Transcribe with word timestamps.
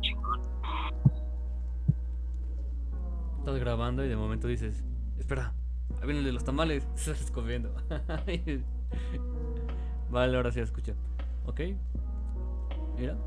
chingón. 0.00 0.42
Estás 3.38 3.58
grabando 3.58 4.04
y 4.04 4.08
de 4.08 4.16
momento 4.16 4.48
dices, 4.48 4.84
espera, 5.18 5.54
ahí 6.00 6.06
viene 6.06 6.20
el 6.20 6.26
de 6.26 6.32
los 6.32 6.44
tamales, 6.44 6.86
estás 6.96 7.20
escogiendo. 7.20 7.74
vale, 10.10 10.36
ahora 10.36 10.52
sí 10.52 10.60
escucha. 10.60 10.94
Ok. 11.46 11.60
Mira. 12.98 13.16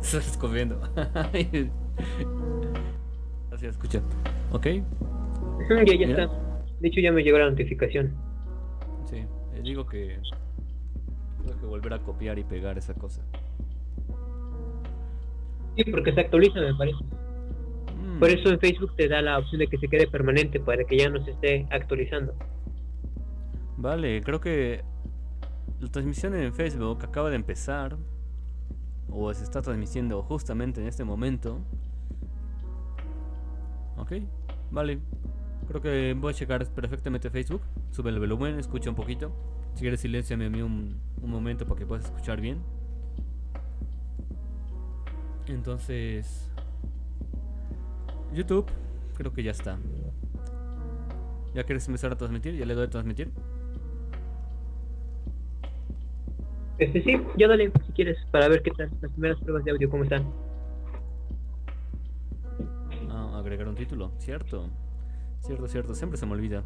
Estás 0.00 0.28
escogiendo. 0.28 0.80
Así 3.52 3.66
escucha. 3.66 4.00
Ok. 4.52 4.66
Ya, 4.66 5.84
ya 5.84 6.06
está. 6.06 6.26
De 6.80 6.88
hecho, 6.88 7.00
ya 7.00 7.12
me 7.12 7.22
llegó 7.22 7.38
la 7.38 7.50
notificación. 7.50 8.12
Sí, 9.04 9.24
les 9.54 9.62
digo 9.62 9.86
que 9.86 10.18
tengo 11.42 11.60
que 11.60 11.66
volver 11.66 11.94
a 11.94 11.98
copiar 11.98 12.38
y 12.38 12.44
pegar 12.44 12.78
esa 12.78 12.94
cosa. 12.94 13.22
Sí, 15.76 15.84
porque 15.90 16.12
se 16.12 16.20
actualiza, 16.20 16.60
me 16.60 16.74
parece. 16.74 17.04
Mm, 18.02 18.18
Por 18.18 18.30
eso 18.30 18.50
en 18.50 18.60
Facebook 18.60 18.94
te 18.96 19.08
da 19.08 19.22
la 19.22 19.38
opción 19.38 19.58
de 19.60 19.66
que 19.66 19.78
se 19.78 19.88
quede 19.88 20.06
permanente 20.06 20.60
para 20.60 20.84
que 20.84 20.98
ya 20.98 21.08
no 21.08 21.24
se 21.24 21.30
esté 21.30 21.66
actualizando. 21.70 22.34
Vale, 23.76 24.20
creo 24.22 24.40
que 24.40 24.84
la 25.80 25.88
transmisión 25.88 26.34
en 26.34 26.54
Facebook 26.54 26.98
acaba 27.02 27.30
de 27.30 27.36
empezar. 27.36 27.96
O 29.14 29.32
se 29.34 29.44
está 29.44 29.60
transmitiendo 29.60 30.22
justamente 30.22 30.80
en 30.80 30.86
este 30.86 31.04
momento. 31.04 31.58
Ok, 33.98 34.12
vale. 34.70 35.00
Creo 35.68 35.80
que 35.82 36.14
voy 36.18 36.32
a 36.32 36.34
checar 36.34 36.66
perfectamente 36.66 37.28
Facebook. 37.30 37.60
Sube 37.90 38.10
el 38.10 38.18
volumen, 38.18 38.58
escucha 38.58 38.88
un 38.88 38.96
poquito. 38.96 39.32
Si 39.74 39.80
quieres, 39.80 40.00
silenciame 40.00 40.46
a 40.46 40.50
mí 40.50 40.62
un, 40.62 41.00
un 41.20 41.30
momento 41.30 41.66
para 41.66 41.78
que 41.78 41.86
puedas 41.86 42.04
escuchar 42.04 42.40
bien. 42.40 42.58
Entonces, 45.46 46.50
YouTube, 48.32 48.66
creo 49.16 49.32
que 49.32 49.42
ya 49.42 49.50
está. 49.50 49.78
¿Ya 51.54 51.64
quieres 51.64 51.86
empezar 51.86 52.12
a 52.12 52.16
transmitir? 52.16 52.56
¿Ya 52.56 52.64
le 52.64 52.74
doy 52.74 52.86
a 52.86 52.90
transmitir? 52.90 53.30
Este 56.78 57.02
sí, 57.02 57.20
ya 57.36 57.46
dale 57.46 57.70
si 57.86 57.92
quieres 57.92 58.18
para 58.30 58.48
ver 58.48 58.62
qué 58.62 58.70
tal 58.70 58.90
las 59.00 59.12
primeras 59.12 59.38
pruebas 59.40 59.64
de 59.64 59.70
audio 59.70 59.90
cómo 59.90 60.04
están. 60.04 60.24
Ah, 63.10 63.38
agregar 63.38 63.68
un 63.68 63.74
título. 63.74 64.12
Cierto. 64.18 64.68
Cierto, 65.40 65.68
cierto. 65.68 65.94
Siempre 65.94 66.18
se 66.18 66.24
me 66.26 66.32
olvida. 66.32 66.64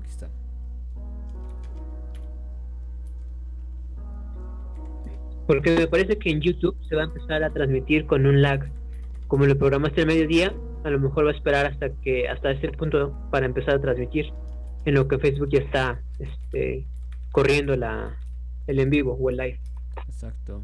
Aquí 0.00 0.10
está. 0.10 0.30
Porque 5.48 5.74
me 5.74 5.86
parece 5.86 6.18
que 6.18 6.28
en 6.28 6.42
YouTube 6.42 6.76
se 6.86 6.94
va 6.94 7.02
a 7.02 7.04
empezar 7.06 7.42
a 7.42 7.50
transmitir 7.50 8.06
con 8.06 8.26
un 8.26 8.42
lag. 8.42 8.70
Como 9.28 9.46
lo 9.46 9.56
programaste 9.56 10.02
al 10.02 10.06
mediodía, 10.06 10.54
a 10.84 10.90
lo 10.90 11.00
mejor 11.00 11.24
va 11.24 11.30
a 11.30 11.34
esperar 11.34 11.64
hasta 11.64 11.88
que 12.02 12.28
hasta 12.28 12.50
ese 12.50 12.68
punto 12.68 13.16
para 13.30 13.46
empezar 13.46 13.76
a 13.76 13.80
transmitir. 13.80 14.26
En 14.84 14.94
lo 14.94 15.08
que 15.08 15.18
Facebook 15.18 15.48
ya 15.50 15.60
está 15.60 16.02
este, 16.18 16.86
corriendo 17.32 17.74
la, 17.76 18.14
el 18.66 18.78
en 18.78 18.90
vivo 18.90 19.14
o 19.18 19.30
el 19.30 19.38
live. 19.38 19.60
Exacto. 20.06 20.62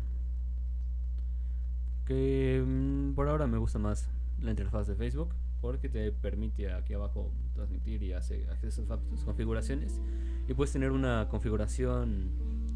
Que 2.07 2.63
mm, 2.65 3.15
por 3.15 3.29
ahora 3.29 3.47
me 3.47 3.57
gusta 3.57 3.79
más 3.79 4.11
la 4.43 4.51
interfaz 4.51 4.87
de 4.87 4.97
Facebook 4.97 5.35
porque 5.63 5.89
te 5.89 6.13
permite 6.13 6.71
aquí 6.71 6.93
abajo 6.93 7.33
transmitir 7.55 8.03
y 8.03 8.13
hace 8.13 8.47
acceso 8.51 8.85
a 8.93 8.99
tus 8.99 9.25
configuraciones 9.25 9.99
y 10.47 10.53
puedes 10.53 10.75
tener 10.75 10.91
una 10.91 11.27
configuración 11.31 12.33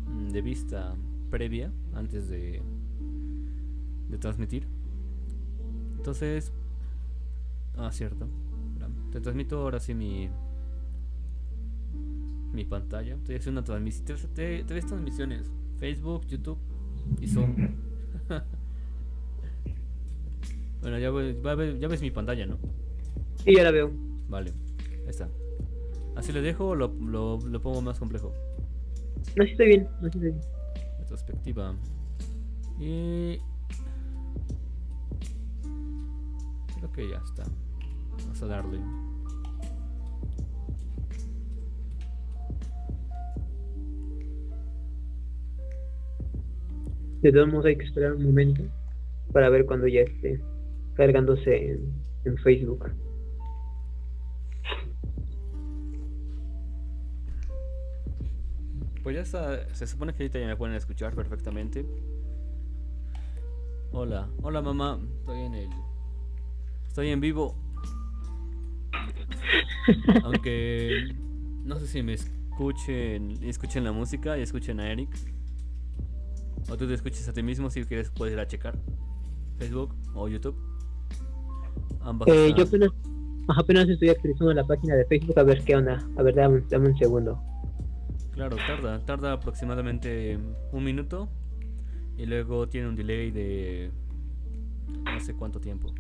mm, 0.07 0.31
de 0.31 0.41
vista 0.41 0.97
previa 1.31 1.71
antes 1.95 2.29
de 2.29 2.63
de 4.11 4.19
transmitir. 4.19 4.67
Entonces, 5.97 6.53
ah, 7.77 7.91
cierto. 7.93 8.27
Te 9.13 9.21
transmito 9.21 9.61
ahora 9.61 9.81
sí 9.81 9.95
mi 9.95 10.29
mi 12.53 12.65
pantalla. 12.65 13.15
Estoy 13.15 13.37
haciendo 13.37 13.61
una 13.61 13.67
transmisión. 13.67 14.19
Tres, 14.35 14.65
tres 14.67 14.87
transmisiones: 14.87 15.51
Facebook, 15.79 16.27
YouTube 16.27 16.59
y 17.21 17.27
Zoom. 17.29 17.55
bueno, 20.83 20.99
ya, 20.99 21.11
ves- 21.11 21.79
ya 21.81 21.89
ves 21.89 22.01
mi 22.03 22.11
pantalla, 22.11 22.47
¿no? 22.47 22.57
Sí, 23.45 23.55
ya 23.55 23.65
la 23.65 23.71
veo. 23.71 23.91
Vale, 24.29 24.53
ahí 25.05 25.09
está. 25.11 25.29
¿Así 26.17 26.33
le 26.33 26.41
dejo 26.43 26.69
o 26.69 26.75
lo, 26.75 26.89
lo, 27.01 27.39
lo 27.41 27.61
pongo 27.63 27.81
más 27.83 27.99
complejo? 27.99 28.33
No, 29.37 29.45
sí 29.45 29.51
estoy 29.53 29.67
bien. 29.69 29.85
No, 30.01 30.11
sí 30.11 30.19
estoy 30.19 30.21
bien. 30.33 30.41
Retrospectiva. 31.09 31.75
Y. 32.79 33.39
Creo 36.77 36.93
que 36.93 37.09
ya 37.09 37.17
está. 37.25 37.45
Vamos 38.19 38.43
a 38.43 38.47
darle. 38.47 38.79
De 47.23 47.33
todos 47.33 47.49
modos 47.49 47.65
hay 47.65 47.79
que 47.79 47.87
esperar 47.87 48.13
un 48.13 48.25
momento 48.25 48.65
para 49.33 49.49
ver 49.49 49.65
cuando 49.65 49.89
ya 49.89 50.03
esté 50.03 50.43
cargándose 50.95 51.71
en, 51.71 51.91
en 52.27 52.37
Facebook. 52.37 52.85
Pues 59.09 59.17
ya 59.17 59.23
está. 59.23 59.75
Se 59.75 59.87
supone 59.87 60.13
que 60.13 60.23
ahorita 60.23 60.39
ya 60.39 60.47
me 60.47 60.55
pueden 60.55 60.77
escuchar 60.77 61.15
perfectamente. 61.15 61.87
Hola, 63.91 64.29
hola 64.43 64.61
mamá. 64.61 65.01
Estoy 65.21 65.39
en 65.39 65.55
el. 65.55 65.71
Estoy 66.87 67.09
en 67.09 67.19
vivo. 67.19 67.57
Aunque 70.25 71.17
no 71.65 71.79
sé 71.79 71.87
si 71.87 72.03
me 72.03 72.13
escuchen, 72.13 73.43
escuchen 73.45 73.83
la 73.83 73.93
música 73.93 74.37
y 74.37 74.43
escuchen 74.43 74.79
a 74.79 74.93
Eric. 74.93 75.09
O 76.69 76.77
tú 76.77 76.87
te 76.87 76.93
escuches 76.93 77.27
a 77.31 77.33
ti 77.33 77.43
mismo 77.43 77.71
si 77.71 77.83
quieres 77.85 78.11
puedes 78.11 78.35
ir 78.35 78.41
a 78.41 78.47
checar. 78.47 78.77
Facebook 79.57 79.95
o 80.15 80.29
YouTube. 80.29 80.55
Ambas 82.03 82.29
Eh, 82.29 82.53
yo 82.55 82.65
apenas, 82.65 82.91
apenas 83.57 83.89
estoy 83.89 84.11
actualizando 84.11 84.53
la 84.53 84.67
página 84.67 84.97
de 84.97 85.07
Facebook 85.07 85.39
a 85.39 85.45
ver 85.45 85.65
qué 85.65 85.77
onda. 85.77 86.07
A 86.19 86.23
ver, 86.23 86.35
dame, 86.35 86.63
dame 86.69 86.89
un 86.91 86.99
segundo. 86.99 87.48
Claro, 88.39 88.55
tarda, 88.55 89.05
tarda 89.05 89.33
aproximadamente 89.33 90.39
un 90.71 90.85
minuto 90.85 91.29
y 92.17 92.25
luego 92.25 92.69
tiene 92.69 92.87
un 92.87 92.95
delay 92.95 93.33
de 93.33 93.91
no 94.87 95.19
sé 95.19 95.35
cuánto 95.35 95.59
tiempo. 95.59 95.93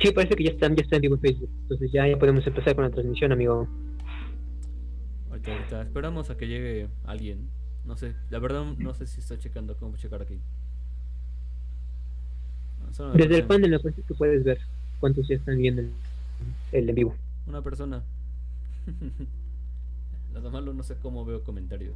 Sí, 0.00 0.12
parece 0.12 0.36
que 0.36 0.44
ya 0.44 0.50
están, 0.50 0.76
ya 0.76 0.82
está 0.82 0.94
en 0.94 1.02
vivo 1.02 1.16
en 1.16 1.20
Facebook. 1.20 1.50
Entonces 1.62 1.90
ya, 1.90 2.06
ya 2.06 2.16
podemos 2.16 2.46
empezar 2.46 2.76
con 2.76 2.84
la 2.84 2.90
transmisión, 2.90 3.32
amigo. 3.32 3.66
Ahorita, 5.30 5.52
ahorita 5.52 5.82
esperamos 5.82 6.30
a 6.30 6.36
que 6.36 6.46
llegue 6.46 6.88
alguien. 7.02 7.50
No 7.84 7.96
sé, 7.96 8.14
la 8.30 8.38
verdad 8.38 8.64
no 8.78 8.94
sé 8.94 9.08
si 9.08 9.18
está 9.18 9.36
checando 9.36 9.76
cómo 9.76 9.96
checar 9.96 10.22
aquí. 10.22 10.40
Desde 13.14 13.36
el 13.36 13.44
panel 13.44 13.70
me 13.70 13.78
parece 13.78 14.02
que 14.02 14.14
puedes 14.14 14.44
ver 14.44 14.58
cuántos 15.00 15.26
ya 15.28 15.36
están 15.36 15.56
viendo 15.58 15.82
el, 15.82 15.92
el 16.72 16.88
en 16.88 16.94
vivo. 16.94 17.14
Una 17.46 17.62
persona. 17.62 18.02
Lo 20.34 20.50
malo 20.50 20.72
no 20.72 20.82
sé 20.82 20.96
cómo 21.00 21.24
veo 21.24 21.42
comentarios. 21.42 21.94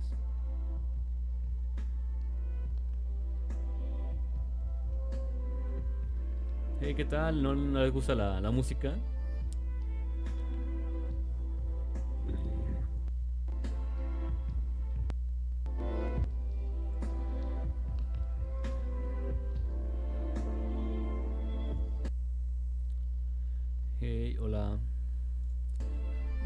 Hey, 6.81 6.95
¿qué 6.95 7.05
tal? 7.05 7.43
¿No, 7.43 7.55
no 7.55 7.83
les 7.83 7.93
gusta 7.93 8.15
la, 8.15 8.41
la 8.41 8.51
música? 8.51 8.95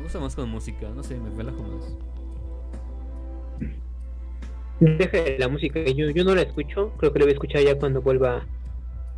Me 0.01 0.05
gusta 0.05 0.19
más 0.19 0.35
con 0.35 0.49
música, 0.49 0.89
no 0.97 1.03
sé, 1.03 1.15
me 1.19 1.29
relajo 1.29 1.63
más. 1.63 1.95
Deje 4.81 5.39
la 5.39 5.47
música, 5.47 5.79
yo, 5.85 6.09
yo 6.09 6.25
no 6.25 6.35
la 6.35 6.41
escucho, 6.41 6.95
creo 6.97 7.13
que 7.13 7.19
la 7.19 7.27
voy 7.27 7.33
a 7.33 7.35
escuchar 7.35 7.63
ya 7.63 7.79
cuando 7.79 8.01
vuelva, 8.01 8.47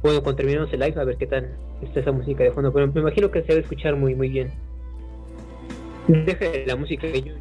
bueno, 0.02 0.20
cuando 0.25 0.38
terminemos 0.38 0.73
el 0.73 0.81
live, 0.81 1.00
a 1.00 1.05
ver 1.05 1.17
qué 1.19 1.29
tal 1.29 1.56
está 1.82 2.00
esa 2.00 2.11
música 2.11 2.43
de 2.43 2.50
fondo, 2.50 2.73
pero 2.73 2.88
me 2.88 3.00
imagino 3.00 3.31
que 3.31 3.43
se 3.43 3.52
va 3.52 3.58
a 3.58 3.62
escuchar 3.62 3.94
muy, 3.94 4.17
muy 4.17 4.29
bien. 4.29 4.50
Deje 6.08 6.67
la 6.67 6.75
música, 6.75 7.06
yo, 7.06 7.34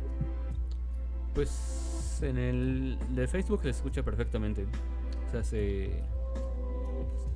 Pues 1.33 2.21
en 2.21 2.38
el 2.38 2.99
de 3.09 3.27
Facebook 3.27 3.63
se 3.63 3.71
escucha 3.71 4.03
perfectamente. 4.03 4.67
O 5.29 5.31
sea, 5.31 5.43
se, 5.43 5.89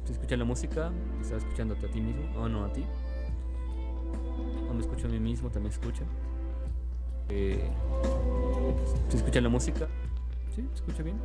se 0.04 0.14
escucha 0.14 0.38
la 0.38 0.46
música, 0.46 0.92
estás 1.20 1.42
escuchándote 1.44 1.88
a 1.88 1.90
ti 1.90 2.00
mismo, 2.00 2.26
o 2.40 2.48
no 2.48 2.64
a 2.64 2.72
ti. 2.72 2.84
Me 4.76 4.82
escucho 4.82 5.08
a 5.08 5.10
mí 5.10 5.20
mismo, 5.20 5.50
también 5.50 5.74
escucha. 5.74 6.04
Eh, 7.30 7.70
¿Se 9.10 9.18
escucha 9.18 9.42
la 9.42 9.50
música? 9.50 9.88
¿Sí? 10.56 10.68
¿Se 10.74 10.76
escucha 10.76 11.04
bien? 11.04 11.18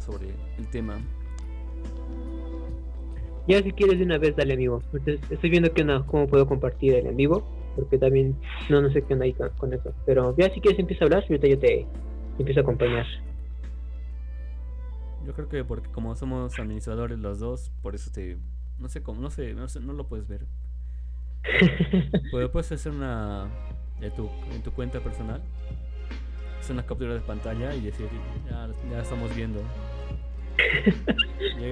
Hablar 0.00 0.18
sobre 0.20 0.28
el 0.58 0.68
tema. 0.68 0.98
Ya 3.46 3.62
si 3.62 3.72
quieres 3.72 3.98
de 3.98 4.04
una 4.04 4.18
vez, 4.18 4.36
dale 4.36 4.54
amigo. 4.54 4.82
estoy 5.30 5.50
viendo 5.50 5.72
que 5.72 5.84
no, 5.84 6.06
cómo 6.06 6.26
puedo 6.26 6.46
compartir 6.46 6.94
el 6.94 7.06
en 7.06 7.16
vivo, 7.16 7.42
porque 7.74 7.98
también 7.98 8.36
no, 8.68 8.80
no 8.80 8.90
sé 8.92 9.02
qué 9.02 9.14
onda 9.14 9.24
ahí 9.24 9.34
con, 9.58 9.72
eso. 9.72 9.92
Pero 10.06 10.36
ya 10.36 10.52
si 10.52 10.60
quieres 10.60 10.78
empieza 10.78 11.04
a 11.04 11.06
hablar, 11.06 11.24
ahorita 11.24 11.48
yo 11.48 11.58
te 11.58 11.86
empiezo 12.38 12.60
a 12.60 12.62
acompañar. 12.62 13.06
Yo 15.24 15.32
creo 15.34 15.48
que 15.48 15.64
porque 15.64 15.90
como 15.90 16.14
somos 16.16 16.58
administradores 16.58 17.18
los 17.18 17.40
dos, 17.40 17.70
por 17.82 17.94
eso 17.94 18.10
te... 18.10 18.38
No 18.78 18.88
sé 18.88 19.02
cómo, 19.02 19.20
no 19.20 19.30
sé, 19.30 19.52
no, 19.52 19.68
sé, 19.68 19.80
no 19.80 19.92
lo 19.92 20.06
puedes 20.06 20.26
ver. 20.26 20.46
puedes 22.30 22.72
hacer 22.72 22.92
una... 22.92 23.48
De 24.00 24.10
tu, 24.10 24.30
en 24.54 24.62
tu 24.62 24.70
cuenta 24.70 25.00
personal 25.00 25.42
una 26.70 26.84
captura 26.84 27.14
de 27.14 27.20
pantalla 27.20 27.74
y 27.74 27.80
decir, 27.80 28.08
ya, 28.48 28.68
ya 28.90 29.00
estamos 29.00 29.34
viendo. 29.34 29.60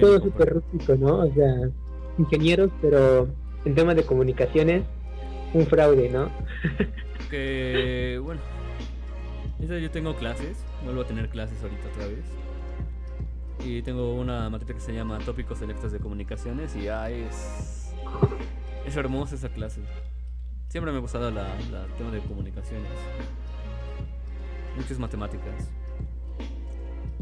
Todo 0.01 0.21
súper 0.21 0.53
rústico, 0.53 0.95
¿no? 0.95 1.19
O 1.19 1.33
sea, 1.33 1.69
ingenieros, 2.17 2.71
pero 2.81 3.27
en 3.65 3.75
temas 3.75 3.95
de 3.95 4.03
comunicaciones, 4.03 4.83
un 5.53 5.65
fraude, 5.65 6.09
¿no? 6.09 6.29
que, 7.29 8.19
bueno, 8.23 8.41
yo 9.59 9.91
tengo 9.91 10.15
clases, 10.15 10.63
vuelvo 10.83 11.01
a 11.01 11.05
tener 11.05 11.29
clases 11.29 11.61
ahorita 11.61 11.87
otra 11.89 12.07
vez. 12.07 12.25
Y 13.65 13.81
tengo 13.81 14.15
una 14.15 14.49
materia 14.49 14.75
que 14.75 14.81
se 14.81 14.93
llama 14.93 15.19
Tópicos 15.19 15.59
Selectos 15.59 15.91
de 15.91 15.99
Comunicaciones 15.99 16.75
y 16.77 16.83
ya 16.83 17.09
es, 17.09 17.93
es 18.85 18.95
hermosa 18.95 19.35
esa 19.35 19.49
clase. 19.49 19.81
Siempre 20.69 20.91
me 20.93 20.99
ha 20.99 21.01
gustado 21.01 21.29
la, 21.29 21.43
la 21.71 21.85
tema 21.97 22.11
de 22.11 22.19
comunicaciones 22.21 22.89
muchas 24.79 24.97
matemáticas, 24.97 25.69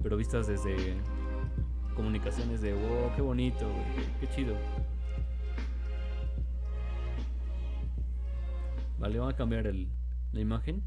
pero 0.03 0.15
vistas 0.15 0.47
desde 0.47 0.95
comunicaciones 1.97 2.61
de, 2.61 2.73
wow, 2.73 3.11
qué 3.15 3.21
bonito, 3.21 3.67
qué, 4.21 4.29
chido. 4.29 4.55
Vale, 8.99 9.17
vamos 9.17 9.33
a 9.33 9.37
cambiar 9.37 9.65
el, 9.65 9.89
la 10.31 10.39
imagen. 10.39 10.83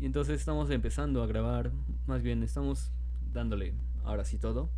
Y 0.00 0.06
entonces 0.06 0.40
estamos 0.40 0.70
empezando 0.70 1.22
a 1.22 1.26
grabar, 1.26 1.70
más 2.06 2.22
bien 2.22 2.42
estamos 2.42 2.90
dándole 3.32 3.74
ahora 4.02 4.24
sí 4.24 4.38
todo. 4.38 4.70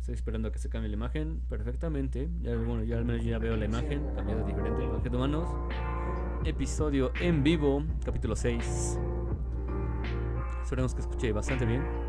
Estoy 0.00 0.14
esperando 0.14 0.48
a 0.48 0.52
que 0.52 0.58
se 0.58 0.70
cambie 0.70 0.88
la 0.88 0.96
imagen 0.96 1.42
perfectamente. 1.50 2.30
Ya, 2.40 2.56
bueno, 2.56 2.82
ya 2.82 2.96
al 2.96 3.04
menos 3.04 3.22
ya 3.22 3.38
veo 3.38 3.56
la 3.58 3.66
imagen, 3.66 4.02
cambiada 4.16 4.42
diferente. 4.46 4.84
Objeto 4.84 5.18
humanos 5.18 5.48
episodio 6.44 7.12
en 7.20 7.42
vivo, 7.42 7.84
capítulo 8.04 8.34
6. 8.34 8.98
Esperemos 10.62 10.94
que 10.94 11.00
escuche 11.02 11.32
bastante 11.32 11.66
bien. 11.66 12.07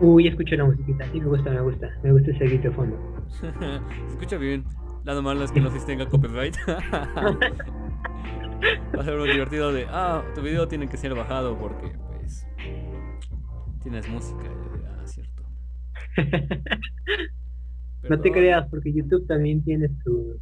Uy, 0.00 0.28
escucho 0.28 0.54
la 0.56 0.64
musiquita, 0.64 1.04
sí 1.10 1.20
me 1.20 1.26
gusta, 1.26 1.50
me 1.50 1.60
gusta, 1.60 1.90
me 2.02 2.12
gusta 2.12 2.30
ese 2.30 2.44
grito 2.44 2.68
de 2.68 2.74
fondo. 2.74 2.96
Se 3.28 3.48
escucha 4.08 4.36
bien. 4.38 4.64
Lado 5.04 5.22
malo 5.22 5.44
es 5.44 5.52
que 5.52 5.60
no 5.60 5.70
se 5.70 5.84
tenga 5.84 6.06
copyright. 6.08 6.56
Va 8.96 9.00
a 9.00 9.04
ser 9.04 9.16
muy 9.18 9.30
divertido 9.30 9.72
de, 9.72 9.86
ah, 9.88 10.22
tu 10.34 10.42
video 10.42 10.68
tiene 10.68 10.88
que 10.88 10.96
ser 10.96 11.14
bajado 11.14 11.58
porque, 11.58 11.92
pues, 12.18 12.46
tienes 13.82 14.08
música. 14.08 14.44
Ah, 14.86 15.06
cierto. 15.06 15.44
No 18.08 18.20
te 18.20 18.30
creas, 18.30 18.68
porque 18.70 18.92
YouTube 18.92 19.26
también 19.26 19.62
tiene 19.64 19.88
sus 20.04 20.36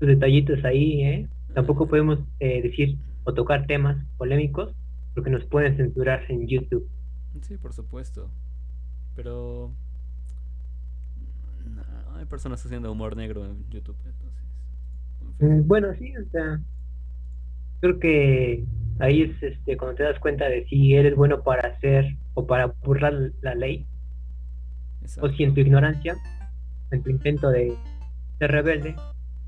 detallitos 0.00 0.62
ahí, 0.64 1.02
¿eh? 1.02 1.28
Tampoco 1.54 1.86
podemos 1.88 2.18
eh, 2.40 2.62
decir 2.62 2.98
o 3.24 3.32
tocar 3.32 3.66
temas 3.66 4.04
polémicos 4.18 4.74
porque 5.14 5.30
nos 5.30 5.44
pueden 5.44 5.76
censurar 5.76 6.24
en 6.28 6.46
YouTube. 6.46 6.88
Sí, 7.42 7.56
por 7.56 7.72
supuesto. 7.72 8.30
Pero 9.22 9.70
hay 12.16 12.24
personas 12.24 12.64
haciendo 12.64 12.90
humor 12.90 13.18
negro 13.18 13.44
en 13.44 13.68
YouTube, 13.68 13.98
entonces. 14.06 14.42
Mm, 15.40 15.68
bueno, 15.68 15.88
sí, 15.98 16.16
o 16.16 16.24
sea, 16.30 16.58
creo 17.80 17.98
que 17.98 18.64
ahí 18.98 19.20
es 19.20 19.42
este 19.42 19.76
cuando 19.76 19.96
te 19.96 20.04
das 20.04 20.18
cuenta 20.20 20.48
de 20.48 20.64
si 20.68 20.94
eres 20.94 21.14
bueno 21.16 21.42
para 21.42 21.68
hacer 21.68 22.16
o 22.32 22.46
para 22.46 22.68
burlar 22.82 23.12
la 23.42 23.54
ley 23.54 23.86
o 25.20 25.28
si 25.28 25.44
en 25.44 25.52
tu 25.52 25.60
ignorancia 25.60 26.16
en 26.90 27.02
tu 27.02 27.10
intento 27.10 27.50
de 27.50 27.76
ser 28.38 28.50
rebelde, 28.50 28.96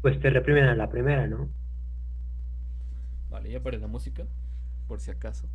pues 0.03 0.21
te 0.21 0.29
reprimen 0.29 0.65
a 0.65 0.75
la 0.75 0.91
primera, 0.91 1.27
¿no? 1.27 1.49
Vale, 3.31 3.51
ya 3.51 3.63
para 3.63 3.79
la 3.79 3.87
música, 3.87 4.25
por 4.87 5.01
si 5.01 5.11
acaso. 5.11 5.49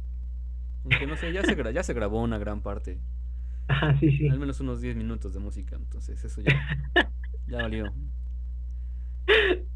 Aunque 0.86 1.06
no 1.06 1.16
sé, 1.18 1.31
ya 1.31 1.44
se, 1.44 1.56
ya 1.72 1.84
se 1.84 1.94
grabó 1.94 2.24
una 2.24 2.40
gran 2.40 2.62
parte. 2.62 2.98
Ah, 3.68 3.96
sí, 4.00 4.12
sí. 4.18 4.28
Al 4.30 4.40
menos 4.40 4.60
unos 4.60 4.81
10 4.81 4.96
minutos 4.96 5.34
de 5.34 5.40
música, 5.40 5.75
entonces 5.75 6.24
eso 6.24 6.42
ya, 6.42 6.54
ya 7.48 7.58
valió. 7.58 7.92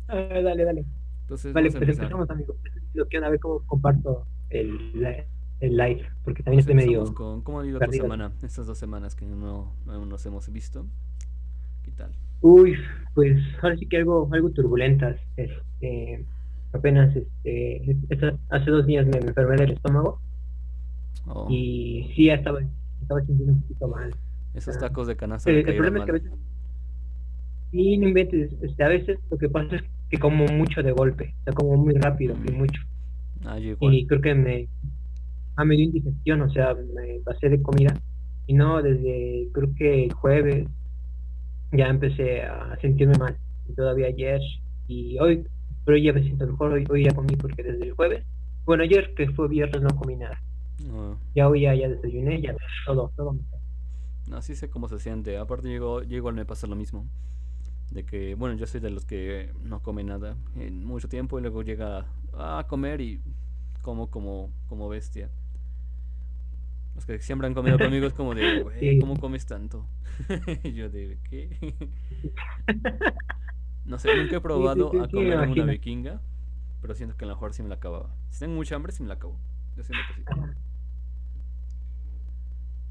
dale, 0.08 0.64
dale. 0.64 0.86
Entonces, 1.22 1.54
vale, 1.54 1.72
pues 1.72 1.82
empezamos, 1.82 2.30
amigos. 2.30 2.56
Lo 2.94 3.08
quiero 3.08 3.26
a 3.26 3.30
ver 3.30 3.40
cómo 3.40 3.66
comparto 3.66 4.26
el, 4.50 5.26
el 5.60 5.78
live, 5.78 6.06
porque 6.24 6.44
también 6.44 6.60
estoy 6.60 6.76
medio. 6.76 7.14
Con, 7.14 7.42
¿Cómo 7.42 7.60
ha 7.60 7.68
ido 7.68 7.80
tu 7.80 7.92
semana? 7.92 8.32
Estas 8.44 8.68
dos 8.68 8.78
semanas 8.78 9.16
que 9.16 9.26
no, 9.26 9.74
no 9.86 10.06
nos 10.06 10.26
hemos 10.26 10.52
visto. 10.52 10.86
¿Qué 11.84 11.92
tal? 11.92 12.12
Uy, 12.42 12.76
pues 13.14 13.40
ahora 13.62 13.78
sí 13.78 13.88
que 13.88 13.98
algo, 13.98 14.28
algo 14.32 14.50
turbulentas. 14.52 15.18
Este, 15.38 16.26
apenas 16.74 17.16
este, 17.16 17.96
hace 18.50 18.72
dos 18.72 18.86
días 18.86 19.06
me, 19.08 19.18
enfermé 19.18 19.58
del 19.58 19.72
estómago. 19.72 20.20
Oh. 21.28 21.48
Y 21.50 22.12
sí, 22.16 22.26
ya 22.26 22.36
estaba, 22.36 22.62
estaba 23.02 23.22
sintiendo 23.22 23.54
un 23.54 23.62
poquito 23.62 23.88
mal. 23.88 24.16
Esos 24.54 24.78
tacos 24.78 25.08
de 25.08 25.16
canasta. 25.16 25.50
El, 25.50 25.64
problema 25.64 26.00
es 26.00 26.06
que 26.06 26.12
a 26.12 26.14
veces. 26.14 26.32
Sí, 27.72 27.98
no 27.98 28.08
inventes. 28.08 28.52
Este, 28.62 28.84
a 28.84 28.90
veces 28.90 29.20
lo 29.30 29.38
que 29.38 29.50
pasa 29.50 29.78
es 29.78 29.84
que 30.10 30.18
como 30.18 30.46
mucho 30.46 30.84
de 30.84 30.92
golpe. 30.92 31.34
O 31.42 31.44
sea, 31.46 31.54
como 31.54 31.78
muy 31.78 31.94
rápido 31.94 32.36
y 32.48 32.52
mucho. 32.52 32.82
Ah, 33.46 33.58
y 33.60 34.06
creo 34.08 34.22
que 34.22 34.36
me. 34.36 34.68
Ah, 35.56 35.66
me 35.66 35.76
dio 35.76 35.86
indigestión, 35.86 36.42
o 36.42 36.50
sea, 36.52 36.74
me 36.74 37.20
pasé 37.24 37.50
de 37.50 37.62
comida. 37.62 37.94
Y 38.48 38.54
no, 38.54 38.82
desde 38.82 39.48
creo 39.54 39.74
que 39.76 40.10
jueves 40.14 40.68
ya 41.72 41.88
empecé 41.88 42.44
a 42.44 42.78
sentirme 42.82 43.18
mal. 43.18 43.38
Todavía 43.76 44.08
ayer 44.08 44.42
y 44.88 45.18
hoy, 45.20 45.46
pero 45.86 45.98
ya 45.98 46.12
me 46.12 46.24
siento 46.24 46.46
mejor. 46.46 46.74
Hoy, 46.74 46.86
hoy 46.90 47.06
ya 47.06 47.14
comí 47.14 47.36
porque 47.38 47.64
desde 47.64 47.86
el 47.86 47.94
jueves, 47.94 48.26
bueno, 48.66 48.84
ayer 48.84 49.14
que 49.16 49.30
fue 49.30 49.48
viernes 49.48 49.82
no 49.82 49.90
comí 49.96 50.18
nada. 50.18 50.42
Ya 51.36 51.48
hoy 51.48 51.62
ya, 51.62 51.76
ya 51.76 51.90
desayuné, 51.90 52.42
ya 52.42 52.56
todo, 52.86 53.12
todo. 53.16 53.36
Así 54.32 54.56
sé 54.56 54.70
cómo 54.70 54.88
se 54.88 55.00
siente. 55.00 55.38
Aparte, 55.38 55.68
llegó, 55.68 56.04
igual 56.04 56.36
me 56.36 56.46
pasa 56.46 56.68
lo 56.68 56.76
mismo. 56.76 57.06
De 57.92 58.06
que, 58.06 58.36
bueno, 58.36 58.56
yo 58.56 58.66
soy 58.68 58.80
de 58.80 58.90
los 58.90 59.06
que 59.06 59.52
no 59.64 59.82
come 59.82 60.04
nada 60.04 60.38
en 60.56 60.86
mucho 60.86 61.10
tiempo 61.10 61.38
y 61.38 61.42
luego 61.42 61.62
llega 61.62 62.06
a 62.34 62.66
comer 62.68 63.02
y 63.02 63.22
como 63.82 64.10
como, 64.10 64.50
como 64.68 64.88
bestia. 64.88 65.30
Los 66.96 67.06
que 67.06 67.20
siempre 67.20 67.48
han 67.48 67.54
comido 67.54 67.78
conmigo 67.78 68.06
es 68.06 68.14
como 68.14 68.34
de, 68.34 68.60
güey, 68.64 69.00
¿cómo 69.00 69.20
comes 69.20 69.46
tanto? 69.46 69.86
yo 70.74 70.90
de, 70.90 71.18
¿qué? 71.30 71.76
no 73.86 73.98
sé, 73.98 74.16
nunca 74.16 74.38
he 74.38 74.42
probado 74.42 74.88
a 75.02 75.10
comer 75.10 75.38
una 75.40 75.66
vikinga, 75.66 76.22
pero 76.82 76.96
siento 76.96 77.18
que 77.18 77.26
a 77.26 77.28
lo 77.28 77.34
mejor 77.34 77.54
sí 77.54 77.64
me 77.64 77.70
la 77.70 77.76
acababa. 77.76 78.16
Si 78.30 78.40
tengo 78.40 78.56
mucha 78.56 78.76
hambre, 78.76 78.92
sí 78.92 79.04
me 79.04 79.10
la 79.10 79.16
acabo. 79.16 79.38
Yo 79.76 79.84
siento 79.84 80.04
que 80.08 80.22
sí. 80.22 80.24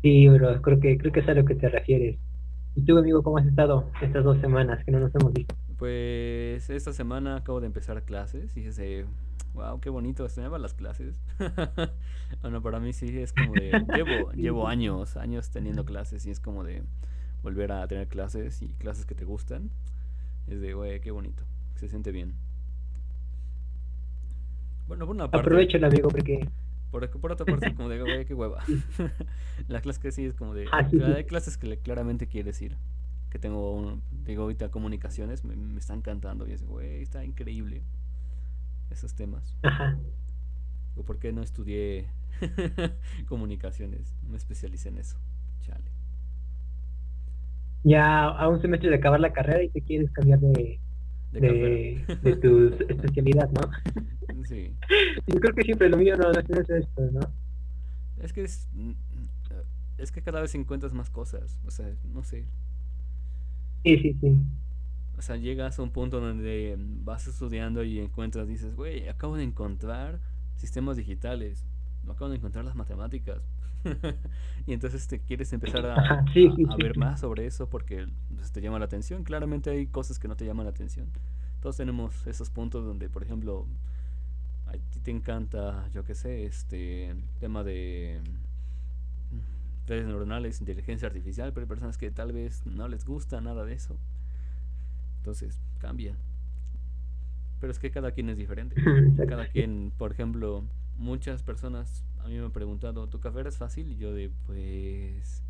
Sí, 0.02 0.28
bro, 0.28 0.61
creo 0.62 0.80
que, 0.80 0.97
creo 0.99 1.12
que 1.12 1.21
es 1.21 1.28
a 1.28 1.35
lo 1.35 1.45
que 1.45 1.54
te 1.54 1.69
refieres. 1.69 2.19
¿Y 2.75 2.83
tú, 2.83 2.97
amigo, 2.97 3.23
cómo 3.23 3.38
has 3.38 3.47
estado 3.47 3.90
estas 4.00 4.25
dos 4.25 4.38
semanas 4.40 4.85
que 4.85 4.92
no 4.92 5.00
nos 5.00 5.14
hemos 5.14 5.33
visto? 5.33 5.54
Pues 5.76 6.71
esta 6.71 6.92
semana 6.92 7.37
acabo 7.37 7.61
de 7.61 7.66
empezar 7.66 8.02
clases 8.04 8.57
y 8.57 8.66
ese 8.66 9.07
wow, 9.54 9.80
qué 9.80 9.90
bonito, 9.90 10.25
extrañaba 10.25 10.59
las 10.59 10.75
clases. 10.75 11.21
bueno, 12.42 12.62
para 12.62 12.80
mí 12.80 12.92
sí 12.92 13.19
es 13.19 13.33
como 13.33 13.54
de, 13.54 13.73
llevo, 13.95 14.33
llevo 14.33 14.69
años, 14.69 15.16
años 15.16 15.50
teniendo 15.50 15.85
clases 15.85 16.26
y 16.26 16.30
es 16.30 16.40
como 16.40 16.64
de 16.64 16.83
volver 17.42 17.73
a 17.73 17.87
tener 17.87 18.09
clases 18.09 18.62
y 18.62 18.69
clases 18.75 19.07
que 19.07 19.14
te 19.14 19.25
gustan. 19.25 19.71
Es 20.49 20.61
de, 20.61 20.75
güey, 20.75 21.00
qué 21.00 21.11
bonito, 21.11 21.42
se 21.76 21.88
siente 21.88 22.12
bien. 22.12 22.35
Bueno, 24.88 25.07
por 25.07 25.14
una 25.14 25.30
parte... 25.30 25.47
Aprovecho 25.47 25.76
el 25.76 25.85
amigo 25.85 26.09
porque... 26.09 26.49
Por, 26.90 27.09
por 27.09 27.32
otra 27.32 27.47
parte, 27.47 27.75
como 27.75 27.88
de, 27.88 28.00
güey, 28.00 28.25
qué 28.25 28.35
hueva. 28.35 28.64
Las 29.68 29.82
clases 29.82 30.02
que 30.02 30.12
sí 30.12 30.25
es 30.25 30.35
como 30.35 30.54
de, 30.54 30.66
ah, 30.73 30.88
hay 31.16 31.25
clases 31.25 31.56
que 31.56 31.78
claramente 31.78 32.26
quieres 32.26 32.61
ir 32.62 32.76
que 33.30 33.38
tengo, 33.38 33.99
digo, 34.25 34.42
ahorita 34.42 34.70
comunicaciones, 34.70 35.44
me, 35.44 35.54
me 35.54 35.78
están 35.78 36.02
cantando 36.02 36.47
y 36.49 36.52
es, 36.52 36.66
güey, 36.66 37.00
está 37.00 37.25
increíble 37.25 37.82
esos 38.90 39.14
temas. 39.14 39.56
Ajá. 39.62 39.97
O 40.97 41.04
por 41.04 41.18
qué 41.20 41.32
no 41.32 41.42
estudié 41.42 42.06
comunicaciones, 43.28 44.14
me 44.28 44.37
especialicé 44.37 44.88
en 44.88 44.99
eso. 44.99 45.16
Chale. 45.62 45.90
Ya 47.85 48.25
a 48.25 48.49
un 48.49 48.61
semestre 48.61 48.90
de 48.90 48.97
acabar 48.97 49.20
la 49.20 49.32
carrera 49.32 49.62
y 49.62 49.68
te 49.68 49.80
quieres 49.80 50.11
cambiar 50.11 50.40
de, 50.40 50.80
de, 51.32 52.04
de, 52.22 52.37
tu 52.37 52.68
especialidad, 52.88 53.50
¿no? 53.50 54.44
Sí. 54.44 54.75
Yo 55.26 55.40
creo 55.40 55.54
que 55.54 55.62
siempre 55.62 55.88
lo 55.88 55.96
mío 55.96 56.16
no, 56.16 56.30
es 56.30 56.70
esto, 56.70 57.10
¿no? 57.12 57.20
Es 58.22 58.32
que 58.32 58.42
es, 58.42 58.68
es 59.99 60.12
que 60.12 60.22
cada 60.22 60.40
vez 60.40 60.54
encuentras 60.54 60.92
más 60.92 61.10
cosas, 61.10 61.58
o 61.66 61.70
sea, 61.70 61.87
no 62.12 62.22
sé, 62.22 62.46
Sí, 63.84 63.96
sí, 63.99 64.16
sí. 64.20 64.37
O 65.16 65.22
sea, 65.22 65.37
llegas 65.37 65.78
a 65.78 65.82
un 65.82 65.90
punto 65.90 66.20
donde 66.20 66.76
vas 66.78 67.26
estudiando 67.26 67.82
y 67.82 67.99
encuentras, 67.99 68.46
dices, 68.46 68.75
güey, 68.75 69.08
acabo 69.08 69.37
de 69.37 69.44
encontrar 69.44 70.20
sistemas 70.56 70.96
digitales, 70.96 71.64
no 72.04 72.12
acabo 72.12 72.30
de 72.30 72.37
encontrar 72.37 72.64
las 72.64 72.75
matemáticas. 72.75 73.38
y 74.66 74.72
entonces 74.72 75.06
te 75.06 75.20
quieres 75.20 75.52
empezar 75.52 75.87
a, 75.87 76.25
ver 76.78 76.96
más 76.96 77.20
sobre 77.20 77.46
eso 77.46 77.68
porque 77.68 78.06
pues, 78.34 78.52
te 78.52 78.60
llama 78.60 78.78
la 78.78 78.84
atención. 78.84 79.25
Claramente 79.25 79.70
hay 79.70 79.87
cosas 79.87 80.18
que 80.18 80.28
no 80.28 80.37
te 80.37 80.44
llaman 80.44 80.66
la 80.66 80.70
atención. 80.70 81.08
Todos 81.60 81.76
tenemos 81.76 82.26
esos 82.26 82.50
puntos 82.50 82.84
donde, 82.84 83.08
por 83.08 83.22
ejemplo, 83.22 83.66
a 84.66 84.72
ti 84.72 85.00
te 85.00 85.10
encanta, 85.10 85.88
yo 85.92 86.04
qué 86.04 86.14
sé, 86.14 86.44
este 86.44 87.14
tema 87.38 87.64
de 87.64 88.20
redes 89.87 90.06
neuronales, 90.06 90.60
inteligencia 90.60 91.08
artificial, 91.08 91.52
pero 91.52 91.64
hay 91.64 91.68
personas 91.68 91.99
que 91.99 92.10
tal 92.10 92.32
vez 92.32 92.64
no 92.64 92.88
les 92.88 93.04
gusta 93.04 93.40
nada 93.40 93.64
de 93.64 93.75
eso. 93.75 93.96
Entonces, 95.18 95.60
cambia. 95.78 96.16
Pero 97.60 97.72
es 97.72 97.78
que 97.78 97.90
cada 97.90 98.12
quien 98.12 98.30
es 98.30 98.38
diferente. 98.38 98.76
Cada 99.28 99.49
quien, 99.49 99.92
por 99.99 100.12
ejemplo, 100.12 100.64
muchas 100.96 101.42
personas 101.42 102.04
a 102.24 102.28
mí 102.28 102.38
me 102.38 102.44
han 102.44 102.52
preguntado, 102.52 103.08
¿tu 103.08 103.20
café 103.20 103.46
es 103.46 103.56
fácil? 103.56 103.92
Y 103.92 103.96
yo 103.96 104.12
de, 104.12 104.30
pues... 104.46 105.42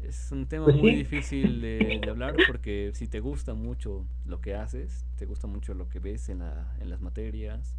Es 0.00 0.32
un 0.32 0.46
tema 0.46 0.64
pues 0.64 0.76
muy 0.76 0.96
difícil 0.96 1.60
de, 1.60 2.00
hablar 2.10 2.34
porque 2.48 2.90
si 2.94 3.06
te 3.06 3.20
gusta 3.20 3.54
mucho 3.54 4.04
lo 4.26 4.40
que 4.40 4.56
haces, 4.56 5.06
te 5.16 5.26
gusta 5.26 5.46
mucho 5.46 5.74
lo 5.74 5.88
que 5.88 6.00
ves 6.00 6.28
en, 6.28 6.40
la, 6.40 6.76
en 6.80 6.90
las 6.90 7.00
materias 7.00 7.76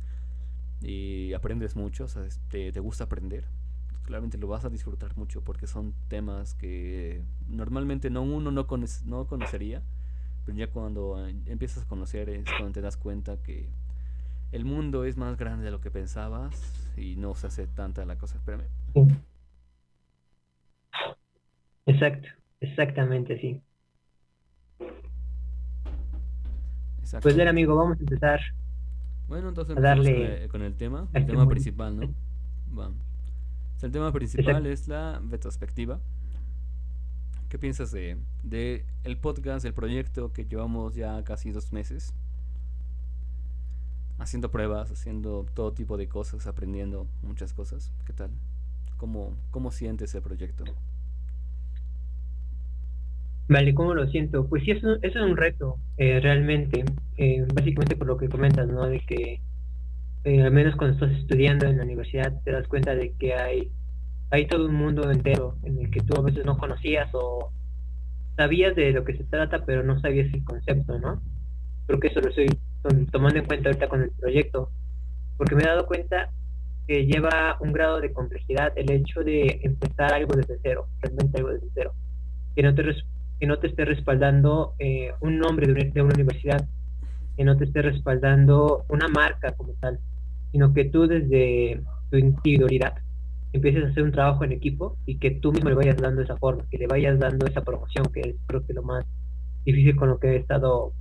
y 0.82 1.34
aprendes 1.34 1.76
mucho, 1.76 2.06
o 2.06 2.08
sea, 2.08 2.24
te, 2.50 2.72
te 2.72 2.80
gusta 2.80 3.06
aprender, 3.06 3.44
claramente 4.04 4.38
lo 4.38 4.48
vas 4.48 4.64
a 4.66 4.70
disfrutar 4.70 5.18
mucho 5.18 5.44
porque 5.44 5.68
son 5.68 5.94
temas 6.08 6.54
que 6.54 7.24
normalmente 7.48 8.10
no 8.10 8.22
uno 8.22 8.52
no, 8.52 8.68
no 9.06 9.28
conocería, 9.28 9.82
pero 10.46 10.58
ya 10.58 10.68
cuando 10.68 11.28
empiezas 11.46 11.84
a 11.84 11.88
conocer 11.88 12.30
es 12.30 12.46
cuando 12.46 12.72
te 12.72 12.82
das 12.82 12.98
cuenta 12.98 13.38
que 13.38 13.70
el 14.52 14.66
mundo 14.66 15.06
es 15.06 15.18
más 15.18 15.38
grande 15.38 15.66
de 15.66 15.72
lo 15.72 15.82
que 15.82 15.90
pensabas 15.90 16.62
y 16.98 17.16
no 17.16 17.36
se 17.36 17.48
hace 17.48 17.68
tanta 17.68 18.06
la 18.06 18.18
cosa. 18.18 18.38
Espérame. 18.38 18.68
Exacto, 21.86 22.28
exactamente, 22.60 23.40
sí. 23.40 23.62
Pues 27.22 27.36
bien, 27.36 27.48
amigo, 27.48 27.76
vamos 27.76 27.98
a 27.98 28.00
empezar. 28.00 28.40
Bueno, 29.28 29.50
entonces 29.50 29.78
a 29.78 29.82
darle 29.82 30.48
con 30.50 30.62
el, 30.62 30.76
tema, 30.76 31.08
el 31.14 31.26
tema 31.26 31.48
principal, 31.48 32.00
¿no? 32.00 32.14
Vamos. 32.72 32.98
El 33.82 33.92
tema 33.92 34.12
principal 34.12 34.66
es 34.66 34.88
la 34.88 35.22
retrospectiva. 35.30 36.00
¿Qué 37.50 37.60
piensas 37.60 37.92
de, 37.92 38.18
de 38.42 38.86
el 39.04 39.18
podcast, 39.18 39.66
el 39.66 39.74
proyecto 39.74 40.32
que 40.32 40.46
llevamos 40.46 40.96
ya 40.96 41.24
casi 41.24 41.52
dos 41.52 41.72
meses? 41.74 42.14
Haciendo 44.20 44.52
pruebas, 44.52 44.92
haciendo 44.92 45.46
todo 45.54 45.74
tipo 45.74 45.98
de 45.98 46.08
cosas, 46.08 46.48
aprendiendo 46.48 47.08
muchas 47.24 47.54
cosas. 47.54 47.92
¿Qué 48.06 48.14
tal? 48.14 48.30
¿Cómo, 48.98 49.36
cómo 49.52 49.72
sientes 49.72 50.14
el 50.16 50.22
proyecto? 50.22 50.64
Vale, 53.50 53.74
¿cómo 53.74 53.94
lo 53.94 54.08
siento? 54.08 54.48
Pues 54.48 54.64
sí, 54.64 54.72
eso, 54.72 54.96
es 55.02 55.16
un 55.16 55.36
reto, 55.36 55.78
eh, 55.98 56.20
realmente. 56.22 56.86
Eh, 57.18 57.46
básicamente 57.54 57.96
por 57.96 58.08
lo 58.08 58.18
que 58.18 58.30
comentas, 58.30 58.68
¿no? 58.68 58.88
De 58.88 59.00
que 59.02 59.42
eh, 60.24 60.42
al 60.42 60.52
menos 60.52 60.76
cuando 60.76 60.94
estás 60.96 61.20
estudiando 61.20 61.68
en 61.68 61.78
la 61.78 61.84
universidad, 61.84 62.42
te 62.44 62.52
das 62.52 62.68
cuenta 62.68 62.96
de 62.96 63.14
que 63.20 63.34
hay, 63.34 63.72
hay 64.32 64.48
todo 64.48 64.68
un 64.68 64.76
mundo 64.76 65.12
entero 65.12 65.58
en 65.64 65.80
el 65.80 65.92
que 65.92 66.00
tú 66.02 66.18
a 66.18 66.24
veces 66.24 66.46
no 66.46 66.58
conocías 66.58 67.10
o 67.14 67.52
sabías 68.38 68.76
de 68.76 68.92
lo 68.92 69.04
que 69.04 69.18
se 69.18 69.26
trata, 69.26 69.66
pero 69.66 69.84
no 69.84 70.00
sabías 70.00 70.34
el 70.34 70.44
concepto, 70.46 70.98
¿no? 71.00 71.22
Creo 71.88 72.00
que 72.00 72.08
eso 72.08 72.22
lo 72.22 72.30
estoy 72.30 72.48
tomando 73.12 73.40
en 73.40 73.46
cuenta 73.46 73.70
ahorita 73.70 73.88
con 73.88 74.04
el 74.04 74.12
proyecto, 74.12 74.70
porque 75.38 75.56
me 75.56 75.64
he 75.64 75.68
dado 75.68 75.86
cuenta 75.86 76.30
que 76.88 77.06
lleva 77.06 77.58
un 77.62 77.72
grado 77.72 78.02
de 78.02 78.12
complejidad 78.12 78.74
el 78.76 78.92
hecho 78.92 79.22
de 79.22 79.62
empezar 79.64 80.14
algo 80.14 80.36
desde 80.36 80.60
cero, 80.62 80.88
realmente 81.02 81.38
algo 81.38 81.50
desde 81.52 81.68
cero, 81.74 81.94
que 82.56 82.64
no 82.64 82.76
te, 82.76 82.84
que 83.40 83.48
no 83.48 83.58
te 83.58 83.68
esté 83.68 83.86
respaldando 83.86 84.74
eh, 84.80 85.14
un 85.22 85.40
nombre 85.40 85.68
de 85.68 85.92
de 85.92 86.02
una 86.02 86.14
universidad, 86.14 86.68
que 87.38 87.44
no 87.44 87.58
te 87.58 87.66
esté 87.66 87.82
respaldando 87.82 88.86
una 88.90 89.08
marca 89.08 89.54
como 89.54 89.74
tal, 89.80 90.00
sino 90.52 90.74
que 90.74 90.86
tú 90.86 91.08
desde 91.08 91.82
tu 92.12 92.18
individualidad 92.18 92.96
empieces 93.54 93.86
a 93.86 93.88
hacer 93.90 94.04
un 94.04 94.12
trabajo 94.12 94.44
en 94.44 94.52
equipo 94.52 94.98
y 95.06 95.18
que 95.18 95.32
tú 95.32 95.52
mismo 95.52 95.70
le 95.70 95.76
vayas 95.76 95.98
dando 95.98 96.22
esa 96.22 96.38
forma, 96.38 96.66
que 96.70 96.78
le 96.78 96.88
vayas 96.88 97.20
dando 97.20 97.46
esa 97.46 97.62
promoción, 97.62 98.06
que 98.12 98.22
es 98.22 98.36
creo 98.48 98.66
que 98.66 98.74
lo 98.74 98.84
más 98.84 99.06
difícil 99.64 99.96
con 99.96 100.10
lo 100.10 100.20
que 100.20 100.30
he 100.30 100.36
estado, 100.38 100.92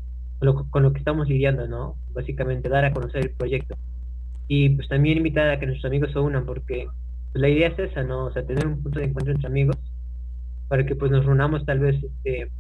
con 0.71 0.83
lo, 0.83 0.93
que 0.93 0.99
estamos 0.99 1.29
lidiando, 1.29 1.67
¿no? 1.67 1.97
Básicamente 2.13 2.69
dar 2.69 2.85
a 2.85 2.93
conocer 2.93 3.23
el 3.25 3.31
proyecto. 3.31 3.77
Y 4.49 4.71
pues 4.71 4.89
también 4.89 5.19
invitar 5.19 5.49
a 5.49 5.59
que 5.59 5.67
nuestros 5.67 5.91
amigos 5.91 6.13
se 6.13 6.19
unan, 6.19 6.45
porque 6.45 6.89
pues, 7.33 7.41
la 7.41 7.49
idea 7.49 7.69
es 7.69 7.79
esa, 7.79 8.03
¿no? 8.03 8.27
O 8.27 8.33
sea, 8.33 8.45
tener 8.45 8.67
un 8.67 8.83
punto 8.83 8.99
de 8.99 9.07
encuentro 9.07 9.33
entre 9.33 9.49
amigos 9.49 9.77
para 10.69 10.85
que 10.85 10.97
pues 10.97 11.11
nos 11.11 11.25
reunamos 11.25 11.65
tal 11.65 11.79
vez 11.79 12.03
este, 12.03 12.51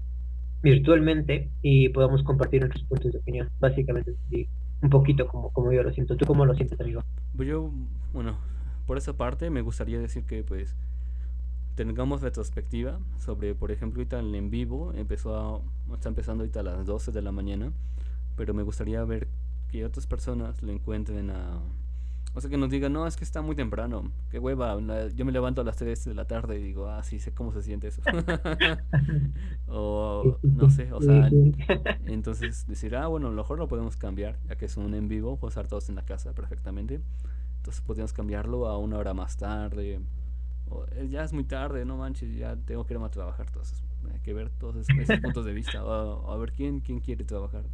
virtualmente 0.62 1.50
y 1.62 1.88
podamos 1.88 2.22
compartir 2.22 2.60
nuestros 2.60 2.84
puntos 2.84 3.12
de 3.12 3.18
opinión. 3.18 3.50
Básicamente, 3.58 4.14
sí 4.30 4.48
un 4.82 4.90
poquito 4.90 5.26
como, 5.26 5.50
como 5.50 5.72
yo 5.72 5.82
lo 5.82 5.92
siento. 5.92 6.16
¿Tú 6.16 6.26
cómo 6.26 6.44
lo 6.44 6.54
sientes, 6.54 6.78
amigo? 6.80 7.02
Pues 7.36 7.48
yo, 7.48 7.70
bueno, 8.12 8.36
por 8.86 8.98
esa 8.98 9.16
parte 9.16 9.48
me 9.48 9.62
gustaría 9.62 9.98
decir 9.98 10.24
que 10.24 10.42
pues 10.42 10.76
tengamos 11.74 12.20
retrospectiva 12.20 12.98
sobre, 13.18 13.54
por 13.54 13.70
ejemplo, 13.70 14.00
ahorita 14.00 14.20
el 14.20 14.34
en 14.34 14.50
vivo 14.50 14.92
empezó 14.94 15.36
a, 15.36 15.94
está 15.94 16.08
empezando 16.08 16.42
ahorita 16.42 16.60
a 16.60 16.64
las 16.64 16.86
12 16.86 17.12
de 17.12 17.22
la 17.22 17.32
mañana, 17.32 17.72
pero 18.36 18.54
me 18.54 18.62
gustaría 18.62 19.04
ver 19.04 19.28
que 19.68 19.84
otras 19.84 20.06
personas 20.06 20.62
lo 20.62 20.72
encuentren 20.72 21.30
a 21.30 21.60
o 22.34 22.40
sea, 22.40 22.48
que 22.48 22.56
nos 22.56 22.70
digan, 22.70 22.94
no, 22.94 23.06
es 23.06 23.16
que 23.16 23.24
está 23.24 23.42
muy 23.42 23.54
temprano. 23.54 24.10
Qué 24.30 24.38
hueva. 24.38 24.78
Yo 25.14 25.24
me 25.26 25.32
levanto 25.32 25.60
a 25.60 25.64
las 25.64 25.76
3 25.76 26.06
de 26.06 26.14
la 26.14 26.24
tarde 26.26 26.58
y 26.58 26.62
digo, 26.62 26.88
ah, 26.88 27.02
sí, 27.02 27.18
sé 27.18 27.32
cómo 27.34 27.52
se 27.52 27.62
siente 27.62 27.88
eso. 27.88 28.00
o 29.66 30.38
no 30.42 30.70
sé, 30.70 30.90
o 30.92 31.02
sea, 31.02 31.28
entonces 32.06 32.66
decir, 32.66 32.96
ah, 32.96 33.06
bueno, 33.08 33.26
a 33.26 33.30
lo 33.30 33.36
mejor 33.36 33.58
lo 33.58 33.68
podemos 33.68 33.98
cambiar, 33.98 34.38
ya 34.48 34.56
que 34.56 34.64
es 34.64 34.78
un 34.78 34.94
en 34.94 35.08
vivo, 35.08 35.36
puedo 35.36 35.50
estar 35.50 35.66
todos 35.66 35.90
en 35.90 35.96
la 35.96 36.06
casa 36.06 36.32
perfectamente. 36.32 37.02
Entonces 37.58 37.82
podríamos 37.82 38.14
cambiarlo 38.14 38.66
a 38.66 38.78
una 38.78 38.96
hora 38.96 39.12
más 39.12 39.36
tarde. 39.36 40.00
Eh, 40.92 41.08
ya 41.08 41.22
es 41.22 41.32
muy 41.32 41.44
tarde, 41.44 41.84
no 41.84 41.96
manches, 41.96 42.34
ya 42.34 42.56
tengo 42.56 42.84
que 42.86 42.94
irme 42.94 43.06
a 43.06 43.10
trabajar. 43.10 43.46
Entonces 43.46 43.82
hay 44.12 44.20
que 44.20 44.32
ver 44.32 44.50
todos 44.50 44.76
esos, 44.76 45.20
puntos 45.22 45.44
de 45.44 45.52
vista. 45.52 45.84
O, 45.84 46.30
a 46.30 46.36
ver 46.36 46.52
quién, 46.52 46.80
quién 46.80 47.00
quiere 47.00 47.24
trabajar. 47.24 47.64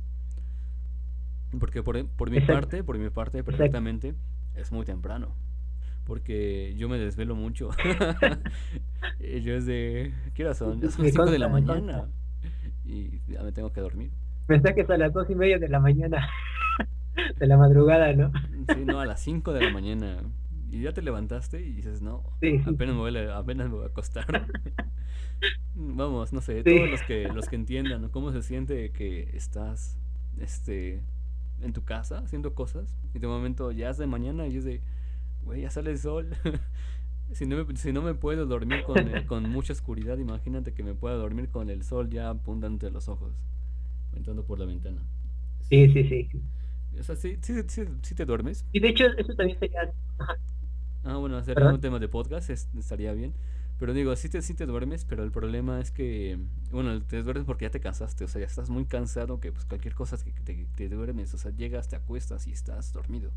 Porque 1.58 1.82
por, 1.82 2.06
por 2.06 2.30
mi 2.30 2.40
parte, 2.40 2.84
por 2.84 2.98
mi 2.98 3.10
parte, 3.10 3.42
perfectamente 3.42 4.14
es 4.54 4.70
muy 4.72 4.84
temprano. 4.84 5.34
Porque 6.04 6.74
yo 6.76 6.88
me 6.88 6.98
desvelo 6.98 7.34
mucho. 7.34 7.70
yo 9.20 9.54
es 9.54 9.66
de. 9.66 10.12
¿Qué 10.34 10.44
hora 10.44 10.54
son? 10.54 10.80
Ya 10.80 10.90
son 10.90 11.04
las 11.04 11.12
5 11.12 11.30
de 11.30 11.38
la 11.38 11.48
mañana. 11.48 12.08
Y 12.84 13.20
ya 13.28 13.42
me 13.42 13.52
tengo 13.52 13.72
que 13.72 13.80
dormir. 13.80 14.10
Pensé 14.46 14.74
que 14.74 14.80
es 14.82 14.90
a 14.90 14.96
las 14.96 15.12
2 15.12 15.28
y 15.30 15.34
media 15.34 15.58
de 15.58 15.68
la 15.68 15.80
mañana. 15.80 16.26
de 17.38 17.46
la 17.46 17.58
madrugada, 17.58 18.12
¿no? 18.14 18.32
sí, 18.74 18.84
no, 18.84 19.00
a 19.00 19.06
las 19.06 19.20
5 19.20 19.52
de 19.52 19.60
la 19.60 19.70
mañana. 19.70 20.22
Y 20.70 20.82
ya 20.82 20.92
te 20.92 21.02
levantaste 21.02 21.62
y 21.62 21.72
dices, 21.72 22.02
no, 22.02 22.22
apenas, 22.66 22.94
me 22.94 23.00
voy 23.00 23.16
a, 23.16 23.38
apenas 23.38 23.68
me 23.68 23.76
voy 23.76 23.84
a 23.84 23.88
acostar. 23.88 24.26
Vamos, 25.74 26.32
no 26.32 26.40
sé, 26.40 26.62
todos 26.62 26.90
los 26.90 27.02
que, 27.02 27.28
los 27.28 27.48
que 27.48 27.56
entiendan 27.56 28.08
cómo 28.10 28.32
se 28.32 28.42
siente 28.42 28.90
que 28.90 29.30
estás 29.34 29.98
este, 30.38 31.00
en 31.62 31.72
tu 31.72 31.84
casa 31.84 32.18
haciendo 32.18 32.54
cosas 32.54 32.98
y 33.14 33.18
de 33.18 33.26
momento 33.26 33.72
ya 33.72 33.90
es 33.90 33.98
de 33.98 34.06
mañana 34.06 34.46
y 34.46 34.56
es 34.56 34.64
de, 34.64 34.80
güey, 35.44 35.62
ya 35.62 35.70
sale 35.70 35.90
el 35.90 35.98
sol. 35.98 36.28
si, 37.32 37.46
no 37.46 37.64
me, 37.64 37.76
si 37.76 37.92
no 37.92 38.02
me 38.02 38.14
puedo 38.14 38.46
dormir 38.46 38.82
con, 38.82 38.96
con 39.26 39.48
mucha 39.50 39.72
oscuridad, 39.72 40.18
imagínate 40.18 40.74
que 40.74 40.82
me 40.82 40.94
pueda 40.94 41.14
dormir 41.14 41.48
con 41.48 41.70
el 41.70 41.82
sol 41.82 42.10
ya 42.10 42.30
apuntando 42.30 42.74
entre 42.74 42.90
los 42.90 43.08
ojos, 43.08 43.32
entrando 44.14 44.44
por 44.44 44.58
la 44.58 44.66
ventana. 44.66 45.02
Sí, 45.60 45.88
sí, 45.92 46.04
sí. 46.04 46.28
O 46.98 47.02
sea, 47.02 47.16
sí, 47.16 47.36
sí, 47.42 47.54
sí, 47.68 47.82
sí 48.02 48.14
te 48.14 48.24
duermes. 48.24 48.64
Y 48.72 48.80
de 48.80 48.88
hecho, 48.88 49.04
eso 49.16 49.34
también 49.34 49.58
sería... 49.58 49.92
Ah, 51.04 51.16
bueno, 51.16 51.36
hacer 51.36 51.62
un 51.62 51.80
tema 51.80 51.98
de 51.98 52.08
podcast 52.08 52.50
estaría 52.50 53.12
bien. 53.12 53.32
Pero 53.78 53.94
digo, 53.94 54.14
sí 54.16 54.28
te, 54.28 54.42
sí 54.42 54.54
te 54.54 54.66
duermes, 54.66 55.04
pero 55.04 55.22
el 55.22 55.30
problema 55.30 55.80
es 55.80 55.92
que, 55.92 56.36
bueno, 56.72 57.00
te 57.02 57.22
duermes 57.22 57.44
porque 57.44 57.66
ya 57.66 57.70
te 57.70 57.78
cansaste, 57.78 58.24
o 58.24 58.28
sea, 58.28 58.40
ya 58.40 58.46
estás 58.46 58.70
muy 58.70 58.84
cansado 58.86 59.38
que 59.38 59.52
pues 59.52 59.64
cualquier 59.66 59.94
cosa 59.94 60.16
que 60.16 60.32
te, 60.32 60.66
te 60.74 60.88
duermes, 60.88 61.32
o 61.34 61.38
sea, 61.38 61.52
llegas, 61.52 61.86
te 61.86 61.94
acuestas 61.94 62.48
y 62.48 62.52
estás 62.52 62.92
dormido. 62.92 63.30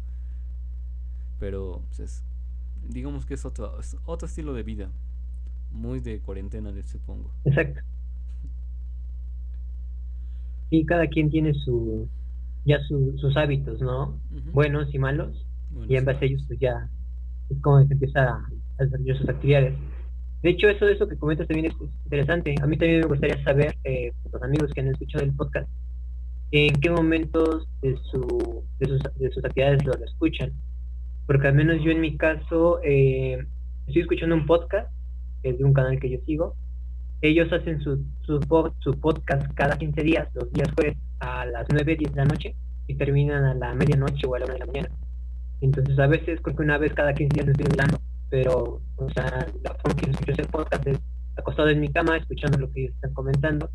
Pero, 1.39 1.83
pues, 1.95 2.23
digamos 2.89 3.27
que 3.27 3.35
es 3.35 3.45
otro, 3.45 3.77
otro 4.05 4.27
estilo 4.27 4.53
de 4.53 4.63
vida, 4.63 4.89
muy 5.71 5.99
de 5.99 6.19
cuarentena, 6.21 6.71
supongo. 6.83 7.29
Exacto. 7.45 7.81
Y 10.71 10.85
cada 10.85 11.05
quien 11.07 11.29
tiene 11.29 11.53
su, 11.53 12.07
ya 12.65 12.79
sus 12.79 13.37
hábitos, 13.37 13.79
¿no? 13.79 14.17
Buenos 14.53 14.91
y 14.93 14.97
malos. 14.97 15.45
y 15.87 15.97
en 15.97 16.05
base 16.05 16.25
a 16.25 16.27
ellos, 16.27 16.43
pues 16.47 16.59
ya 16.59 16.89
es 17.51 17.62
como 17.62 17.86
se 17.86 17.93
empieza 17.93 18.22
a 18.29 18.84
desarrollar 18.84 19.17
sus 19.17 19.29
actividades. 19.29 19.74
De 20.41 20.50
hecho, 20.50 20.70
eso 20.70 20.86
de 20.86 20.93
eso 20.93 21.08
que 21.08 21.17
comentas 21.17 21.48
también 21.48 21.72
es 21.72 21.75
interesante. 22.03 22.55
A 22.62 22.65
mí 22.65 22.77
también 22.77 23.01
me 23.01 23.08
gustaría 23.08 23.43
saber, 23.43 23.75
eh, 23.84 24.12
los 24.31 24.41
amigos 24.41 24.72
que 24.74 24.81
han 24.81 24.88
escuchado 24.88 25.24
el 25.24 25.34
podcast, 25.36 25.70
en 26.51 26.74
qué 26.81 26.89
momentos 26.89 27.67
de, 27.81 27.96
su, 28.10 28.63
de, 28.79 28.88
sus, 28.88 29.01
de 29.20 29.31
sus 29.31 29.46
actividades 29.46 29.86
lo, 29.86 29.93
escuchan. 30.03 30.51
Porque 31.27 31.48
al 31.48 31.53
menos 31.53 31.81
yo 31.84 31.91
en 31.91 32.01
mi 32.01 32.17
caso 32.17 32.79
eh, 32.84 33.38
estoy 33.86 34.01
escuchando 34.01 34.36
un 34.36 34.46
podcast, 34.46 34.91
es 35.43 35.58
de 35.58 35.63
un 35.63 35.74
canal 35.74 36.00
que 36.00 36.10
yo 36.10 36.17
sigo. 36.25 36.55
Ellos 37.22 37.53
hacen 37.53 37.79
su, 37.81 38.03
su, 38.25 38.39
su 38.79 39.00
podcast 39.00 39.53
cada 39.53 39.77
15 39.77 40.01
días, 40.01 40.27
los 40.34 40.51
días 40.51 40.70
jueves 40.75 40.98
a 41.20 41.46
las 41.46 41.67
9, 41.70 41.96
10 41.98 42.12
de 42.12 42.17
la 42.17 42.25
noche 42.25 42.55
y 42.88 42.96
terminan 42.96 43.43
a 43.46 43.53
la 43.53 43.75
medianoche 43.75 44.25
o 44.27 44.34
a 44.34 44.39
la 44.39 44.46
1 44.46 44.53
de 44.53 44.60
la 44.60 44.65
mañana. 44.65 44.89
Entonces 45.61 45.97
a 45.99 46.07
veces 46.07 46.39
creo 46.41 46.55
que 46.55 46.63
una 46.63 46.77
vez 46.77 46.93
cada 46.93 47.13
15 47.13 47.33
días 47.33 47.47
estoy 47.47 47.65
hablando 47.71 47.99
pero, 48.31 48.81
o 48.95 49.09
sea, 49.09 49.45
la 49.61 49.75
forma 49.75 50.01
que 50.01 50.09
escucho 50.09 50.31
ese 50.31 50.45
podcast 50.45 50.87
es 50.87 50.97
acostado 51.35 51.69
en 51.69 51.81
mi 51.81 51.91
cama, 51.91 52.15
escuchando 52.15 52.57
lo 52.57 52.71
que 52.71 52.83
ellos 52.83 52.95
están 52.95 53.13
comentando. 53.13 53.69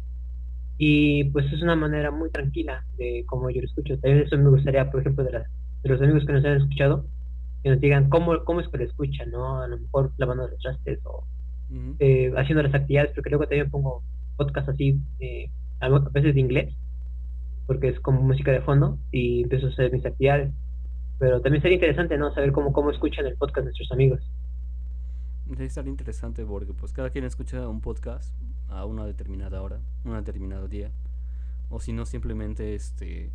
Y 0.79 1.25
pues 1.25 1.45
es 1.53 1.63
una 1.63 1.77
manera 1.77 2.11
muy 2.11 2.31
tranquila 2.31 2.83
de 2.97 3.23
cómo 3.27 3.51
yo 3.51 3.61
lo 3.61 3.67
escucho. 3.67 3.99
También 3.99 4.25
eso 4.25 4.39
me 4.39 4.49
gustaría, 4.49 4.91
por 4.91 5.03
ejemplo, 5.03 5.25
de, 5.25 5.31
de 5.31 5.89
los 5.89 6.01
amigos 6.01 6.25
que 6.25 6.33
nos 6.33 6.45
han 6.45 6.57
escuchado, 6.57 7.05
que 7.63 7.69
nos 7.69 7.81
digan 7.81 8.09
cómo, 8.09 8.45
cómo 8.45 8.61
es 8.61 8.69
que 8.69 8.79
lo 8.79 8.85
escuchan, 8.85 9.31
¿no? 9.31 9.61
A 9.61 9.69
lo 9.69 9.79
mejor 9.79 10.13
lavando 10.17 10.49
los 10.49 10.59
trastes 10.59 11.01
o 11.05 11.25
eh, 11.99 12.33
haciendo 12.37 12.63
las 12.63 12.75
actividades, 12.75 13.13
porque 13.15 13.29
luego 13.29 13.45
también 13.45 13.71
pongo 13.71 14.03
podcast 14.39 14.71
así, 14.71 14.99
eh, 15.21 15.51
a 15.81 15.91
veces 15.91 16.35
de 16.35 16.41
inglés, 16.41 16.75
porque 17.67 17.89
es 17.89 18.01
como 18.01 18.23
música 18.23 18.53
de 18.53 18.63
fondo, 18.63 18.99
y 19.13 19.43
empiezo 19.43 19.67
a 19.67 19.71
hacer 19.71 19.93
mis 19.93 20.07
actividades. 20.07 20.51
Pero 21.19 21.41
también 21.41 21.63
sería 21.63 21.77
interesante, 21.77 22.19
¿no? 22.19 22.33
Saber 22.35 22.53
cómo, 22.53 22.73
cómo 22.73 22.91
escuchan 22.91 23.27
el 23.27 23.37
podcast 23.37 23.65
nuestros 23.65 23.91
amigos. 23.93 24.21
Debe 25.47 25.67
estar 25.67 25.87
interesante 25.87 26.45
porque 26.45 26.73
pues 26.73 26.93
cada 26.93 27.11
quien 27.11 27.25
escucha 27.25 27.69
un 27.69 27.81
podcast 27.81 28.35
a 28.69 28.85
una 28.85 29.07
determinada 29.07 29.63
hora, 29.63 29.79
un 30.05 30.13
determinado 30.13 30.69
día. 30.69 30.91
O 31.71 31.81
si 31.81 31.93
no, 31.93 32.05
simplemente 32.05 32.75
este 32.75 33.31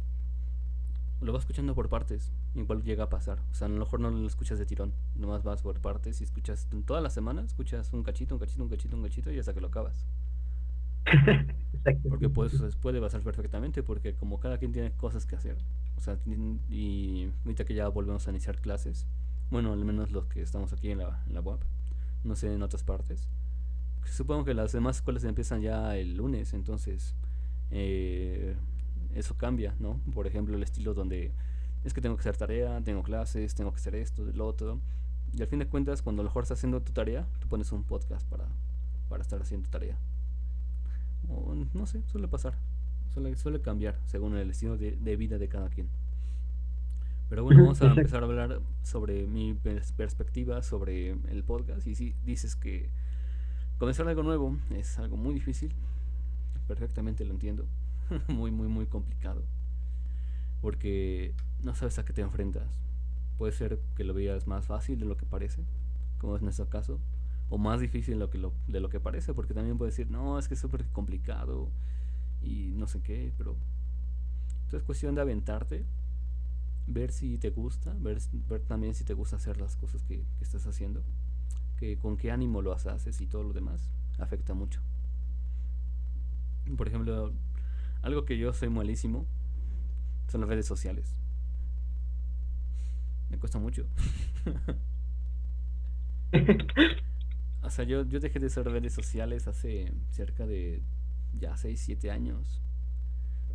lo 1.22 1.32
vas 1.34 1.44
escuchando 1.44 1.76
por 1.76 1.88
partes. 1.88 2.32
Igual 2.56 2.84
llega 2.84 3.06
a 3.06 3.10
pasar. 3.10 3.40
O 3.52 3.56
sea, 3.56 3.68
a 3.68 3.70
lo 3.70 3.78
mejor 3.78 4.00
no 4.00 4.10
lo 4.10 4.28
escuchas 4.28 4.60
de 4.60 4.66
tirón. 4.66 4.92
Nomás 5.16 5.44
vas 5.44 5.62
por 5.62 5.80
partes 5.80 6.20
y 6.22 6.24
escuchas 6.24 6.68
toda 6.86 7.00
la 7.00 7.10
semana, 7.10 7.42
escuchas 7.44 7.94
un 7.94 8.04
cachito, 8.04 8.36
un 8.36 8.40
cachito, 8.40 8.64
un 8.64 8.70
cachito, 8.70 8.98
un 8.98 9.04
cachito 9.04 9.32
y 9.32 9.40
hasta 9.40 9.54
que 9.54 9.62
lo 9.62 9.68
acabas. 9.68 10.06
porque 12.10 12.30
pues 12.30 12.75
puede 12.75 13.00
pasar 13.00 13.22
perfectamente 13.22 13.82
porque 13.82 14.14
como 14.14 14.40
cada 14.40 14.58
quien 14.58 14.72
tiene 14.72 14.92
cosas 14.92 15.25
que 15.25 15.36
hacer. 15.36 15.58
O 16.01 16.03
sea, 16.03 16.18
y 16.68 17.31
ahorita 17.46 17.64
que 17.64 17.75
ya 17.75 17.87
volvemos 17.87 18.27
a 18.27 18.31
iniciar 18.31 18.59
clases. 18.59 19.05
Bueno, 19.51 19.72
al 19.72 19.85
menos 19.85 20.09
los 20.09 20.25
que 20.25 20.42
estamos 20.42 20.74
aquí 20.74 20.90
en 20.90 20.98
la, 20.98 21.24
en 21.27 21.35
la 21.35 21.42
web 21.42 21.59
no 22.24 22.35
sé 22.35 22.53
en 22.53 22.64
otras 22.64 22.83
partes. 22.83 23.27
Supongo 24.05 24.46
que 24.46 24.55
las 24.55 24.72
demás 24.72 24.98
escuelas 24.98 25.24
empiezan 25.24 25.61
ya 25.61 25.96
el 25.96 26.16
lunes, 26.16 26.53
entonces 26.53 27.16
eh, 27.70 28.55
eso 29.14 29.35
cambia, 29.37 29.75
¿no? 29.79 30.00
Por 30.14 30.27
ejemplo, 30.27 30.55
el 30.55 30.64
estilo 30.64 30.94
donde 30.94 31.31
es 31.83 31.94
que 31.94 32.01
tengo 32.01 32.16
que 32.16 32.22
hacer 32.22 32.37
tarea, 32.37 32.81
tengo 32.81 33.03
clases, 33.03 33.53
tengo 33.55 33.72
que 33.72 33.77
hacer 33.77 33.96
esto, 33.96 34.24
lo 34.33 34.48
otro. 34.48 34.79
Y 35.33 35.42
al 35.42 35.48
fin 35.48 35.59
de 35.59 35.68
cuentas, 35.68 36.01
cuando 36.01 36.22
a 36.22 36.24
lo 36.24 36.29
mejor 36.29 36.44
estás 36.44 36.59
haciendo 36.59 36.81
tu 36.81 36.94
tarea, 36.94 37.27
tú 37.40 37.48
pones 37.48 37.72
un 37.72 37.83
podcast 37.83 38.27
para, 38.27 38.46
para 39.07 39.22
estar 39.22 39.42
haciendo 39.42 39.70
tarea. 39.70 39.98
O, 41.29 41.55
no 41.74 41.85
sé, 41.85 42.01
suele 42.07 42.27
pasar. 42.27 42.57
Suele, 43.14 43.36
suele 43.36 43.62
cambiar 43.62 44.00
según 44.06 44.36
el 44.38 44.50
estilo 44.50 44.78
de, 44.78 44.96
de 44.96 45.16
vida 45.16 45.38
de 45.38 45.48
cada 45.48 45.70
quien. 45.70 45.88
Pero 47.30 47.46
bueno, 47.46 47.62
vamos 47.62 47.82
a 47.82 47.88
empezar 47.88 48.24
a 48.24 48.26
hablar 48.26 48.60
sobre 48.84 49.26
mi 49.26 49.54
perspectiva 49.54 50.62
sobre 50.64 51.12
el 51.12 51.44
podcast. 51.46 51.88
Y 51.88 51.96
si 51.96 52.14
dices 52.26 52.58
que 52.58 52.90
comenzar 53.78 54.08
algo 54.08 54.22
nuevo 54.22 54.58
es 54.72 55.00
algo 55.00 55.16
muy 55.16 55.34
difícil, 55.34 55.72
perfectamente 56.68 57.24
lo 57.24 57.32
entiendo. 57.32 57.66
muy, 58.28 58.52
muy, 58.52 58.68
muy 58.68 58.86
complicado. 58.86 59.44
Porque 60.62 61.34
no 61.64 61.74
sabes 61.76 61.98
a 62.00 62.06
qué 62.06 62.14
te 62.14 62.22
enfrentas. 62.22 62.68
Puede 63.38 63.54
ser 63.54 63.80
que 63.96 64.04
lo 64.04 64.14
veas 64.14 64.48
más 64.48 64.68
fácil 64.68 65.00
de 65.00 65.06
lo 65.06 65.18
que 65.18 65.26
parece, 65.26 65.64
como 66.20 66.36
es 66.36 66.42
nuestro 66.42 66.68
caso, 66.70 67.00
o 67.50 67.58
más 67.58 67.80
difícil 67.80 68.16
de 68.16 68.20
lo 68.20 68.30
que, 68.30 68.38
lo, 68.38 68.54
de 68.68 68.80
lo 68.80 68.90
que 68.90 69.00
parece, 69.00 69.34
porque 69.34 69.54
también 69.54 69.78
puedes 69.78 69.96
decir, 69.96 70.12
no, 70.12 70.38
es 70.38 70.48
que 70.48 70.54
es 70.54 70.60
súper 70.60 70.86
complicado 70.88 71.70
y 72.42 72.74
no 72.75 72.88
sé 72.88 73.01
qué, 73.01 73.32
pero 73.38 73.56
entonces 74.62 74.80
es 74.80 74.84
cuestión 74.84 75.16
de 75.16 75.22
aventarte 75.22 75.86
ver 76.88 77.12
si 77.12 77.38
te 77.38 77.50
gusta, 77.50 77.94
ver, 78.00 78.20
ver 78.50 78.62
también 78.62 78.96
si 78.96 79.04
te 79.04 79.14
gusta 79.14 79.36
hacer 79.36 79.60
las 79.60 79.75
cosas 79.75 80.04
que, 80.04 80.24
estás 80.42 80.66
haciendo, 80.68 81.04
que 81.77 81.98
con 81.98 82.18
qué 82.18 82.32
ánimo 82.32 82.62
lo 82.62 82.74
haces 82.74 83.22
y 83.22 83.27
todo 83.27 83.44
lo 83.44 83.54
demás 83.54 83.90
afecta 84.20 84.54
mucho. 84.54 84.82
Por 86.77 86.88
ejemplo, 86.88 87.34
algo 88.01 88.25
que 88.25 88.38
yo 88.38 88.54
soy 88.54 88.70
malísimo 88.70 89.25
son 90.27 90.42
las 90.42 90.50
redes 90.50 90.66
sociales. 90.66 91.16
Me 93.30 93.38
cuesta 93.38 93.60
mucho. 93.60 93.86
o 97.64 97.70
sea, 97.70 97.86
yo, 97.86 98.06
yo 98.06 98.20
dejé 98.20 98.40
de 98.40 98.48
hacer 98.48 98.66
redes 98.66 98.94
sociales 98.94 99.48
hace 99.48 99.94
cerca 100.12 100.46
de 100.46 100.82
ya 101.39 101.57
6, 101.57 101.79
7 101.79 102.11
años. 102.11 102.61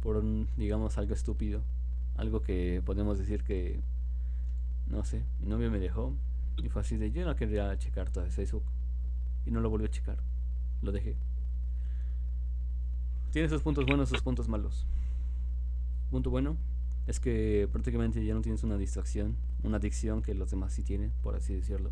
Por 0.02 0.16
un, 0.16 0.48
digamos, 0.56 0.98
algo 0.98 1.14
estúpido 1.14 1.62
algo 2.16 2.42
que 2.42 2.82
podemos 2.84 3.18
decir 3.18 3.42
que, 3.42 3.80
no 4.88 5.04
sé, 5.04 5.22
mi 5.40 5.48
novio 5.48 5.70
me 5.70 5.78
dejó 5.78 6.14
y 6.56 6.68
fue 6.68 6.80
así 6.82 6.96
de 6.96 7.12
yo 7.12 7.24
no 7.24 7.36
quería 7.36 7.76
checar 7.78 8.10
todo 8.10 8.24
Facebook 8.30 8.64
y 9.44 9.50
no 9.50 9.60
lo 9.60 9.70
volví 9.70 9.84
a 9.84 9.90
checar, 9.90 10.18
lo 10.82 10.92
dejé. 10.92 11.16
Tiene 13.32 13.48
sus 13.48 13.62
puntos 13.62 13.84
buenos, 13.84 14.08
sus 14.08 14.22
puntos 14.22 14.48
malos. 14.48 14.86
Punto 16.10 16.30
bueno 16.30 16.56
es 17.06 17.20
que 17.20 17.68
prácticamente 17.70 18.24
ya 18.24 18.34
no 18.34 18.40
tienes 18.40 18.64
una 18.64 18.78
distracción, 18.78 19.36
una 19.62 19.76
adicción 19.76 20.22
que 20.22 20.34
los 20.34 20.50
demás 20.50 20.72
sí 20.72 20.82
tienen, 20.82 21.12
por 21.22 21.36
así 21.36 21.54
decirlo. 21.54 21.90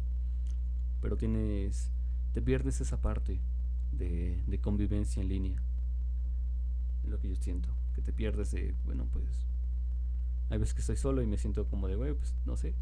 Pero 1.03 1.17
tienes, 1.17 1.91
te 2.33 2.41
pierdes 2.41 2.81
esa 2.81 3.03
parte 3.03 3.41
de, 3.93 4.43
de 4.47 4.59
convivencia 4.59 5.21
en 5.23 5.29
línea. 5.29 5.63
Es 7.05 7.11
lo 7.11 7.21
que 7.21 7.29
yo 7.29 7.37
siento, 7.37 7.69
que 7.95 8.03
te 8.03 8.13
pierdes 8.13 8.51
de, 8.51 8.75
bueno, 8.85 9.07
pues 9.13 9.25
hay 10.51 10.59
veces 10.59 10.75
que 10.75 10.81
estoy 10.81 10.97
solo 10.97 11.23
y 11.23 11.27
me 11.27 11.39
siento 11.39 11.67
como 11.67 11.89
de, 11.89 11.97
güey, 11.97 12.15
pues 12.15 12.35
no 12.45 12.57
sé. 12.57 12.75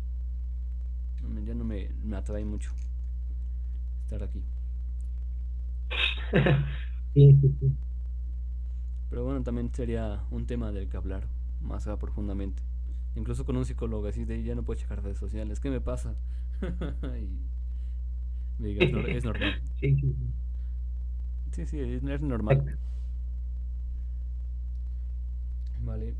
Ya 1.44 1.54
no 1.54 1.64
me, 1.64 1.90
me 2.04 2.16
atrae 2.16 2.44
mucho 2.44 2.72
estar 4.04 4.22
aquí. 4.22 4.42
sí, 7.14 7.38
sí, 7.40 7.56
sí. 7.60 7.72
Pero 9.10 9.24
bueno, 9.24 9.42
también 9.42 9.70
sería 9.74 10.24
un 10.30 10.46
tema 10.46 10.72
del 10.72 10.88
que 10.88 10.96
hablar 10.96 11.28
más 11.60 11.86
profundamente. 12.00 12.62
Incluso 13.14 13.44
con 13.44 13.56
un 13.56 13.64
psicólogo 13.64 14.06
así 14.06 14.24
de 14.24 14.42
ya 14.42 14.54
no 14.54 14.62
puedo 14.62 14.80
checar 14.80 15.02
redes 15.02 15.18
sociales. 15.18 15.60
¿Qué 15.60 15.70
me 15.70 15.80
pasa? 15.80 16.14
y 17.20 18.62
me 18.62 19.16
es, 19.16 19.24
normal. 19.24 19.60
Sí, 21.52 21.66
sí, 21.66 21.78
es 21.80 22.02
normal. 22.02 22.78
Vale. 25.84 26.14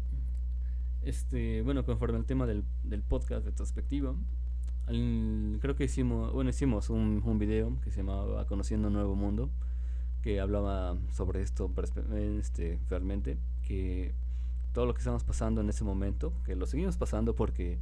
Este, 1.03 1.62
bueno, 1.62 1.85
conforme 1.85 2.18
al 2.18 2.25
tema 2.25 2.46
del, 2.46 2.64
del 2.85 3.03
podcast 3.03 3.44
retrospectiva, 3.44 4.14
creo 4.87 5.77
que 5.77 5.85
hicimos, 5.85 6.33
bueno, 6.33 6.51
hicimos 6.51 6.90
un, 6.90 7.22
un 7.25 7.38
video 7.38 7.77
que 7.83 7.90
se 7.90 7.98
llamaba 7.98 8.46
Conociendo 8.46 8.88
un 8.88 8.94
Nuevo 8.94 9.14
Mundo, 9.14 9.51
que 10.22 10.40
hablaba 10.40 10.96
sobre 11.12 11.42
esto 11.42 11.70
este, 12.14 12.79
realmente, 12.88 13.38
que 13.66 14.14
todo 14.72 14.87
lo 14.87 14.94
que 14.94 14.98
estamos 14.98 15.25
pasando 15.25 15.61
en 15.61 15.68
ese 15.68 15.85
momento, 15.85 16.33
que 16.44 16.57
lo 16.57 16.66
seguimos 16.66 16.96
pasando 16.96 17.35
porque 17.35 17.79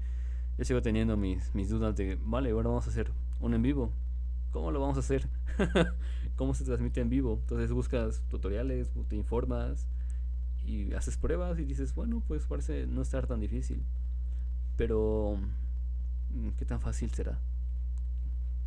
yo 0.59 0.65
sigo 0.65 0.83
teniendo 0.83 1.17
mis, 1.17 1.55
mis 1.55 1.69
dudas 1.69 1.97
de, 1.97 2.19
vale, 2.23 2.51
ahora 2.51 2.69
vamos 2.69 2.87
a 2.87 2.91
hacer 2.91 3.11
un 3.41 3.55
en 3.55 3.63
vivo. 3.63 3.93
¿Cómo 4.51 4.73
lo 4.73 4.81
vamos 4.81 4.97
a 4.97 5.01
hacer? 5.01 5.29
¿Cómo 6.37 6.55
se 6.55 6.65
transmite 6.65 7.01
en 7.01 7.09
vivo? 7.09 7.39
Entonces 7.41 7.73
buscas 7.73 8.23
tutoriales, 8.29 8.91
te 9.09 9.15
informas 9.15 9.87
y 10.71 10.95
haces 10.95 11.17
pruebas 11.17 11.59
y 11.59 11.65
dices, 11.65 11.95
bueno, 11.95 12.23
pues 12.29 12.47
parece 12.47 12.87
no 12.87 13.03
estar 13.03 13.27
tan 13.27 13.41
difícil. 13.41 13.83
Pero, 14.77 15.37
mm, 16.35 16.51
¿qué 16.59 16.65
tan 16.65 16.81
fácil 16.81 17.11
será? 17.11 17.39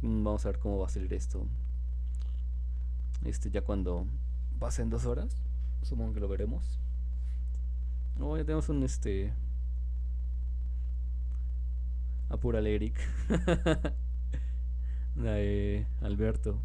Mm, 0.01 0.23
vamos 0.23 0.45
a 0.45 0.49
ver 0.49 0.59
cómo 0.59 0.79
va 0.79 0.87
a 0.87 0.89
salir 0.89 1.13
esto. 1.13 1.45
Este, 3.23 3.49
ya 3.49 3.61
cuando 3.61 4.05
pasen 4.59 4.89
dos 4.89 5.05
horas, 5.05 5.35
supongo 5.81 6.13
que 6.13 6.19
lo 6.19 6.27
veremos. 6.27 6.79
Oh, 8.19 8.37
ya 8.37 8.43
tenemos 8.43 8.67
un 8.69 8.83
este. 8.83 9.31
Apúrale, 12.29 12.75
Eric. 12.75 12.99
de 15.15 15.85
Alberto. 16.01 16.59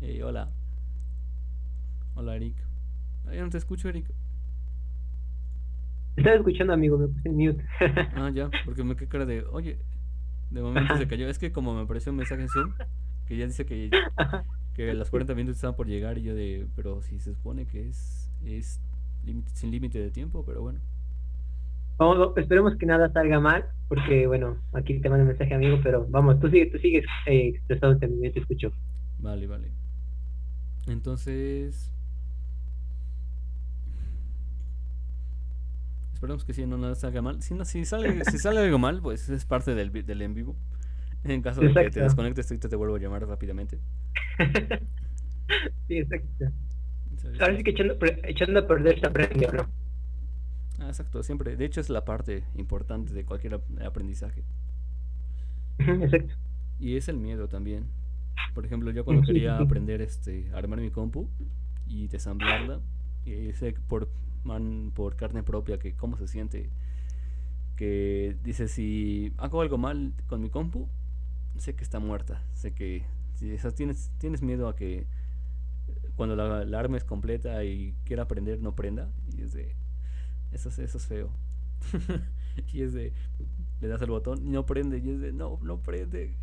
Hey, 0.00 0.22
hola. 0.22 0.48
Hola, 2.14 2.36
Eric. 2.36 2.69
Ay, 3.30 3.38
no 3.38 3.48
te 3.48 3.58
escucho, 3.58 3.88
Eric. 3.88 4.06
Estaba 6.16 6.36
escuchando, 6.36 6.72
amigo, 6.72 6.98
me 6.98 7.06
puse 7.06 7.28
en 7.28 7.36
mute. 7.36 7.64
ah, 8.16 8.30
ya, 8.34 8.50
porque 8.64 8.82
me 8.82 8.96
quedé 8.96 9.08
cara 9.08 9.24
de, 9.24 9.44
oye, 9.52 9.78
de 10.50 10.62
momento 10.62 10.96
se 10.96 11.06
cayó. 11.06 11.28
Es 11.28 11.38
que 11.38 11.52
como 11.52 11.74
me 11.74 11.82
apareció 11.82 12.10
un 12.10 12.18
mensaje 12.18 12.42
en 12.42 12.48
Zoom, 12.48 12.72
que 13.26 13.36
ya 13.36 13.46
dice 13.46 13.64
que, 13.64 13.90
que 14.74 14.92
las 14.94 15.10
40 15.10 15.34
minutos 15.34 15.56
estaban 15.56 15.76
por 15.76 15.86
llegar 15.86 16.18
y 16.18 16.22
yo 16.22 16.34
de, 16.34 16.66
pero 16.74 17.02
si 17.02 17.20
se 17.20 17.32
supone 17.34 17.66
que 17.66 17.88
es, 17.88 18.30
es 18.44 18.80
sin 19.54 19.70
límite 19.70 20.00
de 20.00 20.10
tiempo, 20.10 20.44
pero 20.44 20.62
bueno. 20.62 20.80
Vamos, 21.98 22.36
esperemos 22.36 22.76
que 22.76 22.86
nada 22.86 23.12
salga 23.12 23.38
mal, 23.38 23.64
porque 23.88 24.26
bueno, 24.26 24.56
aquí 24.72 24.98
te 25.00 25.08
mando 25.08 25.22
un 25.22 25.28
mensaje 25.28 25.54
amigo, 25.54 25.78
pero 25.82 26.06
vamos, 26.08 26.40
tú, 26.40 26.48
sigue, 26.48 26.66
tú 26.66 26.78
sigues 26.78 27.04
eh, 27.26 27.52
expresándote, 27.54 28.10
yo 28.20 28.32
te 28.32 28.40
escucho. 28.40 28.72
Vale, 29.20 29.46
vale. 29.46 29.68
Entonces... 30.88 31.92
Esperemos 36.20 36.44
que 36.44 36.52
si 36.52 36.66
no 36.66 36.76
nada 36.76 36.94
salga 36.96 37.22
mal. 37.22 37.40
Si, 37.40 37.54
no, 37.54 37.64
si, 37.64 37.82
sale, 37.86 38.22
si 38.26 38.36
sale 38.36 38.60
algo 38.60 38.78
mal, 38.78 39.00
pues 39.00 39.30
es 39.30 39.46
parte 39.46 39.74
del, 39.74 39.90
del 39.90 40.20
en 40.20 40.34
vivo. 40.34 40.54
En 41.24 41.40
caso 41.40 41.62
de 41.62 41.72
que 41.72 41.88
te 41.88 42.02
desconectes, 42.02 42.46
te, 42.46 42.58
te 42.58 42.76
vuelvo 42.76 42.96
a 42.96 42.98
llamar 42.98 43.26
rápidamente. 43.26 43.78
sí, 45.88 45.96
exacto. 45.96 46.44
Ahora 47.40 47.56
sí 47.56 47.62
que 47.64 47.70
echando, 47.70 47.96
echando 48.24 48.60
a 48.60 48.66
perder 48.66 49.00
se 49.00 49.06
aprende, 49.06 49.48
¿no? 49.50 49.66
Ah, 50.80 50.88
exacto, 50.88 51.22
siempre. 51.22 51.56
De 51.56 51.64
hecho, 51.64 51.80
es 51.80 51.88
la 51.88 52.04
parte 52.04 52.44
importante 52.54 53.14
de 53.14 53.24
cualquier 53.24 53.58
aprendizaje. 53.82 54.44
Exacto. 55.78 56.34
Y 56.78 56.98
es 56.98 57.08
el 57.08 57.16
miedo 57.16 57.48
también. 57.48 57.86
Por 58.52 58.66
ejemplo, 58.66 58.90
yo 58.90 59.06
cuando 59.06 59.22
quería 59.22 59.56
aprender 59.56 60.02
este 60.02 60.50
armar 60.52 60.80
mi 60.80 60.90
compu 60.90 61.30
y 61.88 62.08
desamblarla, 62.08 62.80
y 63.24 63.54
sé 63.54 63.74
por 63.88 64.10
man, 64.44 64.92
por 64.94 65.16
carne 65.16 65.42
propia 65.42 65.78
que 65.78 65.94
cómo 65.94 66.16
se 66.16 66.26
siente 66.26 66.70
que 67.80 68.36
dice 68.44 68.68
si 68.68 69.32
hago 69.38 69.62
algo 69.62 69.78
mal 69.78 70.12
con 70.26 70.42
mi 70.42 70.50
compu, 70.50 70.86
sé 71.56 71.74
que 71.74 71.82
está 71.82 71.98
muerta, 71.98 72.42
sé 72.52 72.74
que 72.74 73.04
si 73.36 73.56
tienes 73.74 74.10
tienes 74.18 74.42
miedo 74.42 74.68
a 74.68 74.76
que 74.76 75.06
cuando 76.14 76.36
la, 76.36 76.66
la 76.66 76.78
arma 76.78 76.98
es 76.98 77.04
completa 77.04 77.64
y 77.64 77.94
quiera 78.04 78.24
aprender 78.24 78.60
no 78.60 78.74
prenda 78.74 79.08
y 79.34 79.40
es 79.40 79.54
de 79.54 79.74
eso 80.52 80.68
es, 80.68 80.78
eso 80.78 80.98
es 80.98 81.06
feo. 81.06 81.30
y 82.74 82.82
es 82.82 82.92
de 82.92 83.14
le 83.80 83.88
das 83.88 84.02
el 84.02 84.10
botón 84.10 84.46
y 84.46 84.50
no 84.50 84.66
prende 84.66 84.98
y 84.98 85.08
es 85.08 85.20
de 85.20 85.32
no, 85.32 85.58
no 85.62 85.80
prende. 85.80 86.36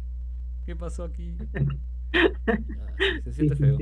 ¿Qué 0.65 0.75
pasó 0.75 1.03
aquí? 1.03 1.35
Ah, 2.13 3.21
se 3.25 3.33
siente 3.33 3.55
feo. 3.55 3.77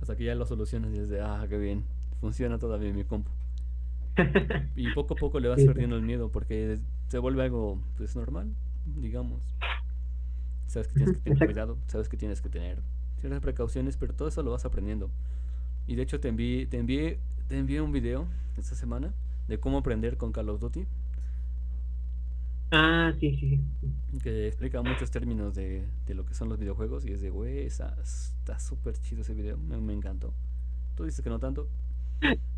Hasta 0.00 0.14
que 0.16 0.24
ya 0.24 0.36
lo 0.36 0.46
solucionas 0.46 0.94
y 0.94 0.98
es 0.98 1.08
de 1.08 1.20
ah, 1.20 1.44
qué 1.48 1.58
bien. 1.58 1.84
Funciona 2.20 2.58
todavía 2.58 2.92
mi 2.92 3.04
compu. 3.04 3.30
y 4.76 4.92
poco 4.92 5.14
a 5.14 5.16
poco 5.16 5.40
le 5.40 5.48
vas 5.48 5.62
perdiendo 5.62 5.96
el 5.96 6.02
miedo 6.02 6.30
porque 6.30 6.78
se 7.08 7.18
vuelve 7.18 7.42
algo 7.42 7.80
pues 7.96 8.16
normal, 8.16 8.52
digamos. 8.96 9.42
Sabes 10.66 10.88
que 10.88 10.94
tienes 10.94 11.16
que 11.18 11.22
tener 11.22 11.46
cuidado, 11.46 11.78
sabes 11.86 12.08
que 12.08 12.16
tienes 12.16 12.40
que 12.40 12.48
tener 12.48 12.78
ciertas 13.20 13.40
precauciones, 13.40 13.96
pero 13.96 14.14
todo 14.14 14.28
eso 14.28 14.42
lo 14.42 14.50
vas 14.50 14.64
aprendiendo. 14.64 15.10
Y 15.86 15.96
de 15.96 16.02
hecho 16.02 16.20
te 16.20 16.28
envié, 16.28 16.66
te 16.66 16.78
envié, 16.78 17.18
te 17.48 17.58
envié 17.58 17.80
un 17.80 17.92
video 17.92 18.26
esta 18.56 18.74
semana 18.74 19.12
de 19.48 19.58
cómo 19.58 19.78
aprender 19.78 20.16
con 20.16 20.32
Call 20.32 20.48
of 20.48 20.60
Duty. 20.60 20.86
Ah, 22.72 23.12
sí, 23.20 23.36
sí. 23.36 23.60
Que 24.22 24.48
explica 24.48 24.82
muchos 24.82 25.10
términos 25.10 25.54
de, 25.54 25.86
de 26.06 26.14
lo 26.14 26.26
que 26.26 26.34
son 26.34 26.48
los 26.48 26.58
videojuegos 26.58 27.04
y 27.06 27.12
es 27.12 27.20
de, 27.20 27.30
güey, 27.30 27.58
está 27.60 27.94
súper 28.58 28.98
chido 28.98 29.20
ese 29.20 29.34
video, 29.34 29.56
me, 29.56 29.76
me, 29.80 29.92
encantó. 29.92 30.34
Tú 30.96 31.04
dices 31.04 31.22
que 31.22 31.30
no 31.30 31.38
tanto. 31.38 31.68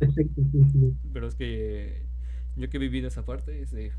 Pero 1.12 1.28
es 1.28 1.34
que 1.34 2.02
yo 2.56 2.68
que 2.68 2.76
he 2.76 2.80
vivido 2.80 3.08
esa 3.08 3.24
parte 3.24 3.62
es 3.62 3.70
de 3.70 3.92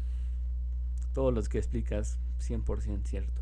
todos 1.14 1.34
los 1.34 1.50
que 1.50 1.58
explicas 1.58 2.20
100% 2.40 3.06
cierto. 3.06 3.42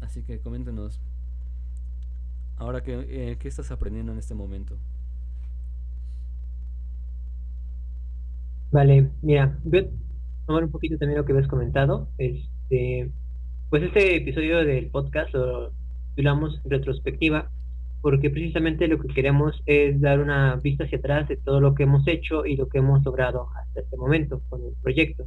Así 0.00 0.22
que 0.22 0.40
coméntenos. 0.40 1.00
Ahora, 2.56 2.82
que, 2.82 3.32
eh, 3.32 3.36
¿qué 3.38 3.48
estás 3.48 3.70
aprendiendo 3.70 4.12
en 4.12 4.18
este 4.18 4.34
momento? 4.34 4.78
Vale, 8.70 9.10
mira, 9.22 9.58
voy 9.64 9.78
a 9.80 9.88
tomar 10.46 10.64
un 10.64 10.70
poquito 10.70 10.98
también 10.98 11.18
lo 11.18 11.24
que 11.24 11.32
habías 11.32 11.48
comentado. 11.48 12.08
Este, 12.18 13.10
pues 13.70 13.82
este 13.82 14.16
episodio 14.16 14.64
del 14.64 14.90
podcast 14.90 15.32
lo 15.34 15.72
titulamos 16.14 16.60
retrospectiva 16.64 17.50
porque 18.06 18.30
precisamente 18.30 18.86
lo 18.86 19.00
que 19.00 19.12
queremos 19.12 19.60
es 19.66 20.00
dar 20.00 20.20
una 20.20 20.54
vista 20.54 20.84
hacia 20.84 20.98
atrás 20.98 21.26
de 21.26 21.36
todo 21.36 21.60
lo 21.60 21.74
que 21.74 21.82
hemos 21.82 22.06
hecho 22.06 22.46
y 22.46 22.54
lo 22.54 22.68
que 22.68 22.78
hemos 22.78 23.04
logrado 23.04 23.48
hasta 23.56 23.80
este 23.80 23.96
momento 23.96 24.42
con 24.48 24.62
el 24.62 24.74
proyecto. 24.80 25.24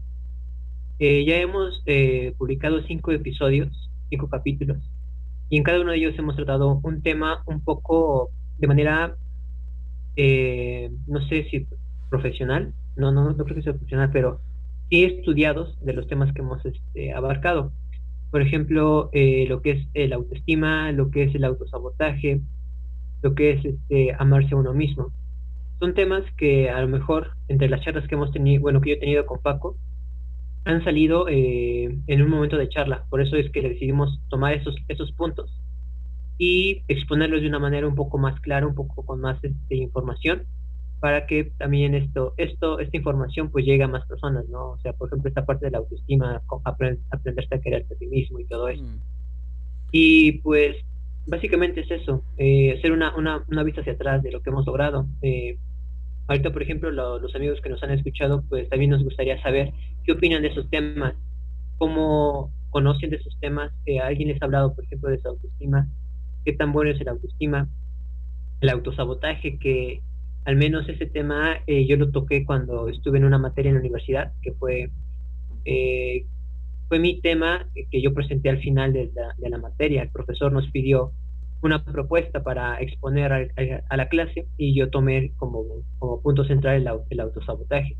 Eh, 0.97 1.25
ya 1.25 1.35
hemos 1.35 1.83
eh, 1.85 2.33
publicado 2.37 2.81
cinco 2.83 3.11
episodios, 3.11 3.89
cinco 4.09 4.29
capítulos, 4.29 4.77
y 5.49 5.57
en 5.57 5.63
cada 5.63 5.81
uno 5.81 5.91
de 5.91 5.97
ellos 5.97 6.17
hemos 6.17 6.37
tratado 6.37 6.79
un 6.81 7.01
tema 7.01 7.43
un 7.47 7.59
poco 7.59 8.29
de 8.59 8.67
manera, 8.67 9.13
eh, 10.15 10.89
no 11.05 11.19
sé 11.27 11.49
si 11.51 11.67
profesional, 12.09 12.71
no, 12.95 13.11
no, 13.11 13.33
no 13.33 13.43
creo 13.43 13.57
que 13.57 13.63
sea 13.63 13.73
profesional, 13.73 14.09
pero 14.13 14.39
sí 14.89 15.03
estudiados 15.03 15.77
de 15.83 15.91
los 15.91 16.07
temas 16.07 16.31
que 16.31 16.39
hemos 16.39 16.65
este, 16.65 17.11
abarcado. 17.11 17.73
Por 18.31 18.41
ejemplo, 18.41 19.11
lo 19.11 19.61
que 19.61 19.71
es 19.71 19.87
el 19.95 20.13
autoestima, 20.13 20.93
lo 20.93 21.11
que 21.11 21.23
es 21.23 21.35
el 21.35 21.43
autosabotaje, 21.43 22.39
lo 23.21 23.35
que 23.35 23.51
es 23.51 23.65
este, 23.65 24.15
amarse 24.17 24.53
a 24.53 24.57
uno 24.57 24.73
mismo. 24.73 25.11
Son 25.79 25.93
temas 25.93 26.23
que 26.37 26.69
a 26.69 26.81
lo 26.81 26.87
mejor 26.87 27.31
entre 27.47 27.69
las 27.69 27.81
charlas 27.81 28.07
que 28.07 28.15
hemos 28.15 28.31
tenido, 28.31 28.61
bueno, 28.61 28.81
que 28.81 28.91
yo 28.91 28.95
he 28.95 28.99
tenido 28.99 29.25
con 29.25 29.39
Paco, 29.39 29.77
han 30.65 30.83
salido 30.83 31.27
eh, 31.29 31.97
en 32.07 32.21
un 32.21 32.29
momento 32.29 32.57
de 32.57 32.69
charla. 32.69 33.05
Por 33.09 33.21
eso 33.21 33.35
es 33.37 33.49
que 33.51 33.61
decidimos 33.61 34.19
tomar 34.29 34.53
esos, 34.53 34.75
esos 34.87 35.11
puntos 35.13 35.51
y 36.37 36.83
exponerlos 36.87 37.41
de 37.41 37.47
una 37.47 37.59
manera 37.59 37.87
un 37.87 37.95
poco 37.95 38.17
más 38.17 38.39
clara, 38.39 38.65
un 38.65 38.75
poco 38.75 39.05
con 39.05 39.19
más 39.19 39.41
este, 39.43 39.75
información, 39.75 40.43
para 40.99 41.25
que 41.27 41.45
también 41.57 41.95
esto, 41.95 42.33
esto, 42.37 42.79
esta 42.79 42.97
información 42.97 43.49
pues 43.49 43.65
llegue 43.65 43.83
a 43.83 43.87
más 43.87 44.05
personas, 44.05 44.47
¿no? 44.49 44.71
O 44.71 44.79
sea, 44.79 44.93
por 44.93 45.07
ejemplo, 45.07 45.29
esta 45.29 45.45
parte 45.45 45.65
de 45.65 45.71
la 45.71 45.77
autoestima, 45.79 46.41
aprenderse 46.65 47.55
a 47.55 47.61
quererte 47.61 47.93
a 47.93 47.97
ti 47.97 48.07
mismo 48.07 48.39
y 48.39 48.45
todo 48.45 48.67
eso. 48.67 48.83
Mm. 48.83 48.99
Y 49.91 50.33
pues 50.39 50.75
básicamente 51.29 51.81
es 51.81 51.91
eso, 51.91 52.23
eh, 52.37 52.75
hacer 52.77 52.91
una, 52.91 53.15
una, 53.15 53.43
una, 53.49 53.63
vista 53.63 53.81
hacia 53.81 53.93
atrás 53.93 54.23
de 54.23 54.31
lo 54.31 54.41
que 54.41 54.49
hemos 54.49 54.65
logrado. 54.65 55.05
Eh, 55.21 55.57
ahorita, 56.27 56.51
por 56.51 56.63
ejemplo, 56.63 56.91
los 56.91 57.35
amigos 57.35 57.61
que 57.61 57.69
nos 57.69 57.81
han 57.83 57.91
escuchado, 57.91 58.43
pues 58.49 58.67
también 58.69 58.91
nos 58.91 59.03
gustaría 59.03 59.41
saber 59.41 59.71
qué 60.03 60.13
opinan 60.13 60.41
de 60.41 60.49
esos 60.49 60.69
temas, 60.69 61.13
cómo 61.77 62.51
conocen 62.71 63.11
de 63.11 63.17
esos 63.17 63.39
temas, 63.39 63.71
que 63.85 63.99
alguien 63.99 64.29
les 64.29 64.41
ha 64.41 64.45
hablado, 64.45 64.73
por 64.73 64.83
ejemplo, 64.83 65.09
de 65.09 65.19
su 65.19 65.27
autoestima, 65.27 65.87
qué 66.45 66.53
tan 66.53 66.73
bueno 66.73 66.91
es 66.91 66.99
el 66.99 67.07
autoestima, 67.07 67.67
el 68.61 68.69
autosabotaje, 68.69 69.59
que 69.59 70.01
al 70.45 70.55
menos 70.55 70.89
ese 70.89 71.05
tema 71.05 71.57
eh, 71.67 71.85
yo 71.85 71.95
lo 71.95 72.09
toqué 72.11 72.43
cuando 72.43 72.89
estuve 72.89 73.19
en 73.19 73.25
una 73.25 73.37
materia 73.37 73.69
en 73.69 73.75
la 73.75 73.81
universidad, 73.81 74.33
que 74.41 74.53
fue 74.53 74.89
fue 76.89 76.97
mi 76.97 77.21
tema 77.21 77.67
que 77.91 78.01
yo 78.01 78.13
presenté 78.15 78.49
al 78.49 78.59
final 78.59 78.91
de 78.91 79.11
la, 79.47 79.57
materia. 79.59 80.01
El 80.01 80.09
profesor 80.09 80.51
nos 80.51 80.69
pidió 80.71 81.11
una 81.61 81.85
propuesta 81.85 82.43
para 82.43 82.81
exponer 82.81 83.31
a, 83.31 83.95
la 83.95 84.09
clase 84.09 84.47
y 84.57 84.75
yo 84.75 84.89
tomé 84.89 85.31
como, 85.37 85.63
como 85.99 86.21
punto 86.21 86.43
central 86.45 86.75
el, 86.75 86.89
el, 87.11 87.19
autosabotaje. 87.19 87.95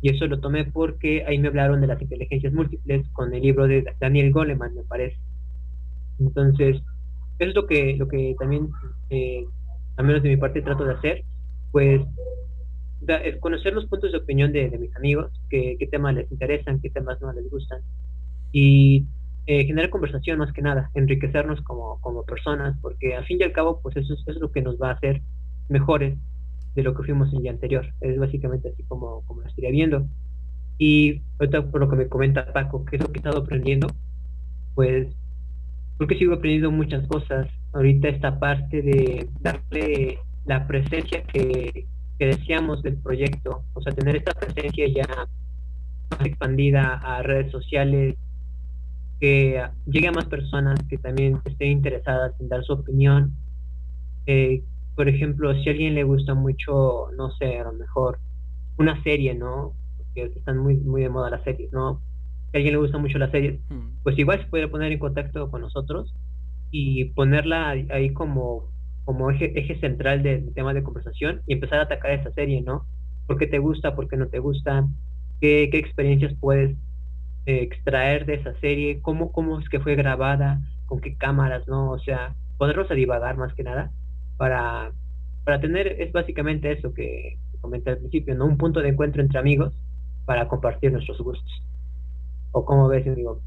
Y 0.00 0.14
eso 0.14 0.28
lo 0.28 0.38
tomé 0.38 0.64
porque 0.64 1.24
ahí 1.26 1.38
me 1.38 1.48
hablaron 1.48 1.80
de 1.80 1.88
las 1.88 2.00
inteligencias 2.00 2.52
múltiples 2.52 3.08
con 3.08 3.34
el 3.34 3.42
libro 3.42 3.66
de 3.66 3.84
Daniel 3.98 4.32
Goleman, 4.32 4.72
me 4.72 4.84
parece. 4.84 5.18
Entonces, 6.20 6.76
eso 7.38 7.50
es 7.50 7.54
lo 7.56 7.66
que, 7.66 7.96
lo 7.96 8.06
que 8.06 8.36
también, 8.38 8.68
eh, 9.10 9.44
al 9.96 10.06
menos 10.06 10.22
de 10.22 10.28
mi 10.28 10.36
parte, 10.36 10.62
trato 10.62 10.84
de 10.84 10.94
hacer, 10.94 11.24
pues 11.72 12.02
conocer 13.40 13.72
los 13.72 13.86
puntos 13.86 14.12
de 14.12 14.18
opinión 14.18 14.52
de, 14.52 14.76
mis 14.78 14.94
amigos, 14.94 15.32
qué, 15.50 15.76
qué 15.78 15.86
temas 15.88 16.14
les 16.14 16.30
interesan, 16.30 16.80
qué 16.80 16.90
temas 16.90 17.20
no 17.20 17.32
les 17.32 17.48
gustan, 17.50 17.80
y 18.52 19.06
eh, 19.46 19.64
generar 19.64 19.88
conversación 19.88 20.38
más 20.38 20.52
que 20.52 20.60
nada, 20.60 20.90
enriquecernos 20.94 21.62
como, 21.62 21.98
como 22.02 22.24
personas, 22.24 22.76
porque 22.82 23.14
al 23.14 23.24
fin 23.24 23.38
y 23.40 23.44
al 23.44 23.52
cabo, 23.52 23.80
pues 23.80 23.96
eso, 23.96 24.14
es 24.26 24.36
lo 24.36 24.52
que 24.52 24.60
nos 24.60 24.80
va 24.80 24.90
a 24.90 24.92
hacer 24.92 25.22
mejores 25.70 26.18
de 26.74 26.82
lo 26.82 26.94
que 26.94 27.02
fuimos 27.04 27.32
el 27.32 27.40
día 27.40 27.52
anterior. 27.52 27.86
Es 28.02 28.18
básicamente 28.18 28.68
así 28.68 28.82
como, 28.84 29.22
como 29.26 29.40
lo 29.40 29.46
estaría 29.48 29.70
viendo. 29.70 30.06
Y 30.76 31.22
ahorita 31.38 31.70
por 31.70 31.80
lo 31.80 31.88
que 31.88 31.96
me 31.96 32.08
comenta 32.08 32.52
Paco, 32.52 32.84
que 32.84 32.96
es 32.96 33.02
lo 33.02 33.08
que 33.08 33.18
he 33.18 33.20
estado 33.20 33.38
aprendiendo, 33.38 33.88
pues 34.74 35.08
creo 35.96 36.08
que 36.08 36.18
sigo 36.18 36.34
aprendiendo 36.34 36.70
muchas 36.70 37.06
cosas. 37.06 37.48
Ahorita 37.72 38.08
esta 38.08 38.38
parte 38.38 38.82
de 38.82 39.30
darle 39.40 40.18
la 40.44 40.66
presencia 40.66 41.22
que, 41.22 41.86
que 42.18 42.26
deseamos 42.26 42.82
del 42.82 42.96
proyecto, 42.96 43.64
o 43.72 43.80
sea, 43.80 43.94
tener 43.94 44.16
esta 44.16 44.32
presencia 44.32 44.86
ya 44.88 45.06
más 46.10 46.26
expandida 46.26 46.94
a 46.94 47.22
redes 47.22 47.50
sociales, 47.50 48.16
que 49.20 49.62
llegue 49.86 50.08
a 50.08 50.12
más 50.12 50.26
personas 50.26 50.78
que 50.88 50.98
también 50.98 51.40
estén 51.44 51.72
interesadas 51.72 52.38
en 52.40 52.48
dar 52.48 52.64
su 52.64 52.72
opinión. 52.72 53.32
Eh, 54.26 54.62
por 54.94 55.08
ejemplo, 55.08 55.52
si 55.54 55.68
a 55.68 55.72
alguien 55.72 55.94
le 55.94 56.04
gusta 56.04 56.34
mucho, 56.34 57.10
no 57.16 57.30
sé, 57.32 57.58
a 57.58 57.64
lo 57.64 57.72
mejor 57.72 58.18
una 58.78 59.02
serie, 59.02 59.34
¿no? 59.34 59.72
Porque 59.96 60.32
están 60.36 60.58
muy, 60.58 60.76
muy 60.76 61.02
de 61.02 61.08
moda 61.08 61.30
las 61.30 61.42
series, 61.44 61.72
¿no? 61.72 62.00
Si 62.50 62.56
a 62.56 62.58
alguien 62.58 62.74
le 62.74 62.80
gusta 62.80 62.98
mucho 62.98 63.18
la 63.18 63.30
serie, 63.30 63.60
hmm. 63.68 64.02
pues 64.02 64.18
igual 64.18 64.40
se 64.40 64.48
puede 64.48 64.68
poner 64.68 64.92
en 64.92 64.98
contacto 64.98 65.50
con 65.50 65.62
nosotros 65.62 66.14
y 66.70 67.06
ponerla 67.06 67.70
ahí 67.70 68.12
como, 68.12 68.70
como 69.04 69.30
eje, 69.30 69.58
eje 69.58 69.78
central 69.80 70.22
del 70.22 70.52
tema 70.54 70.74
de 70.74 70.82
conversación 70.82 71.42
y 71.46 71.54
empezar 71.54 71.80
a 71.80 71.82
atacar 71.84 72.12
esa 72.12 72.32
serie, 72.32 72.62
¿no? 72.62 72.84
¿Por 73.26 73.38
qué 73.38 73.46
te 73.46 73.58
gusta? 73.58 73.94
¿Por 73.94 74.08
qué 74.08 74.16
no 74.16 74.28
te 74.28 74.38
gusta? 74.38 74.86
¿Qué, 75.40 75.68
qué 75.70 75.78
experiencias 75.78 76.34
puedes 76.40 76.76
extraer 77.48 78.26
de 78.26 78.34
esa 78.34 78.54
serie, 78.60 79.00
cómo, 79.00 79.32
cómo 79.32 79.58
es 79.58 79.68
que 79.68 79.80
fue 79.80 79.94
grabada, 79.94 80.60
con 80.86 81.00
qué 81.00 81.16
cámaras, 81.16 81.66
¿no? 81.66 81.90
O 81.90 81.98
sea, 81.98 82.34
ponernos 82.58 82.90
a 82.90 82.94
divagar 82.94 83.36
más 83.36 83.54
que 83.54 83.62
nada 83.62 83.90
para, 84.36 84.92
para 85.44 85.60
tener, 85.60 86.00
es 86.00 86.12
básicamente 86.12 86.72
eso 86.72 86.92
que 86.94 87.38
comenté 87.60 87.90
al 87.90 87.98
principio, 87.98 88.34
¿no? 88.34 88.46
Un 88.46 88.58
punto 88.58 88.80
de 88.80 88.88
encuentro 88.90 89.22
entre 89.22 89.38
amigos 89.38 89.72
para 90.26 90.48
compartir 90.48 90.92
nuestros 90.92 91.18
gustos. 91.18 91.62
¿O 92.52 92.64
cómo 92.64 92.88
ves, 92.88 93.06
amigo? 93.06 93.40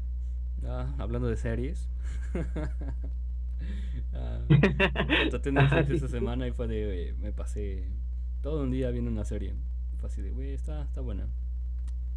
Ah, 0.64 0.94
hablando 0.98 1.28
de 1.28 1.36
series. 1.36 1.88
ah, 4.14 4.40
esta 5.88 6.08
semana 6.08 6.46
y 6.46 6.52
fue 6.52 6.66
de, 6.66 7.14
me 7.20 7.32
pasé 7.32 7.88
todo 8.42 8.62
un 8.62 8.70
día 8.70 8.90
viendo 8.90 9.10
una 9.10 9.24
serie. 9.24 9.54
Fue 9.98 10.08
así 10.08 10.22
de, 10.22 10.30
güey, 10.30 10.54
está, 10.54 10.82
está 10.82 11.00
buena. 11.00 11.28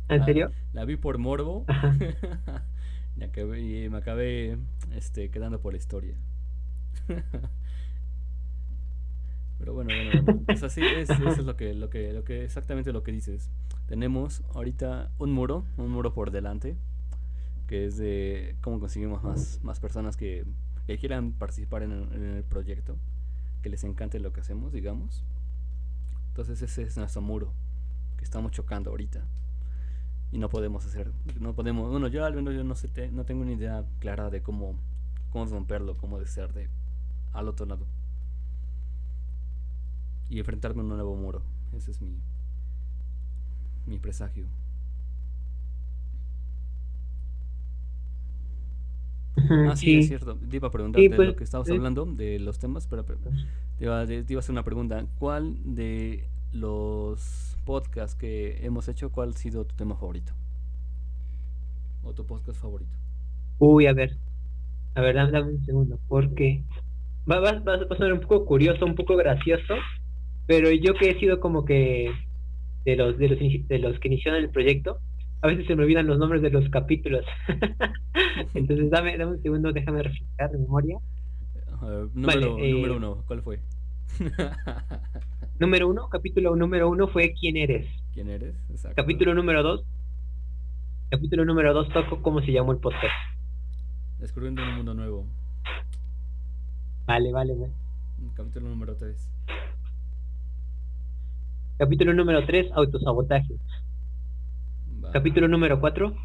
¿En 0.08 0.24
serio? 0.26 0.52
La 0.74 0.86
vi 0.86 0.98
por 0.98 1.18
morbo. 1.18 1.66
y 3.18 3.90
me 3.90 3.98
acabé 3.98 4.58
este, 4.96 5.30
quedando 5.30 5.60
por 5.60 5.74
la 5.74 5.78
historia. 5.78 6.16
Pero 9.58 9.74
bueno, 9.74 9.90
bueno, 9.96 10.44
es 10.50 10.64
así, 10.64 10.82
es, 10.82 11.10
eso 11.10 11.30
es 11.30 11.46
lo 11.46 11.56
que, 11.56 11.74
lo 11.74 11.90
que, 11.90 12.12
lo 12.12 12.26
que, 12.26 12.44
exactamente 12.44 12.92
lo 12.92 13.04
que 13.04 13.12
dices. 13.14 13.50
Tenemos 13.88 14.44
ahorita 14.54 15.10
un 15.18 15.32
muro, 15.32 15.66
un 15.78 15.90
muro 15.90 16.14
por 16.14 16.30
delante, 16.32 16.76
que 17.68 17.86
es 17.86 17.98
de 17.98 18.58
cómo 18.62 18.80
conseguimos 18.80 19.24
más, 19.24 19.60
más 19.64 19.80
personas 19.80 20.18
que, 20.18 20.46
quieran 21.00 21.32
participar 21.32 21.84
en 21.84 21.92
el, 21.94 22.14
en 22.14 22.24
el, 22.36 22.44
proyecto, 22.44 22.98
que 23.64 23.70
les 23.70 23.84
encante 23.86 24.20
lo 24.20 24.34
que 24.34 24.42
hacemos, 24.42 24.74
digamos. 24.74 25.24
Entonces 26.28 26.62
ese 26.62 26.84
es 26.84 26.98
nuestro 26.98 27.22
muro 27.22 27.54
que 28.18 28.26
estamos 28.26 28.52
chocando 28.52 28.92
ahorita 28.92 29.26
y 30.32 30.38
no 30.38 30.50
podemos 30.50 30.86
hacer, 30.86 31.12
no 31.40 31.54
podemos, 31.54 31.90
bueno, 31.90 32.08
yo 32.08 32.26
al 32.26 32.34
menos 32.34 32.54
yo 32.54 32.64
no 32.64 32.76
sé, 32.76 32.90
no 33.12 33.26
tengo 33.26 33.42
una 33.42 33.54
idea 33.54 33.86
clara 34.00 34.30
de 34.30 34.42
cómo, 34.42 34.76
cómo 35.32 35.46
romperlo, 35.46 35.98
cómo 35.98 36.20
de 36.20 36.28
ser 36.28 36.54
de 36.54 36.70
al 37.34 37.48
otro 37.48 37.66
lado. 37.66 37.86
Y 40.30 40.40
enfrentarme 40.40 40.82
a 40.82 40.84
un 40.84 40.90
nuevo 40.90 41.16
muro. 41.16 41.44
Ese 41.74 41.92
es 41.92 42.02
mi, 42.02 42.18
mi 43.86 44.00
presagio. 44.00 44.46
Ah, 49.50 49.76
sí, 49.76 49.98
es 49.98 50.08
cierto. 50.08 50.36
Te 50.36 50.56
iba 50.56 50.70
a 50.70 50.72
preguntar 50.72 51.02
de 51.02 51.10
pues, 51.10 51.28
lo 51.28 51.36
que 51.36 51.44
estabas 51.44 51.70
hablando, 51.70 52.06
de 52.06 52.40
los 52.40 52.58
temas, 52.58 52.88
pero, 52.88 53.04
te, 53.04 53.14
iba, 53.80 54.06
te, 54.06 54.26
iba, 54.28 54.40
a 54.40 54.40
hacer 54.40 54.54
una 54.54 54.64
pregunta. 54.64 55.06
¿Cuál 55.20 55.76
de 55.76 56.28
los 56.56 57.58
podcast 57.66 58.20
que 58.20 58.66
hemos 58.66 58.88
hecho, 58.88 59.12
¿cuál 59.12 59.30
ha 59.30 59.34
sido 59.34 59.66
tu 59.66 59.76
tema 59.76 59.96
favorito? 59.96 60.34
¿O 62.04 62.14
tu 62.14 62.26
podcast 62.26 62.62
favorito? 62.62 62.92
Uy, 63.60 63.88
a 63.88 63.94
ver. 63.94 64.16
A 64.96 65.02
ver, 65.02 65.16
dame, 65.16 65.42
un 65.42 65.66
segundo, 65.66 66.00
porque 66.08 66.64
va, 67.30 67.40
va, 67.40 67.60
va, 67.60 67.74
a 67.90 67.98
ser 67.98 68.14
un 68.14 68.22
poco 68.22 68.46
curioso, 68.46 68.86
un 68.86 68.96
poco 68.96 69.18
gracioso, 69.18 69.76
pero 70.48 70.72
yo 70.72 70.94
que 70.94 71.10
he 71.10 71.20
sido 71.20 71.42
como 71.42 71.66
que 71.66 72.14
de 72.86 72.96
los 72.96 73.18
de 73.18 73.30
los, 73.30 73.40
de 73.68 73.80
los 73.80 74.00
que 74.00 74.08
iniciaron 74.08 74.42
el 74.42 74.50
proyecto, 74.50 75.00
a 75.42 75.48
veces 75.48 75.66
se 75.68 75.76
me 75.76 75.84
olvidan 75.84 76.08
los 76.08 76.18
nombres 76.18 76.42
de 76.42 76.52
los 76.52 76.70
capítulos. 76.70 77.26
Entonces 78.54 78.90
dame, 78.90 79.18
dame 79.18 79.34
un 79.34 79.42
segundo, 79.42 79.74
déjame 79.74 80.04
refrescar 80.04 80.52
de 80.52 80.60
memoria. 80.60 80.98
número, 82.14 82.58
número 82.58 82.94
eh, 82.94 82.98
uno, 82.98 83.24
¿cuál 83.28 83.42
fue? 83.42 83.60
número 85.60 85.88
uno, 85.90 86.10
capítulo 86.10 86.56
número 86.56 86.90
uno 86.90 87.08
fue 87.08 87.34
¿Quién 87.34 87.58
eres? 87.58 87.88
¿Quién 88.14 88.30
eres? 88.30 88.56
Exacto. 88.70 88.96
Capítulo 88.96 89.34
número 89.34 89.64
dos. 89.64 89.84
Capítulo 91.10 91.46
número 91.46 91.74
dos 91.74 91.90
toco 91.90 92.22
cómo 92.22 92.42
se 92.42 92.52
llamó 92.52 92.72
el 92.72 92.80
podcast. 92.80 93.14
Descubriendo 94.20 94.64
un 94.64 94.76
mundo 94.76 94.94
nuevo. 94.94 95.26
Vale, 97.06 97.32
vale, 97.32 97.54
vale. 97.56 97.74
Capítulo 98.36 98.70
número 98.70 98.96
tres. 98.96 99.30
Capítulo 101.78 102.14
número 102.14 102.46
tres, 102.46 102.72
autosabotaje. 102.74 103.56
Capítulo 105.12 105.48
número 105.48 105.80
cuatro. 105.80 106.16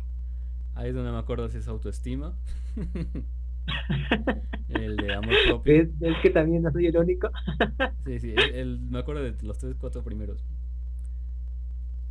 Ahí 0.74 0.88
es 0.88 0.94
donde 0.94 1.10
me 1.12 1.18
acuerdo 1.18 1.48
si 1.48 1.58
es 1.58 1.68
autoestima. 1.68 2.34
el 4.68 4.96
de 4.96 5.14
amor 5.14 5.34
propio. 5.46 5.82
¿Es, 5.82 5.90
que 6.22 6.30
también 6.30 6.62
no 6.62 6.70
soy 6.70 6.86
el 6.86 6.96
único. 6.96 7.30
sí, 8.04 8.18
sí, 8.20 8.34
el, 8.54 8.80
me 8.80 9.00
acuerdo 9.00 9.22
de 9.22 9.34
los 9.42 9.58
tres, 9.58 9.74
cuatro 9.78 10.02
primeros. 10.02 10.44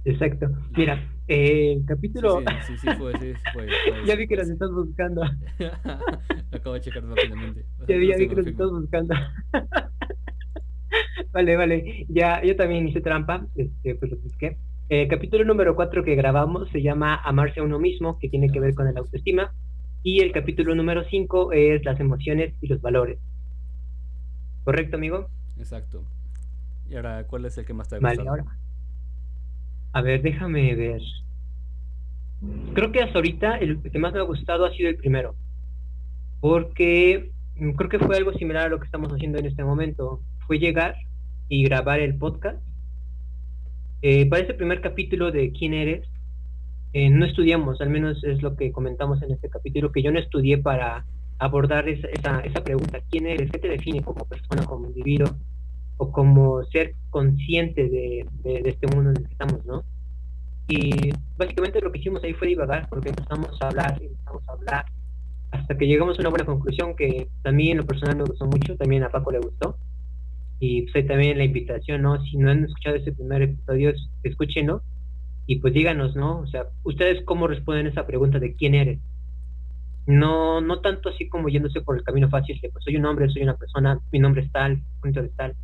Exacto. 0.06 0.50
Mira, 0.76 1.04
el 1.28 1.84
capítulo. 1.86 2.40
Sí, 2.40 2.74
sí, 2.74 2.78
sí, 2.78 2.88
fue, 2.98 3.14
sí, 3.20 3.34
fue, 3.54 3.68
ya 4.06 4.16
vi 4.16 4.28
que 4.28 4.38
los 4.38 4.50
estás 4.50 4.72
buscando. 4.72 5.24
acabo 6.52 6.76
de 6.76 6.82
checar 6.82 7.04
rápidamente. 7.04 7.66
ya, 7.88 7.98
vi, 7.98 8.08
ya 8.08 8.18
vi 8.18 8.30
que 8.30 8.36
los 8.36 8.48
estás 8.48 8.70
buscando. 8.72 9.14
vale, 11.34 11.56
vale. 11.58 12.06
Ya, 12.08 12.42
yo 12.44 12.56
también 12.56 12.88
hice 12.88 13.02
trampa, 13.02 13.46
este, 13.56 13.96
pues 13.96 14.12
lo 14.12 14.18
busqué. 14.18 14.58
El 14.90 15.08
capítulo 15.08 15.44
número 15.44 15.76
4 15.76 16.04
que 16.04 16.16
grabamos 16.16 16.68
se 16.72 16.82
llama 16.82 17.16
Amarse 17.16 17.60
a 17.60 17.64
uno 17.64 17.78
mismo, 17.78 18.18
que 18.18 18.30
tiene 18.30 18.50
que 18.50 18.60
ver 18.60 18.74
con 18.74 18.88
el 18.88 18.98
autoestima. 18.98 19.54
Y 20.04 20.22
el 20.22 20.32
capítulo 20.32 20.76
número 20.76 21.04
5 21.04 21.52
es 21.52 21.84
las 21.84 22.00
emociones 22.00 22.54
y 22.62 22.68
los 22.68 22.82
valores. 22.82 23.20
¿Correcto, 24.64 24.98
amigo? 24.98 25.28
Exacto. 25.58 26.04
Y 26.90 26.96
ahora, 26.96 27.26
¿cuál 27.28 27.46
es 27.46 27.58
el 27.58 27.66
que 27.66 27.74
más 27.74 27.90
te 27.90 27.96
ha 27.96 28.00
gustado? 28.00 28.18
Vale, 28.18 28.30
ahora. 28.30 28.58
A 29.92 30.02
ver, 30.02 30.22
déjame 30.22 30.76
ver. 30.76 31.02
Creo 32.74 32.92
que 32.92 33.02
hasta 33.02 33.18
ahorita 33.18 33.58
el 33.58 33.82
que 33.82 34.00
más 34.00 34.14
me 34.14 34.20
ha 34.20 34.24
gustado 34.24 34.66
ha 34.66 34.72
sido 34.72 34.90
el 34.90 34.96
primero. 34.96 35.36
Porque 36.40 37.32
mm, 37.58 37.72
creo 37.72 37.90
que 37.90 38.00
fue 38.00 38.18
algo 38.18 38.34
similar 38.34 38.68
a 38.68 38.70
lo 38.70 38.80
que 38.80 38.86
estamos 38.86 39.12
haciendo 39.12 39.40
en 39.40 39.48
este 39.48 39.64
momento. 39.64 40.22
Fue 40.48 40.60
llegar 40.60 40.96
y 41.50 41.64
grabar 41.64 42.00
el 42.00 42.16
podcast. 42.16 42.60
Eh, 44.02 44.30
para 44.30 44.44
ese 44.44 44.54
primer 44.54 44.80
capítulo 44.80 45.32
de 45.32 45.52
quién 45.52 45.74
eres, 45.74 46.08
eh, 46.92 47.10
no 47.10 47.26
estudiamos, 47.26 47.82
al 47.82 47.90
menos 47.90 48.24
es 48.24 48.42
lo 48.42 48.56
que 48.56 48.72
comentamos 48.72 49.22
en 49.22 49.32
este 49.32 49.50
capítulo, 49.50 49.92
que 49.92 50.02
yo 50.02 50.12
no 50.12 50.20
estudié 50.20 50.58
para 50.58 51.06
abordar 51.38 51.88
esa, 51.88 52.08
esa, 52.42 52.64
pregunta, 52.64 53.00
¿quién 53.12 53.28
eres? 53.28 53.52
¿Qué 53.52 53.60
te 53.60 53.70
define 53.70 54.02
como 54.02 54.26
persona, 54.26 54.66
como 54.66 54.88
individuo? 54.88 55.30
O 55.98 56.12
como 56.12 56.64
ser 56.66 56.96
consciente 57.12 57.90
de, 57.90 58.26
este 58.66 58.88
mundo 58.88 59.12
en 59.12 59.18
el 59.18 59.24
que 59.24 59.32
estamos, 59.32 59.66
¿no? 59.66 59.84
Y 60.68 61.12
básicamente 61.38 61.80
lo 61.82 61.92
que 61.92 62.00
hicimos 62.00 62.24
ahí 62.24 62.34
fue 62.34 62.48
divagar, 62.48 62.88
porque 62.90 63.10
empezamos 63.10 63.62
a 63.62 63.68
hablar, 63.68 64.02
empezamos 64.02 64.48
a 64.48 64.52
hablar, 64.54 64.86
hasta 65.52 65.78
que 65.78 65.88
llegamos 65.88 66.18
a 66.18 66.22
una 66.22 66.30
buena 66.30 66.46
conclusión 66.46 66.96
que 66.96 67.28
también 67.44 67.72
en 67.72 67.78
lo 67.78 67.86
personal 67.86 68.18
me 68.18 68.24
gustó 68.24 68.46
mucho, 68.46 68.76
también 68.76 69.04
a 69.04 69.10
Paco 69.10 69.32
le 69.32 69.40
gustó. 69.40 69.78
Y 70.60 70.84
pues 70.84 70.96
ahí 70.96 71.08
también 71.08 71.38
la 71.38 71.46
invitación, 71.46 72.02
¿no? 72.02 72.22
Si 72.26 72.38
no 72.38 72.50
han 72.52 72.66
escuchado 72.66 72.98
ese 72.98 73.12
primer 73.12 73.44
episodio, 73.44 73.94
escúchenlo 74.24 74.82
y 75.50 75.56
pues 75.56 75.74
díganos, 75.74 76.16
¿no? 76.16 76.42
O 76.42 76.46
sea, 76.46 76.68
ustedes 76.84 77.26
cómo 77.26 77.48
responden 77.48 77.88
esa 77.88 78.06
pregunta 78.06 78.38
de 78.38 78.54
quién 78.54 78.76
eres. 78.76 79.00
No, 80.06 80.62
no 80.62 80.80
tanto 80.80 81.10
así 81.10 81.28
como 81.28 81.50
yéndose 81.50 81.82
por 81.82 81.98
el 81.98 82.04
camino 82.04 82.30
fácil 82.30 82.62
de 82.62 82.70
pues 82.70 82.84
soy 82.84 82.98
un 82.98 83.06
hombre, 83.08 83.30
soy 83.30 83.42
una 83.42 83.58
persona, 83.58 84.00
mi 84.12 84.20
nombre 84.20 84.44
es 84.44 84.52
tal, 84.52 84.80
punto 85.02 85.24
de 85.24 85.30
tal, 85.30 85.56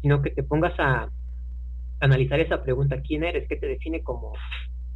sino 0.00 0.22
que 0.22 0.30
te 0.30 0.42
pongas 0.42 0.74
a, 0.80 1.08
analizar 2.00 2.40
esa 2.40 2.64
pregunta, 2.64 3.00
¿quién 3.00 3.22
eres? 3.22 3.46
¿Qué 3.48 3.54
te 3.54 3.68
define 3.68 4.02
como, 4.02 4.32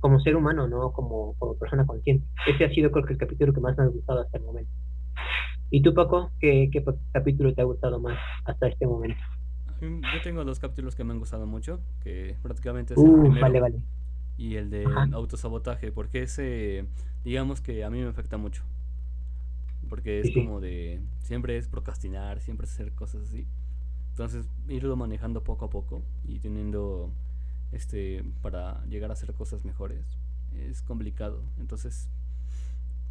como 0.00 0.18
ser 0.18 0.34
humano, 0.34 0.66
no 0.66 0.90
como, 0.90 1.34
como 1.38 1.56
persona 1.56 1.86
consciente? 1.86 2.26
Ese 2.48 2.64
ha 2.64 2.70
sido 2.70 2.90
creo 2.90 3.04
que 3.04 3.12
el 3.12 3.20
capítulo 3.20 3.52
que 3.52 3.60
más 3.60 3.78
me 3.78 3.84
ha 3.84 3.86
gustado 3.86 4.22
hasta 4.22 4.38
el 4.38 4.42
momento. 4.42 4.72
¿Y 5.70 5.82
tú, 5.82 5.94
Paco, 5.94 6.32
qué, 6.40 6.68
qué 6.72 6.84
capítulo 7.12 7.54
te 7.54 7.60
ha 7.60 7.64
gustado 7.64 8.00
más 8.00 8.18
hasta 8.44 8.66
este 8.66 8.88
momento? 8.88 9.22
Yo 9.80 10.20
tengo 10.24 10.44
dos 10.44 10.58
capítulos 10.58 10.96
que 10.96 11.04
me 11.04 11.12
han 11.12 11.20
gustado 11.20 11.46
mucho, 11.46 11.78
que 12.02 12.34
prácticamente 12.42 12.94
es 12.94 12.98
el 12.98 13.08
uh, 13.08 13.20
primero 13.20 13.40
vale, 13.40 13.60
vale. 13.60 13.76
Y 14.38 14.56
el 14.56 14.70
de 14.70 14.84
autosabotaje, 15.12 15.92
porque 15.92 16.22
ese, 16.22 16.86
digamos 17.24 17.60
que 17.60 17.84
a 17.84 17.90
mí 17.90 18.00
me 18.00 18.08
afecta 18.08 18.36
mucho. 18.36 18.62
Porque 19.88 20.20
es 20.20 20.32
como 20.34 20.60
de, 20.60 21.00
siempre 21.20 21.56
es 21.56 21.68
procrastinar, 21.68 22.40
siempre 22.40 22.66
es 22.66 22.72
hacer 22.72 22.92
cosas 22.92 23.28
así. 23.28 23.46
Entonces, 24.10 24.48
irlo 24.68 24.96
manejando 24.96 25.44
poco 25.44 25.66
a 25.66 25.70
poco 25.70 26.02
y 26.24 26.40
teniendo, 26.40 27.12
este, 27.70 28.24
para 28.42 28.84
llegar 28.86 29.10
a 29.10 29.12
hacer 29.12 29.32
cosas 29.34 29.64
mejores, 29.64 30.18
es 30.54 30.82
complicado. 30.82 31.42
Entonces, 31.58 32.08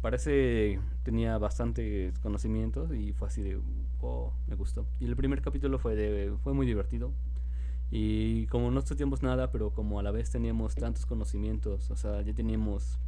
parece 0.02 0.78
tenía 1.02 1.38
bastantes 1.38 2.18
conocimientos 2.18 2.94
y 2.94 3.12
fue 3.12 3.28
así 3.28 3.42
de, 3.42 3.58
oh, 4.00 4.32
me 4.46 4.56
gustó. 4.56 4.86
Y 5.00 5.06
el 5.06 5.16
primer 5.16 5.40
capítulo 5.40 5.78
fue, 5.78 5.96
de, 5.96 6.32
fue 6.42 6.52
muy 6.52 6.66
divertido. 6.66 7.12
Y 7.90 8.46
como 8.46 8.70
no 8.70 8.80
estudiamos 8.80 9.22
nada, 9.22 9.50
pero 9.52 9.70
como 9.70 10.00
a 10.00 10.02
la 10.02 10.10
vez 10.10 10.30
teníamos 10.30 10.74
tantos 10.74 11.06
conocimientos, 11.06 11.90
o 11.90 11.96
sea, 11.96 12.20
ya 12.22 12.34
teníamos 12.34 12.98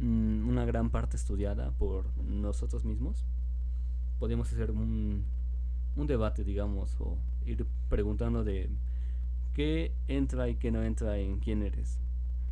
mm, 0.00 0.48
una 0.48 0.64
gran 0.64 0.90
parte 0.90 1.16
estudiada 1.16 1.70
por 1.72 2.06
nosotros 2.22 2.84
mismos, 2.84 3.24
podíamos 4.18 4.50
hacer 4.52 4.70
un, 4.70 5.24
un 5.96 6.06
debate, 6.06 6.42
digamos, 6.44 6.96
o 7.00 7.18
ir 7.44 7.66
preguntando 7.90 8.44
de 8.44 8.70
qué 9.52 9.92
entra 10.08 10.48
y 10.48 10.56
qué 10.56 10.70
no 10.70 10.82
entra 10.82 11.18
en 11.18 11.38
quién 11.38 11.62
eres 11.62 11.98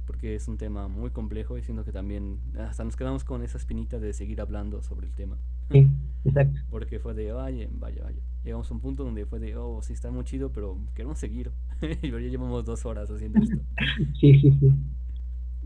porque 0.07 0.35
es 0.35 0.49
un 0.49 0.59
tema 0.59 0.89
muy 0.89 1.11
complejo 1.11 1.59
y 1.59 1.63
siento 1.63 1.85
que 1.85 1.93
también 1.93 2.39
hasta 2.59 2.85
nos 2.85 2.97
quedamos 2.97 3.25
con 3.25 3.43
esa 3.43 3.59
espinita 3.59 3.99
de 3.99 4.13
seguir 4.13 4.41
hablando 4.41 4.83
sobre 4.83 5.07
el 5.07 5.13
tema. 5.15 5.37
Sí, 5.71 5.89
exacto. 6.25 6.61
Porque 6.71 6.99
fue 6.99 7.15
de, 7.15 7.33
vaya, 7.33 7.69
vaya, 7.73 8.03
vaya. 8.03 8.23
Llegamos 8.45 8.71
a 8.71 8.75
un 8.75 8.81
punto 8.81 9.05
donde 9.05 9.25
fue 9.25 9.39
de, 9.39 9.57
oh, 9.57 9.81
sí 9.83 9.93
está 9.93 10.11
muy 10.11 10.25
chido, 10.25 10.51
pero 10.51 10.79
queremos 10.95 11.19
seguir. 11.19 11.53
y 12.03 12.11
ya 12.11 12.19
llevamos 12.19 12.65
dos 12.65 12.85
horas 12.85 13.11
haciendo 13.11 13.41
esto. 13.41 13.57
sí, 14.21 14.41
sí, 14.41 14.57
sí. 14.59 14.73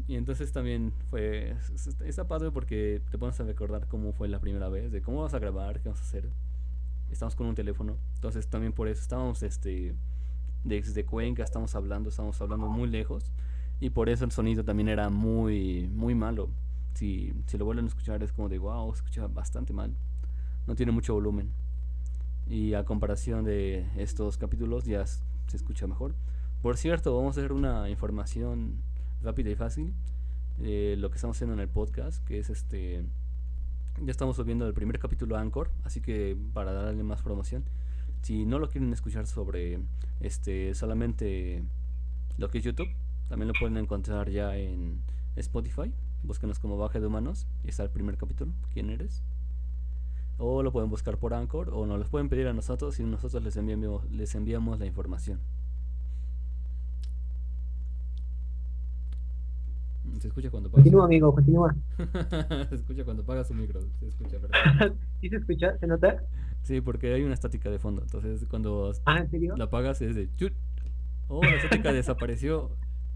Y 0.08 0.14
entonces 0.14 0.52
también 0.52 0.92
fue, 1.10 1.56
está 2.04 2.28
padre 2.28 2.52
porque 2.52 3.02
te 3.10 3.18
pones 3.18 3.40
a 3.40 3.44
recordar 3.44 3.88
cómo 3.88 4.12
fue 4.12 4.28
la 4.28 4.38
primera 4.40 4.68
vez, 4.68 4.92
de 4.92 5.02
cómo 5.02 5.22
vas 5.22 5.34
a 5.34 5.38
grabar, 5.40 5.80
qué 5.80 5.88
vamos 5.88 6.00
a 6.00 6.04
hacer. 6.04 6.28
Estamos 7.10 7.34
con 7.34 7.46
un 7.46 7.54
teléfono, 7.54 7.96
entonces 8.14 8.46
también 8.46 8.72
por 8.72 8.88
eso 8.88 9.00
estábamos, 9.00 9.42
este, 9.42 9.94
desde 10.62 11.04
Cuenca, 11.04 11.42
estamos 11.42 11.74
hablando, 11.74 12.10
estamos 12.10 12.40
hablando 12.40 12.68
muy 12.68 12.88
lejos 12.88 13.32
y 13.80 13.90
por 13.90 14.08
eso 14.08 14.24
el 14.24 14.32
sonido 14.32 14.64
también 14.64 14.88
era 14.88 15.10
muy, 15.10 15.88
muy 15.88 16.14
malo. 16.14 16.50
Si, 16.94 17.32
si 17.46 17.58
lo 17.58 17.64
vuelven 17.64 17.86
a 17.86 17.88
escuchar 17.88 18.22
es 18.22 18.32
como 18.32 18.48
de, 18.48 18.58
wow, 18.58 18.92
escucha 18.92 19.26
bastante 19.26 19.72
mal. 19.72 19.92
No 20.66 20.74
tiene 20.76 20.92
mucho 20.92 21.14
volumen. 21.14 21.50
Y 22.48 22.74
a 22.74 22.85
comparación 22.85 23.44
de 23.44 23.87
estos 23.96 24.38
capítulos 24.38 24.85
ya 24.85 25.04
se 25.06 25.56
escucha 25.56 25.87
mejor. 25.87 26.14
Por 26.62 26.76
cierto, 26.76 27.16
vamos 27.16 27.37
a 27.37 27.40
hacer 27.40 27.52
una 27.52 27.88
información 27.90 28.76
rápida 29.22 29.50
y 29.50 29.56
fácil. 29.56 29.94
de 30.59 30.96
lo 30.96 31.11
que 31.11 31.16
estamos 31.16 31.37
haciendo 31.37 31.54
en 31.54 31.61
el 31.61 31.68
podcast, 31.68 32.24
que 32.24 32.38
es 32.38 32.50
este... 32.50 33.04
Ya 34.02 34.11
estamos 34.11 34.37
subiendo 34.37 34.66
el 34.66 34.74
primer 34.74 34.98
capítulo 34.98 35.37
a 35.37 35.40
Anchor, 35.40 35.70
así 35.85 36.00
que 36.00 36.37
para 36.52 36.72
darle 36.72 37.02
más 37.02 37.22
promoción. 37.22 37.64
Si 38.22 38.44
no 38.44 38.59
lo 38.59 38.68
quieren 38.68 38.92
escuchar 38.92 39.26
sobre 39.26 39.78
este 40.20 40.74
solamente 40.74 41.62
lo 42.37 42.50
que 42.50 42.59
es 42.59 42.64
YouTube, 42.64 42.88
también 43.28 43.48
lo 43.48 43.54
pueden 43.59 43.76
encontrar 43.76 44.28
ya 44.30 44.56
en 44.56 45.00
Spotify. 45.37 45.92
Búsquenos 46.22 46.59
como 46.59 46.76
Baje 46.76 47.00
de 47.00 47.06
Humanos. 47.06 47.46
Y 47.64 47.68
está 47.68 47.85
el 47.85 47.90
primer 47.90 48.16
capítulo. 48.16 48.52
¿Quién 48.72 48.90
eres? 48.90 49.22
O 50.38 50.62
lo 50.62 50.72
pueden 50.72 50.90
buscar 50.90 51.16
por 51.18 51.35
Anchor. 51.35 51.70
O 51.72 51.87
nos 51.87 51.99
lo 51.99 52.05
pueden 52.07 52.29
pedir 52.29 52.46
a 52.49 52.53
nosotros 52.53 52.99
y 53.01 53.05
nosotros 53.05 53.42
les 53.42 53.57
enviamos, 53.57 54.11
les 54.11 54.35
enviamos 54.35 54.79
la 54.79 54.87
información. 54.87 55.40
Se 60.20 60.29
escucha 60.29 60.51
cuando 60.51 60.70
pagas. 60.70 60.85
Continúa, 60.85 61.05
amigo, 61.05 61.35
continúa. 61.35 61.75
se 62.68 62.75
escucha 62.75 63.05
cuando 63.05 63.25
pagas 63.25 63.49
su 63.49 63.55
micro. 63.55 63.81
Se 64.01 64.09
escucha, 64.09 64.38
¿Sí 65.20 65.29
se 65.29 65.37
escucha? 65.37 65.77
¿Se 65.79 65.87
nota? 65.87 66.22
Sí, 66.62 66.81
porque 66.81 67.12
hay 67.12 67.22
una 67.22 67.35
estática 67.35 67.70
de 67.70 67.79
fondo. 67.79 68.03
Entonces, 68.03 68.46
cuando 68.49 68.92
ah, 69.05 69.18
¿en 69.18 69.31
serio? 69.31 69.55
la 69.57 69.64
apagas 69.64 70.01
es 70.03 70.14
de. 70.14 70.29
¡Chut! 70.37 70.53
Oh, 71.29 71.42
la 71.42 71.57
estática 71.57 71.92
desapareció. 71.92 72.70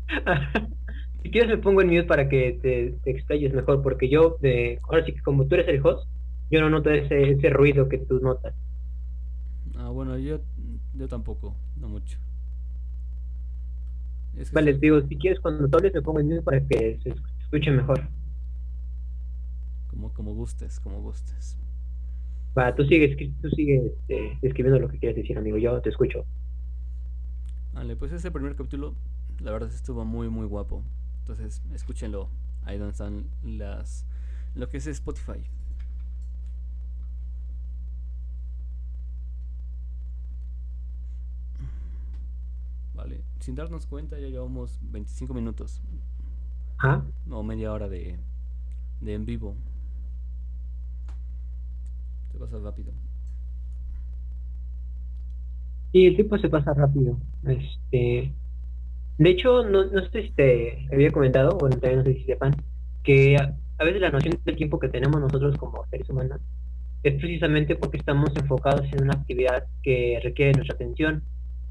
si 1.22 1.30
quieres 1.30 1.48
me 1.48 1.58
pongo 1.58 1.82
en 1.82 1.88
mute 1.88 2.04
para 2.04 2.28
que 2.28 2.58
te, 2.60 2.98
te 3.02 3.10
explayes 3.10 3.52
mejor, 3.52 3.82
porque 3.82 4.08
yo, 4.08 4.36
de, 4.40 4.80
ahora 4.82 5.04
sí 5.04 5.12
que 5.12 5.22
como 5.22 5.46
tú 5.46 5.54
eres 5.54 5.68
el 5.68 5.84
host, 5.84 6.08
yo 6.50 6.60
no 6.60 6.70
noto 6.70 6.90
ese, 6.90 7.30
ese 7.30 7.50
ruido 7.50 7.88
que 7.88 7.98
tú 7.98 8.20
notas. 8.20 8.54
Ah, 9.76 9.88
bueno, 9.88 10.18
yo, 10.18 10.40
yo 10.94 11.08
tampoco, 11.08 11.56
no 11.76 11.88
mucho. 11.88 12.18
vale, 14.52 14.74
digo, 14.74 15.00
si 15.02 15.16
quieres 15.16 15.40
cuando 15.40 15.68
hables 15.76 15.94
me 15.94 16.02
pongo 16.02 16.20
en 16.20 16.28
mute 16.28 16.42
para 16.42 16.60
que 16.60 16.98
se 17.02 17.14
escuche 17.42 17.70
mejor. 17.70 18.00
Como, 19.88 20.12
como 20.12 20.34
gustes, 20.34 20.80
como 20.80 21.00
gustes. 21.00 21.56
Va, 22.56 22.74
tú 22.74 22.84
sigues, 22.84 23.16
tú 23.40 23.48
sigues 23.50 23.92
este, 23.92 24.38
escribiendo 24.42 24.80
lo 24.80 24.88
que 24.88 24.98
quieres 24.98 25.16
decir, 25.16 25.38
amigo, 25.38 25.56
yo 25.56 25.80
te 25.80 25.90
escucho. 25.90 26.24
Vale, 27.72 27.96
pues 27.96 28.12
ese 28.12 28.30
primer 28.30 28.56
capítulo 28.56 28.94
la 29.40 29.52
verdad 29.52 29.70
estuvo 29.72 30.04
muy 30.04 30.28
muy 30.28 30.46
guapo. 30.46 30.82
Entonces, 31.20 31.62
escúchenlo. 31.74 32.28
Ahí 32.64 32.78
donde 32.78 32.92
están 32.92 33.24
las 33.42 34.04
lo 34.54 34.68
que 34.68 34.78
es 34.78 34.86
Spotify. 34.86 35.40
Vale, 42.94 43.20
sin 43.40 43.54
darnos 43.54 43.86
cuenta 43.86 44.18
ya 44.18 44.28
llevamos 44.28 44.78
25 44.82 45.34
minutos. 45.34 45.82
¿Ah? 46.78 47.02
O 47.30 47.42
media 47.42 47.72
hora 47.72 47.88
de, 47.88 48.18
de 49.00 49.14
en 49.14 49.26
vivo. 49.26 49.54
Se 52.32 52.38
pasa 52.38 52.58
rápido. 52.58 52.92
Sí, 55.92 56.06
el 56.06 56.14
tiempo 56.14 56.38
se 56.38 56.48
pasa 56.48 56.72
rápido. 56.72 57.18
Este, 57.44 58.32
de 59.18 59.30
hecho, 59.30 59.64
no, 59.64 59.84
no 59.86 60.08
sé 60.10 60.22
si 60.22 60.30
te 60.30 60.88
había 60.92 61.10
comentado, 61.10 61.58
bueno, 61.58 61.76
también 61.78 61.98
no 61.98 62.04
sé 62.04 62.14
si 62.14 62.24
sepan, 62.24 62.54
que 63.02 63.36
a, 63.36 63.84
veces 63.84 64.00
la 64.00 64.10
noción 64.10 64.38
del 64.44 64.56
tiempo 64.56 64.78
que 64.78 64.88
tenemos 64.88 65.20
nosotros 65.20 65.56
como 65.56 65.84
seres 65.90 66.08
humanos 66.08 66.40
es 67.02 67.14
precisamente 67.14 67.76
porque 67.76 67.96
estamos 67.96 68.30
enfocados 68.36 68.86
en 68.92 69.02
una 69.02 69.14
actividad 69.14 69.66
que 69.82 70.20
requiere 70.22 70.52
nuestra 70.52 70.74
atención. 70.74 71.22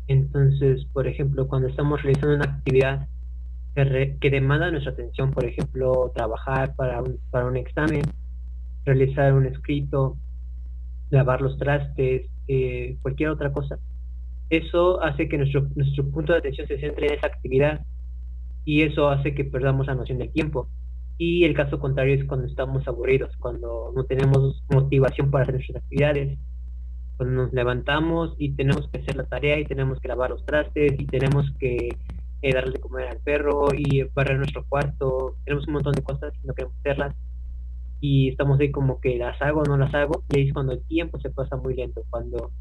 Entonces, 0.10 0.86
por 0.92 1.08
ejemplo, 1.08 1.48
cuando 1.48 1.68
estamos 1.68 2.02
realizando 2.02 2.36
una 2.36 2.46
actividad 2.46 3.08
que, 3.76 4.30
demanda 4.32 4.72
nuestra 4.72 4.92
atención, 4.92 5.30
por 5.30 5.46
ejemplo, 5.46 6.12
trabajar 6.16 6.76
para 6.76 7.04
un, 7.04 7.20
para 7.30 7.46
un 7.46 7.56
examen, 7.56 8.02
realizar 8.86 9.34
un 9.36 9.46
escrito, 9.46 10.18
lavar 11.12 11.42
los 11.42 11.60
trastes, 11.60 12.28
eh, 12.48 12.98
cualquier 13.04 13.30
otra 13.30 13.54
cosa, 13.54 13.78
eso 14.50 15.00
hace 15.04 15.30
que 15.30 15.38
nuestro, 15.38 15.68
nuestro 15.76 16.10
punto 16.10 16.34
de 16.34 16.40
atención 16.40 16.68
se 16.68 16.80
centre 16.80 17.06
en 17.06 17.14
esa 17.14 17.28
actividad 17.28 17.86
y 18.66 18.82
eso 18.82 19.10
hace 19.10 19.36
que 19.36 19.46
perdamos 19.46 19.86
la 19.86 19.94
noción 19.94 20.18
del 20.18 20.32
tiempo. 20.32 20.68
Y 21.20 21.44
el 21.44 21.54
caso 21.54 21.80
contrario 21.80 22.16
es 22.16 22.26
cuando 22.26 22.48
estamos 22.48 22.88
aburridos, 22.88 23.38
cuando 23.38 23.92
no 23.96 24.06
tenemos 24.06 24.64
motivación 24.72 25.30
para 25.30 25.44
hacer 25.44 25.54
nuestras 25.54 25.84
actividades, 25.84 26.40
cuando 27.20 27.44
nos 27.44 27.52
levantamos 27.52 28.34
y 28.38 28.52
tenemos 28.54 28.88
que 28.88 29.00
hacer 29.00 29.18
la 29.18 29.26
tarea 29.26 29.60
y 29.60 29.66
tenemos 29.66 30.00
que 30.00 30.08
lavar 30.08 30.30
los 30.30 30.46
trastes 30.46 30.94
y 30.98 31.06
tenemos 31.06 31.52
que 31.60 31.90
eh, 32.42 32.54
darle 32.54 32.72
de 32.72 32.80
comer 32.80 33.10
al 33.10 33.18
perro 33.18 33.68
y 33.78 34.04
barrer 34.04 34.38
nuestro 34.38 34.64
cuarto, 34.70 35.36
tenemos 35.44 35.68
un 35.68 35.74
montón 35.74 35.92
de 35.96 36.02
cosas 36.02 36.34
y 36.42 36.48
no 36.48 36.54
queremos 36.54 36.78
hacerlas. 36.80 37.14
Y 38.00 38.30
estamos 38.30 38.58
ahí 38.62 38.72
como 38.72 39.02
que 39.02 39.18
las 39.18 39.42
hago 39.42 39.64
o 39.64 39.66
no 39.66 39.76
las 39.76 39.94
hago 39.94 40.24
y 40.30 40.38
ahí 40.38 40.48
es 40.48 40.54
cuando 40.54 40.72
el 40.72 40.82
tiempo 40.84 41.20
se 41.20 41.30
pasa 41.30 41.58
muy 41.58 41.76
lento, 41.76 42.06
cuando 42.10 42.52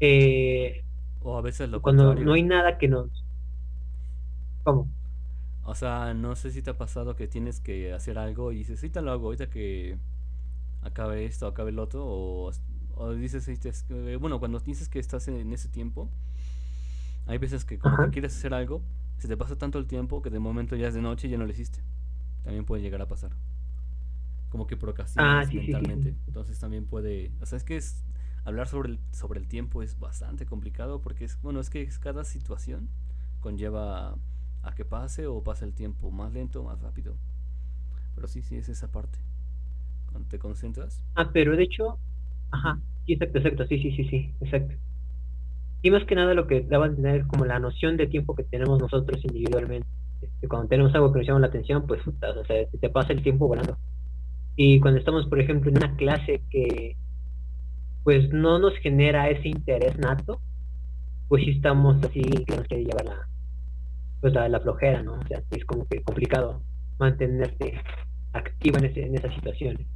eh, 0.00 0.82
o 1.22 1.38
a 1.38 1.40
veces 1.40 1.68
lo 1.68 1.80
Cuando 1.80 2.16
no 2.16 2.32
hay 2.32 2.42
nada 2.42 2.78
que 2.78 2.88
nos... 2.88 3.24
¿Cómo? 4.64 4.88
O 5.62 5.76
sea, 5.76 6.14
no 6.14 6.34
sé 6.34 6.50
si 6.50 6.62
te 6.62 6.70
ha 6.70 6.76
pasado 6.76 7.14
que 7.14 7.28
tienes 7.28 7.60
que 7.60 7.92
hacer 7.92 8.18
algo 8.18 8.50
y 8.50 8.56
dices, 8.56 8.80
ahorita 8.82 9.02
lo 9.02 9.12
hago, 9.12 9.26
ahorita 9.26 9.50
que 9.50 9.98
acabe 10.82 11.26
esto, 11.26 11.46
acabe 11.46 11.70
el 11.70 11.78
otro, 11.78 12.04
o, 12.04 12.50
o 12.96 13.12
dices, 13.14 13.48
bueno, 14.20 14.38
cuando 14.38 14.60
dices 14.60 14.88
que 14.88 14.98
estás 14.98 15.28
en, 15.28 15.52
ese 15.52 15.68
tiempo, 15.68 16.08
hay 17.26 17.38
veces 17.38 17.64
que 17.64 17.78
como 17.78 17.96
que 17.96 18.10
quieres 18.10 18.36
hacer 18.36 18.54
algo, 18.54 18.82
se 19.18 19.28
te 19.28 19.36
pasa 19.36 19.56
tanto 19.56 19.78
el 19.78 19.86
tiempo 19.86 20.22
que 20.22 20.30
de 20.30 20.38
momento 20.38 20.76
ya 20.76 20.88
es 20.88 20.94
de 20.94 21.02
noche 21.02 21.28
y 21.28 21.30
ya 21.30 21.38
no 21.38 21.44
lo 21.44 21.50
hiciste. 21.50 21.80
También 22.42 22.64
puede 22.64 22.82
llegar 22.82 23.00
a 23.00 23.08
pasar. 23.08 23.30
Como 24.50 24.66
que 24.66 24.76
procrastinas 24.76 25.48
ah, 25.48 25.52
mentalmente. 25.52 26.14
Entonces 26.26 26.58
también 26.58 26.86
puede, 26.86 27.32
o 27.40 27.46
sea, 27.46 27.56
es 27.56 27.64
que 27.64 27.76
es 27.76 28.04
hablar 28.44 28.68
sobre 28.68 28.90
el, 28.90 28.98
sobre 29.12 29.40
el 29.40 29.48
tiempo 29.48 29.82
es 29.82 29.98
bastante 29.98 30.46
complicado 30.46 31.00
porque 31.00 31.24
es, 31.24 31.40
bueno, 31.40 31.60
es 31.60 31.70
que 31.70 31.82
es 31.82 31.98
cada 31.98 32.24
situación 32.24 32.88
conlleva 33.40 34.16
a 34.62 34.74
que 34.74 34.84
pase 34.84 35.26
o 35.26 35.42
pasa 35.42 35.64
el 35.64 35.74
tiempo 35.74 36.10
más 36.10 36.32
lento 36.32 36.60
o 36.60 36.64
más 36.64 36.80
rápido. 36.80 37.16
Pero 38.14 38.28
sí, 38.28 38.42
sí, 38.42 38.56
es 38.56 38.68
esa 38.68 38.90
parte. 38.90 39.18
Cuando 40.10 40.28
te 40.28 40.38
concentras. 40.38 41.02
Ah, 41.14 41.30
pero 41.32 41.56
de 41.56 41.64
hecho, 41.64 41.98
ajá, 42.54 42.78
sí, 43.06 43.14
exacto, 43.14 43.38
exacto, 43.38 43.66
sí, 43.66 43.78
sí, 43.78 43.92
sí, 43.96 44.04
sí, 44.04 44.34
exacto. 44.40 44.74
Y 45.82 45.90
más 45.90 46.04
que 46.04 46.14
nada 46.14 46.32
lo 46.34 46.46
que 46.46 46.62
daba 46.62 46.86
a 46.86 46.88
entender 46.88 47.26
como 47.26 47.44
la 47.44 47.58
noción 47.58 47.96
de 47.96 48.06
tiempo 48.06 48.34
que 48.34 48.44
tenemos 48.44 48.80
nosotros 48.80 49.22
individualmente. 49.22 49.86
Este, 50.22 50.48
cuando 50.48 50.68
tenemos 50.68 50.94
algo 50.94 51.12
que 51.12 51.18
nos 51.18 51.28
llama 51.28 51.40
la 51.40 51.48
atención, 51.48 51.86
pues 51.86 52.00
o 52.06 52.12
sea, 52.44 52.66
te 52.80 52.88
pasa 52.88 53.12
el 53.12 53.22
tiempo 53.22 53.46
volando. 53.48 53.76
Y 54.56 54.80
cuando 54.80 54.98
estamos, 54.98 55.26
por 55.26 55.40
ejemplo, 55.40 55.70
en 55.70 55.76
una 55.76 55.94
clase 55.96 56.40
que 56.50 56.96
pues 58.04 58.30
no 58.32 58.58
nos 58.58 58.74
genera 58.78 59.28
ese 59.28 59.48
interés 59.48 59.98
nato, 59.98 60.40
pues 61.28 61.44
sí 61.44 61.50
estamos 61.50 62.02
así 62.04 62.22
que 62.22 62.56
nos 62.56 62.66
quiere 62.68 62.84
llevar 62.84 63.04
la, 63.06 63.28
pues 64.20 64.32
la, 64.34 64.60
flojera, 64.60 65.02
¿no? 65.02 65.14
O 65.14 65.26
sea, 65.26 65.42
es 65.50 65.64
como 65.64 65.86
que 65.86 66.02
complicado 66.02 66.62
mantenerte 66.98 67.80
activo 68.32 68.78
en, 68.78 68.84
ese, 68.86 69.06
en 69.06 69.16
esas 69.16 69.34
situaciones. 69.34 69.86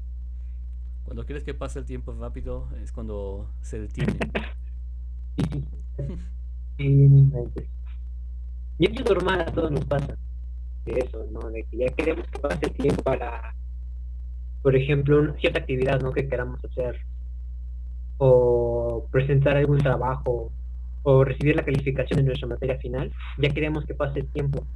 Cuando 1.09 1.25
quieres 1.25 1.43
que 1.43 1.55
pase 1.55 1.79
el 1.79 1.87
tiempo 1.87 2.13
rápido 2.13 2.69
es 2.83 2.93
cuando 2.93 3.51
se 3.63 3.81
detiene. 3.81 4.13
y 8.79 8.85
es 8.85 9.05
normal, 9.09 9.41
a 9.41 9.47
todos 9.47 9.71
nos 9.71 9.87
pasa 9.87 10.19
de 10.85 11.01
eso, 11.01 11.25
¿no? 11.33 11.49
De 11.49 11.65
que 11.65 11.79
ya 11.79 11.87
queremos 11.95 12.27
que 12.29 12.39
pase 12.39 12.67
el 12.67 12.73
tiempo 12.73 13.03
para, 13.03 13.55
por 14.61 14.77
ejemplo, 14.77 15.19
una 15.19 15.33
cierta 15.39 15.61
actividad, 15.61 15.99
¿no? 16.03 16.13
Que 16.13 16.29
queramos 16.29 16.63
hacer 16.63 17.01
o 18.19 19.09
presentar 19.11 19.57
algún 19.57 19.79
trabajo 19.79 20.53
o 21.05 21.25
recibir 21.25 21.57
la 21.57 21.65
calificación 21.65 22.19
en 22.21 22.27
nuestra 22.27 22.49
materia 22.49 22.77
final, 22.77 23.11
ya 23.39 23.49
queremos 23.49 23.87
que 23.87 23.95
pase 23.95 24.21
el 24.21 24.27
tiempo. 24.27 24.67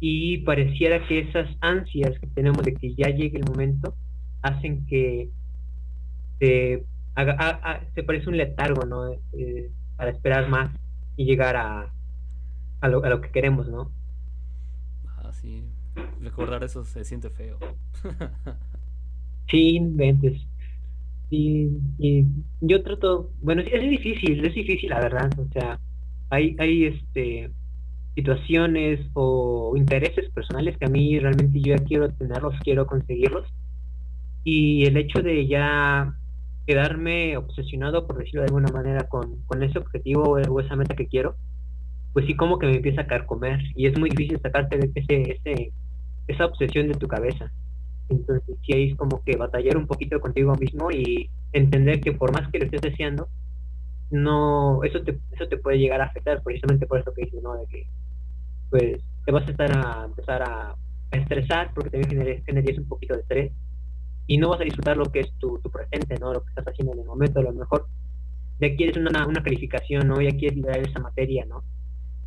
Y 0.00 0.38
pareciera 0.38 1.06
que 1.06 1.18
esas 1.18 1.46
ansias 1.60 2.18
que 2.18 2.26
tenemos 2.28 2.64
de 2.64 2.72
que 2.72 2.94
ya 2.94 3.10
llegue 3.10 3.36
el 3.36 3.44
momento 3.44 3.94
hacen 4.42 4.86
que 4.86 5.28
se, 6.38 6.84
haga, 7.14 7.82
se 7.94 8.02
parece 8.02 8.28
un 8.28 8.36
letargo, 8.36 8.84
¿no? 8.86 9.12
Eh, 9.32 9.70
para 9.96 10.10
esperar 10.10 10.48
más 10.48 10.70
y 11.16 11.24
llegar 11.24 11.56
a, 11.56 11.92
a, 12.80 12.88
lo, 12.88 13.04
a 13.04 13.08
lo 13.08 13.20
que 13.20 13.30
queremos, 13.30 13.68
¿no? 13.68 13.90
Ah, 15.06 15.32
sí. 15.32 15.64
Recordar 16.20 16.64
eso 16.64 16.84
se 16.84 17.04
siente 17.04 17.30
feo. 17.30 17.58
sí, 19.50 19.76
inventes. 19.76 20.40
Y, 21.30 21.68
y 21.98 22.26
yo 22.60 22.82
trato, 22.82 23.30
bueno, 23.40 23.62
es, 23.62 23.90
difícil, 23.90 24.44
es 24.44 24.54
difícil 24.54 24.90
la 24.90 25.00
verdad, 25.00 25.30
o 25.38 25.46
sea, 25.52 25.78
hay, 26.28 26.56
hay 26.58 26.86
este 26.86 27.50
situaciones 28.16 29.00
o 29.14 29.74
intereses 29.76 30.28
personales 30.30 30.76
que 30.76 30.86
a 30.86 30.88
mí 30.88 31.18
realmente 31.18 31.60
yo 31.60 31.76
ya 31.76 31.84
quiero 31.84 32.12
tenerlos, 32.12 32.54
quiero 32.64 32.86
conseguirlos. 32.86 33.46
Y 34.44 34.86
el 34.86 34.96
hecho 34.96 35.22
de 35.22 35.46
ya 35.46 36.14
quedarme 36.66 37.36
obsesionado, 37.36 38.06
por 38.06 38.18
decirlo 38.18 38.42
de 38.42 38.46
alguna 38.46 38.72
manera, 38.72 39.08
con, 39.08 39.42
con 39.46 39.62
ese 39.62 39.78
objetivo 39.78 40.22
o 40.22 40.60
esa 40.60 40.76
meta 40.76 40.94
que 40.94 41.08
quiero, 41.08 41.36
pues 42.12 42.26
sí 42.26 42.34
como 42.34 42.58
que 42.58 42.66
me 42.66 42.76
empieza 42.76 43.02
a 43.02 43.06
caer 43.06 43.26
comer 43.26 43.60
y 43.76 43.86
es 43.86 43.98
muy 43.98 44.10
difícil 44.10 44.40
sacarte 44.40 44.78
de 44.78 44.90
ese, 44.94 45.32
ese, 45.32 45.72
esa 46.26 46.46
obsesión 46.46 46.88
de 46.88 46.94
tu 46.94 47.08
cabeza. 47.08 47.50
Entonces 48.08 48.56
sí 48.64 48.72
hay 48.72 48.94
como 48.96 49.22
que 49.24 49.36
batallar 49.36 49.76
un 49.76 49.86
poquito 49.86 50.20
contigo 50.20 50.54
mismo 50.56 50.90
y 50.90 51.30
entender 51.52 52.00
que 52.00 52.12
por 52.12 52.32
más 52.32 52.50
que 52.50 52.58
lo 52.58 52.64
estés 52.64 52.80
deseando, 52.80 53.28
no, 54.10 54.82
eso 54.82 55.02
te, 55.02 55.18
eso 55.30 55.46
te 55.48 55.56
puede 55.56 55.78
llegar 55.78 56.00
a 56.00 56.06
afectar 56.06 56.42
precisamente 56.42 56.86
por 56.86 57.00
eso 57.00 57.14
que 57.14 57.24
dices, 57.24 57.42
¿no? 57.42 57.54
De 57.56 57.66
que 57.66 57.86
pues 58.70 59.02
te 59.24 59.32
vas 59.32 59.46
a 59.46 59.50
estar 59.50 59.70
a 59.76 60.04
empezar 60.04 60.42
a, 60.42 60.76
estresar 61.12 61.72
porque 61.74 61.90
también 61.90 62.44
generas 62.44 62.78
un 62.78 62.86
poquito 62.86 63.14
de 63.14 63.22
estrés 63.22 63.52
y 64.30 64.38
no 64.38 64.50
vas 64.50 64.60
a 64.60 64.64
disfrutar 64.64 64.96
lo 64.96 65.06
que 65.06 65.20
es 65.20 65.32
tu, 65.38 65.58
tu 65.58 65.70
presente, 65.70 66.16
¿no? 66.20 66.32
Lo 66.32 66.42
que 66.42 66.50
estás 66.50 66.68
haciendo 66.68 66.92
en 66.92 67.00
el 67.00 67.06
momento, 67.06 67.40
a 67.40 67.42
lo 67.42 67.52
mejor 67.52 67.86
ya 68.60 68.76
quieres 68.76 68.96
una, 68.96 69.26
una 69.26 69.42
calificación, 69.42 70.06
¿no? 70.06 70.20
Ya 70.20 70.30
quieres 70.30 70.54
liberar 70.54 70.78
esa 70.78 71.00
materia, 71.00 71.44
¿no? 71.46 71.64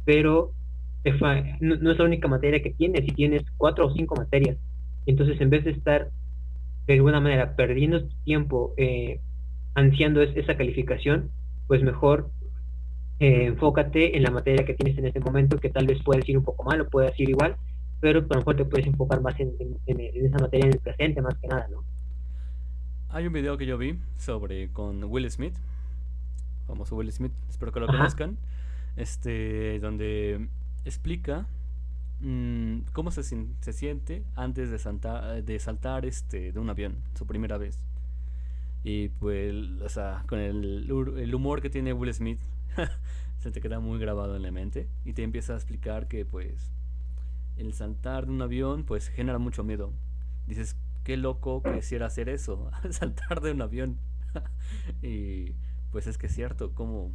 Pero 0.04 0.52
no, 1.62 1.92
es 1.92 1.98
la 1.98 2.06
única 2.06 2.28
materia 2.28 2.62
que 2.62 2.72
tienes, 2.72 3.06
si 3.06 3.12
tienes 3.12 3.44
cuatro 3.58 3.88
o 3.88 3.94
cinco 3.94 4.16
materias 4.16 4.58
entonces, 5.06 5.40
en 5.42 5.50
vez 5.50 5.64
de 5.64 5.72
estar 5.72 6.10
de 6.88 6.94
alguna 6.94 7.20
manera 7.20 7.56
perdiendo 7.56 8.08
tiempo 8.26 8.74
eh, 8.78 9.20
ansiando 9.76 10.22
esa 10.22 10.58
calificación, 10.58 11.32
pues 11.68 11.84
mejor 11.84 12.30
eh, 13.20 13.46
enfócate 13.46 14.18
en 14.18 14.24
la 14.24 14.32
materia 14.32 14.66
que 14.66 14.74
tienes 14.74 14.98
en 14.98 15.06
este 15.08 15.20
momento, 15.20 15.58
que 15.58 15.70
tal 15.70 15.88
vez 15.88 16.02
puedes 16.04 16.28
ir 16.28 16.38
un 16.38 16.44
poco 16.44 16.64
mal 16.64 16.82
o 16.82 16.90
puedes 16.90 17.18
ir 17.20 17.30
igual, 17.30 17.56
pero 18.00 18.20
a 18.20 18.24
lo 18.24 18.36
mejor 18.36 18.58
te 18.58 18.66
puedes 18.66 18.88
enfocar 18.88 19.22
más 19.22 19.40
en, 19.40 19.54
esa 19.88 20.38
materia 20.38 20.66
en 20.66 20.74
el 20.74 20.80
presente, 20.80 21.22
más 21.22 21.38
que 21.38 21.48
nada, 21.48 21.68
¿no? 21.70 21.84
Hay 23.14 23.28
un 23.28 23.34
video 23.34 23.58
que 23.58 23.66
yo 23.66 23.78
vi 23.78 23.98
sobre 24.18 24.70
con 24.72 25.04
Will 25.06 25.30
Smith, 25.32 25.56
famoso 26.68 26.96
Will 26.96 27.12
Smith, 27.12 27.32
espero 27.50 27.72
que 27.72 27.80
lo 27.80 27.88
conozcan, 27.88 28.38
este, 28.98 29.80
donde 29.80 30.50
explica 30.84 31.48
Mm, 32.26 32.84
cómo 32.94 33.12
se, 33.12 33.22
se, 33.24 33.74
siente 33.74 34.24
antes 34.36 34.72
de, 34.72 34.80
saltar, 34.80 35.44
de 35.44 35.60
saltar 35.60 36.06
este, 36.06 36.54
de 36.54 36.60
un 36.60 36.70
avión, 36.70 36.96
su 37.16 37.28
primera 37.28 37.58
vez. 37.58 37.78
Y 38.86 39.10
pues, 39.10 39.54
o 39.82 39.90
sea, 39.90 40.24
con 40.28 40.40
el, 40.40 40.90
el 41.18 41.36
humor 41.36 41.62
que 41.62 41.70
tiene 41.70 41.92
Will 41.92 42.14
Smith, 42.14 42.40
se 43.40 43.52
te 43.52 43.60
queda 43.60 43.82
muy 43.82 44.00
grabado 44.00 44.38
en 44.38 44.42
la 44.42 44.52
mente 44.52 44.88
y 45.04 45.12
te 45.12 45.24
empieza 45.24 45.54
a 45.54 45.58
explicar 45.58 46.08
que 46.08 46.26
pues 46.26 46.72
el 47.58 47.74
saltar 47.74 48.26
de 48.26 48.32
un 48.32 48.42
avión 48.42 48.86
pues 48.86 49.10
genera 49.10 49.38
mucho 49.38 49.66
miedo. 49.66 49.92
Dices, 50.48 50.78
qué 51.04 51.18
loco 51.18 51.62
quisiera 51.64 52.08
hacer 52.08 52.30
eso, 52.30 52.72
saltar 52.90 53.42
de 53.42 53.52
un 53.52 53.62
avión. 53.62 53.98
y 55.02 55.54
pues 55.92 56.08
es 56.08 56.18
que 56.18 56.28
es 56.28 56.34
cierto, 56.34 56.74
¿cómo 56.74 57.12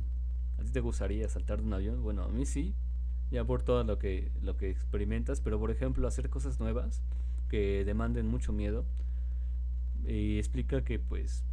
a 0.58 0.62
ti 0.62 0.70
te 0.70 0.80
gustaría 0.80 1.28
saltar 1.28 1.60
de 1.60 1.66
un 1.66 1.74
avión? 1.74 2.02
Bueno, 2.02 2.22
a 2.22 2.28
mí 2.28 2.46
sí, 2.46 2.74
ya 3.30 3.44
por 3.44 3.62
todo 3.62 3.84
lo 3.84 3.98
que, 3.98 4.30
lo 4.42 4.56
que 4.56 4.70
experimentas, 4.70 5.40
pero 5.40 5.58
por 5.58 5.70
ejemplo 5.70 6.06
hacer 6.06 6.30
cosas 6.30 6.60
nuevas 6.60 7.02
que 7.48 7.84
demanden 7.84 8.26
mucho 8.28 8.52
miedo 8.52 8.84
y 10.06 10.38
explica 10.38 10.84
que 10.84 10.98
pues 10.98 11.44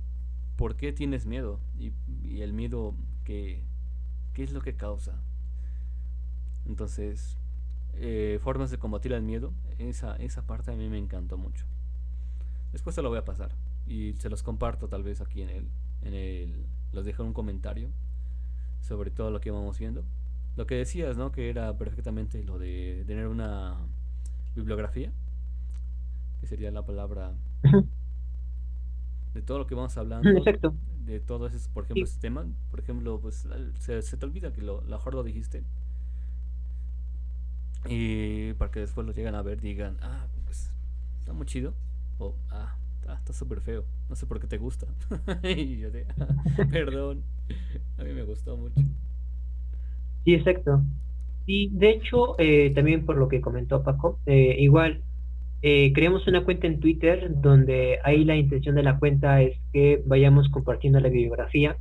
por 0.55 0.75
qué 0.75 0.93
tienes 0.93 1.25
miedo 1.25 1.59
y, 1.77 1.93
el 2.41 2.53
miedo 2.53 2.95
que 3.23 3.63
qué 4.33 4.43
es 4.43 4.51
lo 4.51 4.61
que 4.61 4.75
causa 4.75 5.13
entonces 6.67 7.37
eh, 7.93 8.39
formas 8.41 8.71
de 8.71 8.77
combatir 8.77 9.13
el 9.13 9.23
miedo 9.23 9.53
esa, 9.77 10.15
esa 10.17 10.45
parte 10.45 10.71
a 10.71 10.75
mí 10.75 10.89
me 10.89 10.97
encantó 10.97 11.37
mucho 11.37 11.65
después 12.75 12.93
se 12.93 13.01
lo 13.01 13.09
voy 13.09 13.17
a 13.17 13.25
pasar 13.25 13.51
y 13.87 14.13
se 14.19 14.29
los 14.29 14.43
comparto 14.43 14.87
tal 14.87 15.03
vez 15.03 15.21
aquí 15.21 15.41
en 15.41 15.49
el 15.49 15.67
en 16.03 16.13
el 16.13 16.65
los 16.91 17.05
dejo 17.05 17.23
en 17.23 17.29
un 17.29 17.33
comentario 17.33 17.89
sobre 18.81 19.11
todo 19.11 19.31
lo 19.31 19.39
que 19.41 19.49
vamos 19.49 19.79
viendo 19.79 20.03
lo 20.55 20.67
que 20.67 20.75
decías, 20.75 21.17
¿no? 21.17 21.31
Que 21.31 21.49
era 21.49 21.77
perfectamente 21.77 22.43
lo 22.43 22.57
de 22.57 23.03
tener 23.07 23.27
una 23.27 23.75
bibliografía, 24.55 25.11
que 26.39 26.47
sería 26.47 26.71
la 26.71 26.85
palabra 26.85 27.33
de 29.33 29.41
todo 29.41 29.59
lo 29.59 29.67
que 29.67 29.75
vamos 29.75 29.97
hablando. 29.97 30.29
Exacto. 30.29 30.73
De 31.05 31.19
todo 31.19 31.47
ese, 31.47 31.69
por 31.69 31.83
ejemplo, 31.83 32.03
ese 32.03 32.19
tema. 32.19 32.45
Por 32.71 32.79
ejemplo, 32.79 33.19
pues 33.19 33.47
se, 33.79 34.01
te 34.01 34.25
olvida 34.25 34.53
que 34.53 34.61
lo, 34.61 34.81
mejor 34.81 35.13
lo 35.13 35.23
dijiste. 35.23 35.63
Y 37.87 38.53
para 38.53 38.71
que 38.71 38.79
después 38.79 39.05
lo 39.05 39.13
lleguen 39.13 39.35
a 39.35 39.43
ver, 39.43 39.61
digan, 39.61 39.97
ah, 40.01 40.25
pues 40.45 40.71
está 41.19 41.33
muy 41.33 41.45
chido. 41.45 41.73
O, 42.17 42.35
ah, 42.49 42.75
está 43.19 43.33
súper 43.33 43.61
feo. 43.61 43.83
No 44.09 44.15
sé 44.15 44.25
por 44.25 44.39
qué 44.39 44.47
te 44.47 44.57
gusta. 44.57 44.87
y 45.43 45.79
yo 45.79 45.91
de, 45.91 46.05
perdón. 46.71 47.23
A 47.97 48.03
mí 48.03 48.13
me 48.13 48.23
gustó 48.23 48.57
mucho. 48.57 48.81
Sí, 50.23 50.33
exacto. 50.33 50.81
Y 51.45 51.69
de 51.69 51.91
hecho, 51.91 52.35
eh, 52.39 52.71
también 52.73 53.05
por 53.05 53.17
lo 53.17 53.27
que 53.27 53.41
comentó 53.41 53.83
Paco, 53.83 54.19
eh, 54.25 54.55
igual 54.59 55.01
eh, 55.61 55.93
creamos 55.93 56.27
una 56.27 56.43
cuenta 56.43 56.67
en 56.67 56.79
Twitter 56.79 57.29
donde 57.41 57.99
ahí 58.03 58.25
la 58.25 58.35
intención 58.35 58.75
de 58.75 58.83
la 58.83 58.97
cuenta 58.97 59.41
es 59.41 59.57
que 59.71 60.01
vayamos 60.05 60.49
compartiendo 60.49 60.99
la 60.99 61.09
bibliografía, 61.09 61.77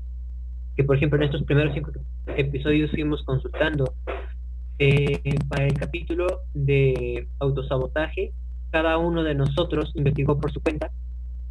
que 0.77 0.85
por 0.85 0.97
ejemplo 0.97 1.19
en 1.19 1.25
estos 1.25 1.43
primeros 1.45 1.73
cinco 1.75 1.93
episodios 2.37 2.91
fuimos 2.91 3.23
consultando 3.23 3.95
para 5.49 5.67
el 5.67 5.75
capítulo 5.75 6.27
de 6.53 7.29
autosabotaje, 7.39 8.33
cada 8.75 8.99
uno 8.99 9.23
de 9.23 9.37
nosotros 9.37 9.93
investigó 9.95 10.41
por 10.41 10.51
su 10.51 10.61
cuenta 10.61 10.91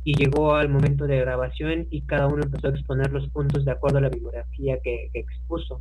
y 0.04 0.14
llegó 0.14 0.56
al 0.56 0.68
momento 0.68 1.08
de 1.08 1.22
grabación 1.22 1.88
y 1.90 2.02
cada 2.02 2.28
uno 2.28 2.44
empezó 2.44 2.68
a 2.68 2.72
exponer 2.72 3.14
los 3.14 3.30
puntos 3.30 3.64
de 3.64 3.72
acuerdo 3.72 4.00
a 4.00 4.02
la 4.02 4.10
bibliografía 4.10 4.82
que 4.84 5.10
expuso 5.14 5.80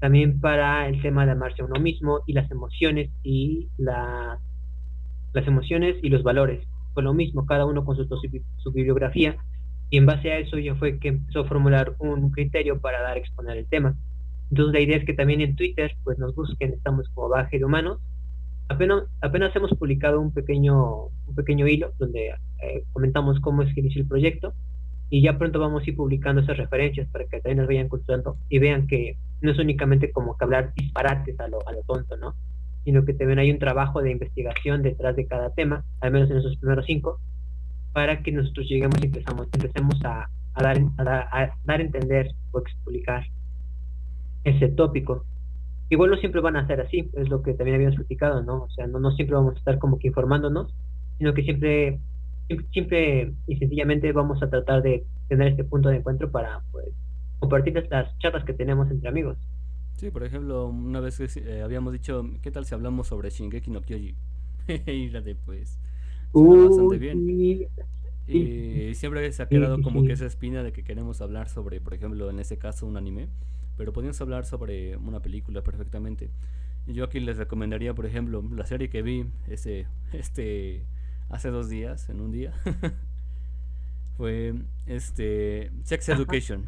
también 0.00 0.40
para 0.40 0.88
el 0.88 1.02
tema 1.02 1.26
de 1.26 1.32
amarse 1.32 1.60
a 1.60 1.66
uno 1.66 1.78
mismo 1.78 2.20
y 2.26 2.32
las 2.32 2.50
emociones 2.50 3.10
y 3.22 3.68
la, 3.76 4.38
las 5.34 5.46
emociones 5.46 5.96
y 6.02 6.08
los 6.08 6.22
valores. 6.22 6.66
Fue 6.94 7.02
lo 7.02 7.12
mismo, 7.12 7.44
cada 7.44 7.66
uno 7.66 7.84
consultó 7.84 8.16
su, 8.16 8.26
su, 8.56 8.72
bibliografía 8.72 9.36
y 9.90 9.98
en 9.98 10.06
base 10.06 10.32
a 10.32 10.38
eso 10.38 10.56
ya 10.56 10.74
fue 10.76 10.98
que 10.98 11.08
empezó 11.08 11.40
a 11.40 11.48
formular 11.48 11.96
un 11.98 12.30
criterio 12.30 12.80
para 12.80 13.02
dar 13.02 13.18
a 13.18 13.20
exponer 13.20 13.58
el 13.58 13.66
tema. 13.66 13.94
Entonces 14.50 14.72
la 14.72 14.80
idea 14.80 14.96
es 14.96 15.04
que 15.04 15.12
también 15.12 15.42
en 15.42 15.54
Twitter 15.54 15.94
pues 16.02 16.18
nos 16.18 16.34
busquen, 16.34 16.72
estamos 16.72 17.10
como 17.10 17.28
Baje 17.28 17.58
de 17.58 17.66
Humanos. 17.66 17.98
Apenas, 18.68 19.04
apenas 19.20 19.54
hemos 19.54 19.70
publicado 19.74 20.20
un 20.20 20.32
pequeño, 20.32 21.06
un 21.26 21.34
pequeño 21.36 21.68
hilo 21.68 21.92
donde 21.98 22.34
eh, 22.62 22.84
comentamos 22.92 23.38
cómo 23.40 23.62
es 23.62 23.72
que 23.72 23.80
inició 23.80 24.02
el 24.02 24.08
proyecto 24.08 24.54
y 25.08 25.22
ya 25.22 25.38
pronto 25.38 25.60
vamos 25.60 25.84
a 25.84 25.90
ir 25.90 25.96
publicando 25.96 26.42
esas 26.42 26.56
referencias 26.56 27.08
para 27.10 27.26
que 27.26 27.40
también 27.40 27.58
nos 27.58 27.68
vayan 27.68 27.88
consultando 27.88 28.36
y 28.48 28.58
vean 28.58 28.86
que 28.88 29.16
no 29.40 29.52
es 29.52 29.58
únicamente 29.58 30.10
como 30.10 30.36
que 30.36 30.44
hablar 30.44 30.72
disparates 30.74 31.38
a 31.38 31.48
lo, 31.48 31.66
a 31.68 31.72
lo 31.72 31.82
tonto, 31.82 32.16
¿no? 32.16 32.34
Sino 32.84 33.04
que 33.04 33.14
también 33.14 33.38
hay 33.38 33.50
un 33.50 33.58
trabajo 33.58 34.02
de 34.02 34.10
investigación 34.10 34.82
detrás 34.82 35.14
de 35.14 35.26
cada 35.26 35.50
tema, 35.50 35.84
al 36.00 36.10
menos 36.10 36.30
en 36.30 36.38
esos 36.38 36.56
primeros 36.56 36.86
cinco, 36.86 37.20
para 37.92 38.22
que 38.22 38.32
nosotros 38.32 38.68
lleguemos 38.68 39.00
y 39.00 39.06
empezamos, 39.06 39.48
empecemos 39.52 40.04
a, 40.04 40.28
a, 40.54 40.62
dar, 40.62 40.78
a, 40.98 41.42
a 41.42 41.56
dar 41.64 41.80
a 41.80 41.82
entender 41.82 42.30
o 42.50 42.58
explicar 42.58 43.24
ese 44.44 44.68
tópico. 44.68 45.24
Igual 45.88 46.10
no 46.10 46.16
siempre 46.16 46.40
van 46.40 46.56
a 46.56 46.66
ser 46.66 46.80
así, 46.80 47.10
es 47.14 47.28
lo 47.28 47.42
que 47.42 47.54
también 47.54 47.76
habíamos 47.76 47.96
platicado, 47.96 48.42
¿no? 48.42 48.64
O 48.64 48.70
sea, 48.70 48.86
no, 48.86 48.98
no 48.98 49.12
siempre 49.12 49.36
vamos 49.36 49.54
a 49.54 49.58
estar 49.58 49.78
como 49.78 49.98
que 49.98 50.08
informándonos, 50.08 50.74
sino 51.18 51.32
que 51.32 51.42
siempre 51.42 52.00
siempre 52.72 53.32
y 53.46 53.56
sencillamente 53.56 54.12
vamos 54.12 54.42
a 54.42 54.48
tratar 54.48 54.82
de 54.82 55.04
tener 55.28 55.48
este 55.48 55.64
punto 55.64 55.88
de 55.88 55.96
encuentro 55.96 56.30
para 56.30 56.62
pues, 56.70 56.86
compartir 57.38 57.76
estas 57.76 58.16
charlas 58.18 58.44
que 58.44 58.52
tenemos 58.52 58.90
entre 58.90 59.08
amigos. 59.08 59.36
Sí, 59.96 60.10
por 60.10 60.24
ejemplo, 60.24 60.66
una 60.66 61.00
vez 61.00 61.18
eh, 61.36 61.62
habíamos 61.62 61.92
dicho, 61.92 62.24
¿qué 62.42 62.50
tal 62.50 62.64
si 62.66 62.74
hablamos 62.74 63.08
sobre 63.08 63.30
Shingeki 63.30 63.70
no 63.70 63.80
Kyoji? 63.80 64.14
y 64.86 65.08
la 65.08 65.20
de 65.20 65.34
pues 65.34 65.78
bastante 66.32 66.98
bien. 66.98 67.68
Y 68.28 68.94
siempre 68.94 69.30
se 69.32 69.42
ha 69.42 69.48
quedado 69.48 69.80
como 69.80 70.04
que 70.04 70.12
esa 70.12 70.26
espina 70.26 70.62
de 70.62 70.72
que 70.72 70.82
queremos 70.82 71.20
hablar 71.20 71.48
sobre, 71.48 71.80
por 71.80 71.94
ejemplo, 71.94 72.28
en 72.28 72.40
este 72.40 72.58
caso 72.58 72.86
un 72.86 72.96
anime, 72.96 73.28
pero 73.76 73.92
podríamos 73.92 74.20
hablar 74.20 74.44
sobre 74.44 74.96
una 74.96 75.20
película 75.20 75.62
perfectamente. 75.62 76.30
Yo 76.86 77.04
aquí 77.04 77.20
les 77.20 77.36
recomendaría, 77.36 77.94
por 77.94 78.06
ejemplo, 78.06 78.42
la 78.54 78.64
serie 78.66 78.88
que 78.88 79.02
vi 79.02 79.26
ese 79.48 79.86
este 80.12 80.84
hace 81.28 81.50
dos 81.50 81.68
días, 81.68 82.08
en 82.08 82.20
un 82.20 82.30
día, 82.30 82.52
fue 84.16 84.54
este 84.86 85.70
Sex 85.84 86.08
Education. 86.08 86.66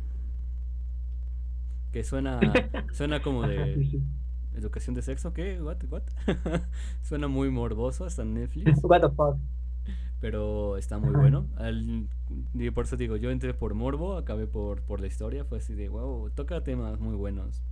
Que 1.93 2.05
suena, 2.05 2.41
suena 2.93 3.23
como 3.23 3.47
de 3.47 4.03
educación 4.55 4.95
de 4.95 5.03
sexo, 5.03 5.33
¿qué? 5.33 5.63
What, 5.63 5.79
what? 5.89 6.03
suena 7.03 7.29
muy 7.29 7.51
morboso 7.51 8.05
hasta 8.05 8.25
Netflix. 8.25 8.81
What 8.83 9.01
the 9.01 9.09
fuck. 9.09 9.39
Pero 10.21 10.77
está 10.77 10.99
muy 10.99 11.15
bueno. 11.15 11.47
y 12.55 12.71
por 12.71 12.87
eso 12.87 12.97
digo, 12.97 13.17
yo 13.17 13.31
entré 13.31 13.55
por 13.55 13.75
morbo, 13.75 14.17
acabé 14.17 14.47
por, 14.47 14.83
por 14.83 15.01
la 15.01 15.07
historia. 15.07 15.45
Fue 15.45 15.59
así 15.59 15.75
de, 15.75 15.89
wow, 15.89 16.31
toca 16.31 16.63
temas 16.65 16.99
muy 16.99 17.15
buenos. 17.15 17.63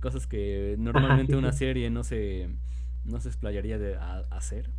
Cosas 0.00 0.26
que 0.26 0.76
normalmente 0.78 1.36
una 1.36 1.52
serie 1.52 1.90
no 1.90 2.04
se, 2.04 2.48
no 3.04 3.20
se 3.20 3.28
explayaría 3.28 3.78
de 3.78 3.96
hacer 4.30 4.70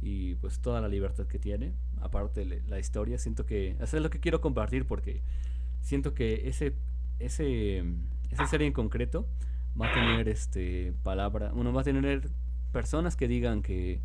y 0.00 0.36
pues 0.36 0.60
toda 0.60 0.80
la 0.80 0.88
libertad 0.88 1.26
que 1.26 1.38
tiene, 1.38 1.72
aparte 2.00 2.44
de 2.44 2.62
la 2.68 2.78
historia, 2.78 3.18
siento 3.18 3.46
que 3.46 3.76
eso 3.80 3.96
es 3.96 4.02
lo 4.02 4.10
que 4.10 4.20
quiero 4.20 4.40
compartir 4.40 4.86
porque 4.86 5.22
siento 5.80 6.14
que 6.14 6.48
ese 6.48 6.74
ese 7.18 7.84
esa 8.30 8.46
serie 8.46 8.66
en 8.66 8.72
concreto 8.72 9.26
va 9.80 9.90
a 9.90 9.94
tener 9.94 10.28
este 10.28 10.92
palabra, 11.02 11.52
uno 11.54 11.72
va 11.72 11.80
a 11.80 11.84
tener 11.84 12.30
personas 12.72 13.16
que 13.16 13.26
digan 13.26 13.62
que 13.62 14.00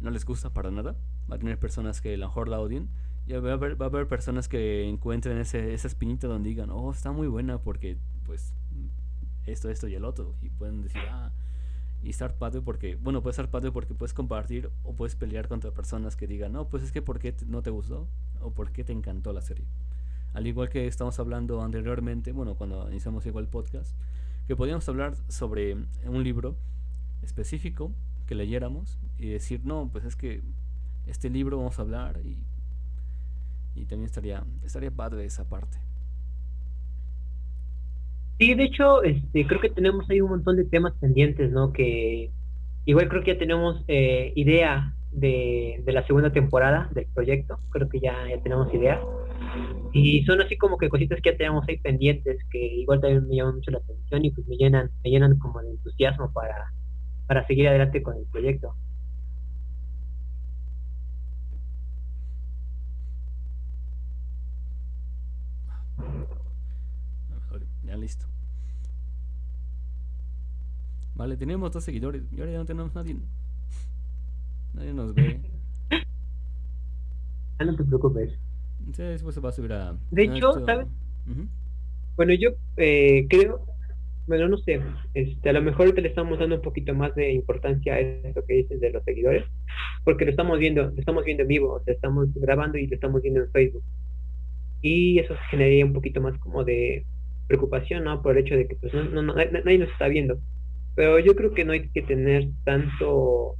no 0.00 0.10
les 0.10 0.24
gusta 0.24 0.50
para 0.50 0.70
nada, 0.70 0.96
va 1.30 1.36
a 1.36 1.38
tener 1.38 1.58
personas 1.58 2.00
que 2.00 2.14
a 2.14 2.16
lo 2.16 2.26
mejor 2.26 2.48
la 2.48 2.60
odien 2.60 2.88
y 3.26 3.32
va 3.34 3.50
a 3.50 3.52
haber, 3.54 3.80
va 3.80 3.86
a 3.86 3.88
haber 3.88 4.08
personas 4.08 4.48
que 4.48 4.88
encuentren 4.88 5.38
ese, 5.38 5.74
esa 5.74 5.86
espinita 5.86 6.26
donde 6.26 6.48
digan, 6.48 6.70
oh, 6.70 6.90
está 6.90 7.12
muy 7.12 7.28
buena 7.28 7.58
porque 7.58 7.98
pues 8.24 8.54
esto, 9.46 9.68
esto 9.68 9.88
y 9.88 9.94
el 9.94 10.04
otro 10.04 10.34
y 10.42 10.48
pueden 10.48 10.82
decir, 10.82 11.02
ah, 11.10 11.30
y 12.02 12.10
estar 12.10 12.34
padre 12.34 12.60
porque, 12.62 12.96
bueno, 12.96 13.22
puede 13.22 13.32
estar 13.32 13.50
padre 13.50 13.72
porque 13.72 13.94
puedes 13.94 14.14
compartir 14.14 14.70
o 14.84 14.94
puedes 14.94 15.16
pelear 15.16 15.48
contra 15.48 15.70
personas 15.72 16.16
que 16.16 16.26
digan, 16.26 16.52
no, 16.52 16.68
pues 16.68 16.82
es 16.82 16.92
que 16.92 17.02
¿por 17.02 17.18
qué 17.18 17.34
no 17.46 17.62
te 17.62 17.70
gustó? 17.70 18.06
O 18.40 18.50
¿por 18.52 18.70
qué 18.70 18.84
te 18.84 18.92
encantó 18.92 19.32
la 19.32 19.42
serie? 19.42 19.66
Al 20.32 20.46
igual 20.46 20.68
que 20.68 20.86
estamos 20.86 21.18
hablando 21.18 21.62
anteriormente, 21.62 22.32
bueno, 22.32 22.54
cuando 22.54 22.88
iniciamos 22.90 23.26
igual 23.26 23.44
el 23.44 23.50
podcast, 23.50 23.94
que 24.46 24.56
podíamos 24.56 24.88
hablar 24.88 25.16
sobre 25.28 25.76
un 26.06 26.22
libro 26.22 26.56
específico 27.22 27.92
que 28.26 28.34
leyéramos 28.34 28.98
y 29.18 29.28
decir, 29.28 29.62
no, 29.64 29.88
pues 29.90 30.04
es 30.04 30.16
que 30.16 30.42
este 31.08 31.30
libro 31.30 31.56
vamos 31.56 31.78
a 31.78 31.82
hablar 31.82 32.20
y, 32.24 32.36
y 33.74 33.84
también 33.86 34.06
estaría, 34.06 34.44
estaría 34.64 34.90
padre 34.90 35.24
esa 35.24 35.48
parte. 35.48 35.78
Sí, 38.38 38.54
de 38.54 38.64
hecho, 38.64 39.02
este, 39.02 39.46
creo 39.46 39.60
que 39.60 39.70
tenemos 39.70 40.08
ahí 40.08 40.20
un 40.20 40.30
montón 40.30 40.56
de 40.56 40.64
temas 40.64 40.92
pendientes, 41.00 41.50
¿no? 41.50 41.72
Que 41.72 42.30
igual 42.84 43.08
creo 43.08 43.24
que 43.24 43.32
ya 43.32 43.38
tenemos 43.38 43.82
eh, 43.88 44.32
idea 44.36 44.94
de, 45.10 45.82
de, 45.84 45.92
la 45.92 46.06
segunda 46.06 46.32
temporada 46.32 46.88
del 46.94 47.06
proyecto, 47.06 47.58
creo 47.70 47.88
que 47.88 47.98
ya, 47.98 48.14
ya 48.28 48.40
tenemos 48.42 48.72
idea. 48.72 49.00
Y 49.92 50.22
son 50.24 50.40
así 50.40 50.56
como 50.56 50.78
que 50.78 50.88
cositas 50.88 51.20
que 51.20 51.32
ya 51.32 51.36
tenemos 51.36 51.66
ahí 51.68 51.78
pendientes, 51.78 52.38
que 52.50 52.58
igual 52.58 53.00
también 53.00 53.26
me 53.26 53.36
llaman 53.36 53.56
mucho 53.56 53.70
la 53.72 53.78
atención 53.78 54.24
y 54.24 54.30
pues 54.30 54.46
me 54.46 54.56
llenan, 54.56 54.90
me 55.02 55.10
llenan 55.10 55.38
como 55.38 55.60
de 55.60 55.70
entusiasmo 55.70 56.32
para, 56.32 56.72
para 57.26 57.46
seguir 57.46 57.66
adelante 57.68 58.02
con 58.02 58.16
el 58.16 58.26
proyecto. 58.30 58.74
Ya 67.88 67.96
listo. 68.08 68.26
Vale, 71.14 71.36
tenemos 71.36 71.70
dos 71.72 71.84
seguidores 71.84 72.22
y 72.32 72.40
ahora 72.40 72.52
ya 72.52 72.58
no 72.58 72.64
tenemos 72.64 72.94
nadie. 72.94 73.16
Nadie 74.74 74.94
nos 74.94 75.14
ve. 75.14 75.40
Ah, 77.58 77.64
no 77.64 77.76
te 77.76 77.84
preocupes. 77.84 78.30
Sí, 78.94 79.02
después 79.02 79.34
se 79.34 79.40
va 79.40 79.50
a 79.50 79.52
subir 79.52 79.72
a. 79.72 79.96
De 80.10 80.22
hecho, 80.22 80.52
¿sabes? 80.64 80.86
Bueno, 82.16 82.32
yo 82.34 82.50
eh, 82.76 83.26
creo. 83.28 83.66
Bueno, 84.26 84.48
no 84.48 84.58
sé. 84.58 84.80
Este, 85.14 85.50
a 85.50 85.52
lo 85.52 85.60
mejor 85.60 85.86
ahorita 85.86 86.00
le 86.00 86.08
estamos 86.08 86.38
dando 86.38 86.56
un 86.56 86.62
poquito 86.62 86.94
más 86.94 87.14
de 87.14 87.32
importancia 87.32 87.94
a 87.94 87.98
eso 87.98 88.44
que 88.46 88.54
dices 88.54 88.80
de 88.80 88.90
los 88.90 89.02
seguidores. 89.04 89.44
Porque 90.04 90.24
lo 90.24 90.30
estamos 90.30 90.58
viendo, 90.58 90.84
lo 90.84 90.98
estamos 90.98 91.24
viendo 91.24 91.42
en 91.42 91.48
vivo. 91.48 91.74
O 91.74 91.82
sea, 91.82 91.92
estamos 91.94 92.32
grabando 92.34 92.78
y 92.78 92.86
lo 92.86 92.94
estamos 92.94 93.20
viendo 93.20 93.40
en 93.40 93.50
Facebook. 93.50 93.82
Y 94.80 95.18
eso 95.18 95.34
generaría 95.50 95.84
un 95.84 95.92
poquito 95.92 96.20
más 96.20 96.38
como 96.38 96.62
de 96.62 97.04
preocupación, 97.48 98.04
¿no? 98.04 98.22
Por 98.22 98.36
el 98.36 98.44
hecho 98.44 98.54
de 98.54 98.68
que 98.68 98.76
pues, 98.76 98.94
no, 98.94 99.22
no, 99.22 99.34
nadie 99.34 99.78
nos 99.78 99.90
está 99.90 100.06
viendo. 100.06 100.38
Pero 100.94 101.18
yo 101.18 101.34
creo 101.34 101.52
que 101.52 101.64
no 101.64 101.72
hay 101.72 101.88
que 101.88 102.02
tener 102.02 102.48
tanto, 102.64 103.54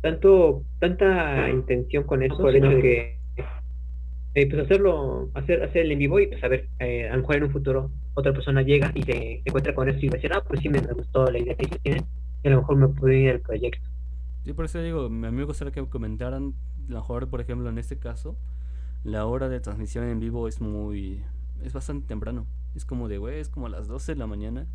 tanto, 0.00 0.64
tanta 0.78 1.48
intención 1.50 2.04
con 2.04 2.22
eso, 2.22 2.36
por 2.36 2.50
el 2.50 2.56
hecho 2.56 2.68
de 2.76 2.82
que 2.82 3.20
eh, 4.34 4.48
pues 4.48 4.62
hacerlo, 4.62 5.28
hacer, 5.34 5.62
hacer 5.62 5.82
el 5.82 5.92
en 5.92 5.98
vivo 5.98 6.20
y 6.20 6.28
pues 6.28 6.42
a 6.44 6.48
ver, 6.48 6.68
eh, 6.78 7.08
a 7.08 7.14
lo 7.14 7.22
mejor 7.22 7.36
en 7.36 7.42
un 7.44 7.50
futuro 7.50 7.90
otra 8.14 8.32
persona 8.32 8.62
llega 8.62 8.92
y 8.94 9.02
se, 9.02 9.42
encuentra 9.44 9.74
con 9.74 9.88
eso 9.88 9.98
y 10.00 10.08
va 10.08 10.14
a 10.14 10.16
decir, 10.16 10.32
ah, 10.32 10.44
pues 10.46 10.60
sí 10.60 10.68
me 10.68 10.80
gustó 10.80 11.28
la 11.30 11.38
idea 11.38 11.56
que 11.56 11.66
ellos 11.66 11.80
tienen 11.82 12.04
y 12.44 12.48
a 12.48 12.50
lo 12.52 12.58
mejor 12.58 12.76
me 12.76 12.88
puede 12.88 13.18
ir 13.18 13.30
al 13.30 13.40
proyecto. 13.40 13.88
Sí, 14.44 14.52
por 14.52 14.64
eso 14.64 14.80
digo, 14.80 15.06
a 15.06 15.10
mí 15.10 15.30
me 15.30 15.44
gustaría 15.44 15.72
que 15.72 15.84
comentaran, 15.86 16.54
a 16.88 16.92
lo 16.92 16.96
mejor, 17.00 17.28
por 17.28 17.40
ejemplo, 17.40 17.68
en 17.68 17.78
este 17.78 17.98
caso, 17.98 18.36
la 19.02 19.26
hora 19.26 19.48
de 19.48 19.60
transmisión 19.60 20.08
en 20.08 20.20
vivo 20.20 20.46
es 20.46 20.60
muy, 20.60 21.22
es 21.62 21.72
bastante 21.72 22.06
temprano. 22.06 22.46
Es 22.74 22.84
como 22.84 23.08
de, 23.08 23.18
güey, 23.18 23.40
es 23.40 23.48
como 23.48 23.66
a 23.66 23.70
las 23.70 23.88
12 23.88 24.12
de 24.12 24.18
la 24.18 24.26
mañana. 24.26 24.66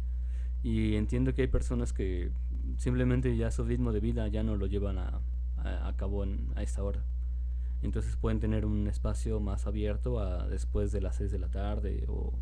Y 0.63 0.95
entiendo 0.95 1.33
que 1.33 1.43
hay 1.43 1.47
personas 1.47 1.93
que 1.93 2.31
simplemente 2.77 3.36
ya 3.38 3.51
su 3.51 3.63
ritmo 3.63 3.91
de 3.91 3.99
vida 3.99 4.27
ya 4.27 4.43
no 4.43 4.57
lo 4.57 4.65
llevan 4.65 4.97
a, 4.97 5.19
a, 5.63 5.93
cabo 5.95 6.23
en, 6.23 6.47
a 6.55 6.63
esta 6.63 6.83
hora. 6.83 7.01
Entonces 7.83 8.15
pueden 8.15 8.39
tener 8.39 8.65
un 8.65 8.88
espacio 8.88 9.39
más 9.39 9.67
abierto 9.67 10.19
a 10.19 10.47
después 10.47 10.91
de 10.91 11.01
las 11.01 11.17
6 11.17 11.31
de 11.31 11.39
la 11.39 11.49
tarde 11.49 12.05
o 12.07 12.33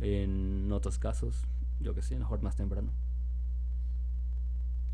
en 0.00 0.70
otros 0.72 0.98
casos, 0.98 1.44
yo 1.80 1.94
que 1.94 2.02
sé, 2.02 2.18
mejor 2.18 2.42
más 2.42 2.56
temprano. 2.56 2.90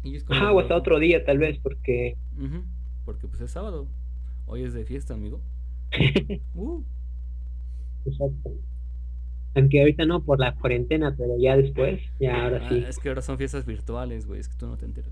Y 0.02 0.16
es 0.16 0.24
como, 0.24 0.40
o 0.50 0.60
hasta 0.60 0.76
otro 0.76 0.98
día 0.98 1.24
tal 1.24 1.38
vez, 1.38 1.58
porque... 1.58 2.16
porque 3.04 3.26
pues 3.28 3.40
es 3.40 3.50
sábado. 3.50 3.86
Hoy 4.46 4.62
es 4.62 4.74
de 4.74 4.84
fiesta, 4.84 5.14
amigo. 5.14 5.40
uh. 6.54 6.82
Exacto. 8.08 8.52
Aunque 9.54 9.80
ahorita 9.80 10.04
no 10.04 10.22
por 10.22 10.38
la 10.38 10.54
cuarentena, 10.54 11.14
pero 11.16 11.36
ya 11.38 11.56
después, 11.56 12.00
ya 12.20 12.44
ahora 12.44 12.60
ah, 12.62 12.68
sí. 12.68 12.84
Es 12.86 12.98
que 12.98 13.08
ahora 13.08 13.22
son 13.22 13.38
fiestas 13.38 13.66
virtuales, 13.66 14.26
güey, 14.26 14.40
es 14.40 14.48
que 14.48 14.56
tú 14.56 14.66
no 14.66 14.76
te 14.76 14.84
enteras. 14.84 15.10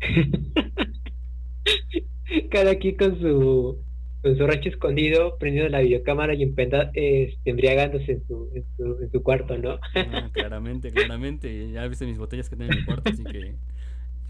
Cada 2.50 2.70
aquí 2.70 2.94
con 2.94 3.20
su 3.20 3.76
con 4.22 4.36
su 4.36 4.46
rancho 4.46 4.68
escondido, 4.68 5.36
prendiendo 5.38 5.70
la 5.70 5.80
videocámara 5.80 6.34
y 6.34 6.42
este, 6.42 7.38
embriagándose 7.44 8.12
en 8.12 8.26
su, 8.26 8.50
en 8.54 8.64
su, 8.76 9.02
en 9.02 9.10
su 9.10 9.22
cuarto, 9.22 9.56
¿no? 9.56 9.78
Ah, 9.94 10.28
claramente, 10.32 10.90
claramente. 10.90 11.72
Ya 11.72 11.86
viste 11.88 12.06
mis 12.06 12.18
botellas 12.18 12.50
que 12.50 12.56
tengo 12.56 12.70
en 12.70 12.80
mi 12.80 12.84
cuarto, 12.84 13.10
así 13.10 13.24
que 13.24 13.54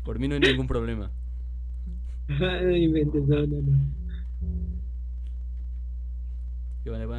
por 0.05 0.19
mí 0.19 0.29
no 0.29 0.35
hay 0.35 0.41
ningún 0.41 0.69
problema. 0.69 1.11
no 2.29 2.77
inventes, 2.77 3.27
no, 3.27 3.47
no, 3.47 3.63
no. 3.63 4.00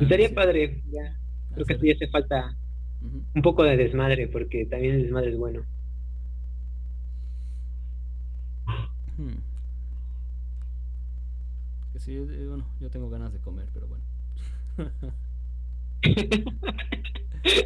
Estaría 0.02 0.34
padre, 0.34 0.82
ya. 0.92 1.18
Creo 1.54 1.66
que 1.66 1.78
sí 1.80 1.92
hace 1.92 2.08
falta 2.08 2.56
un 3.36 3.42
poco 3.42 3.64
de 3.64 3.78
desmadre, 3.78 4.28
porque 4.28 4.66
también 4.66 4.96
el 4.96 5.04
desmadre 5.04 5.32
es 5.32 5.38
bueno. 5.38 5.62
Hmm. 9.18 9.40
Que 11.94 12.00
sí, 12.00 12.16
eh, 12.16 12.46
bueno, 12.48 12.66
yo 12.80 12.90
tengo 12.90 13.10
ganas 13.10 13.34
de 13.34 13.40
comer, 13.40 13.68
pero 13.74 13.88
bueno. 13.88 14.04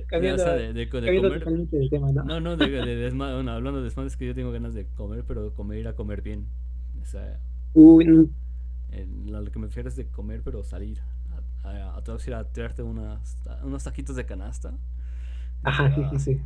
cambiando, 0.07 0.43
de, 0.43 0.73
de, 0.73 0.89
comer. 0.89 1.43
Tema, 1.89 2.11
¿no? 2.11 2.23
no, 2.23 2.39
no, 2.39 2.57
de, 2.57 2.67
de 2.69 2.95
desmadre, 2.95 3.35
bueno, 3.35 3.51
hablando 3.51 3.79
de 3.79 3.85
desmadre 3.85 4.07
es 4.07 4.17
que 4.17 4.25
yo 4.25 4.33
tengo 4.33 4.51
ganas 4.51 4.73
de 4.73 4.85
comer, 4.95 5.23
pero 5.27 5.53
comer 5.53 5.79
ir 5.79 5.87
a 5.87 5.93
comer 5.93 6.21
bien. 6.21 6.45
O 7.01 7.05
sea, 7.05 7.39
Uy, 7.73 8.05
no. 8.05 8.27
lo 9.41 9.51
que 9.51 9.59
me 9.59 9.67
refiero 9.67 9.89
es 9.89 9.95
de 9.95 10.05
comer, 10.07 10.41
pero 10.43 10.63
salir. 10.63 10.99
A, 11.66 11.70
a, 11.70 11.95
a, 11.95 12.36
a, 12.36 12.39
a 12.39 12.43
tirarte 12.45 12.84
unas, 12.84 13.38
unos 13.63 13.84
taquitos 13.84 14.16
de 14.16 14.26
canasta. 14.26 14.74
Ajá, 15.63 16.20
sí. 16.20 16.39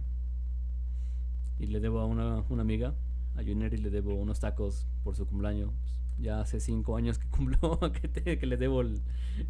Y 1.60 1.68
le 1.68 1.82
debo 1.82 2.00
a 2.00 2.06
una, 2.06 2.44
una 2.50 2.62
amiga, 2.62 2.94
a 3.36 3.44
Junior, 3.44 3.74
y 3.74 3.78
le 3.78 3.90
debo 3.90 4.16
unos 4.16 4.40
tacos 4.40 4.88
por 5.04 5.16
su 5.16 5.28
cumpleaños. 5.28 5.72
Ya 6.18 6.40
hace 6.40 6.60
cinco 6.60 6.96
años 6.96 7.20
que 7.20 7.28
cumplo, 7.30 7.80
que, 7.92 8.08
te, 8.08 8.40
que 8.40 8.46
le 8.46 8.58
debo 8.58 8.82
el, 8.82 9.02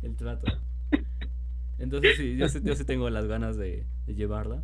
el, 0.02 0.16
trato. 0.16 0.52
Entonces 1.78 2.18
sí, 2.18 2.36
yo 2.36 2.50
sí, 2.50 2.60
yo 2.64 2.76
sí 2.76 2.84
tengo 2.84 3.10
las 3.10 3.26
ganas 3.26 3.56
de, 3.58 3.86
de, 4.06 4.16
llevarla 4.16 4.64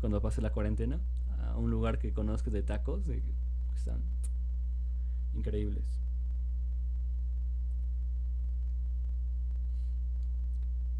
cuando 0.00 0.20
pase 0.20 0.42
la 0.42 0.50
cuarentena 0.50 1.00
a 1.42 1.56
un 1.56 1.70
lugar 1.70 1.98
que 1.98 2.12
conozco 2.12 2.50
de 2.50 2.62
tacos 2.62 3.08
y 3.08 3.22
están 3.76 4.02
increíbles. 5.34 5.84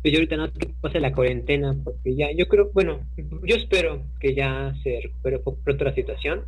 Pues 0.02 0.12
yo 0.12 0.18
ahorita 0.18 0.36
no 0.36 0.52
que 0.52 0.68
pase 0.80 1.00
la 1.00 1.12
cuarentena, 1.12 1.76
porque 1.82 2.14
ya, 2.14 2.28
yo 2.32 2.46
creo, 2.46 2.70
bueno, 2.72 3.00
yo 3.16 3.56
espero 3.56 4.02
que 4.20 4.34
ya 4.34 4.74
se 4.82 5.00
recupere 5.02 5.40
pronto 5.64 5.84
la 5.84 5.94
situación, 5.94 6.44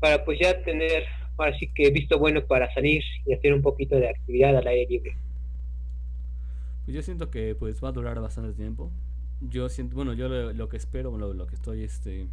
para 0.00 0.24
pues 0.24 0.38
ya 0.40 0.62
tener, 0.62 1.04
ahora 1.36 1.58
sí 1.58 1.68
que 1.74 1.90
visto 1.90 2.18
bueno 2.18 2.44
para 2.46 2.72
salir 2.74 3.02
y 3.26 3.32
hacer 3.32 3.54
un 3.54 3.62
poquito 3.62 3.96
de 3.96 4.08
actividad 4.08 4.56
al 4.56 4.66
aire 4.66 4.86
libre. 4.90 5.16
Pues 6.84 6.94
yo 6.94 7.02
siento 7.02 7.30
que 7.30 7.54
pues 7.54 7.82
va 7.82 7.88
a 7.88 7.92
durar 7.92 8.20
bastante 8.20 8.54
tiempo. 8.54 8.90
Yo 9.40 9.68
siento, 9.68 9.94
bueno, 9.94 10.14
yo 10.14 10.28
lo, 10.28 10.68
que 10.68 10.76
espero, 10.76 11.16
lo, 11.16 11.32
lo, 11.32 11.46
que 11.46 11.54
estoy, 11.54 11.84
este, 11.84 12.28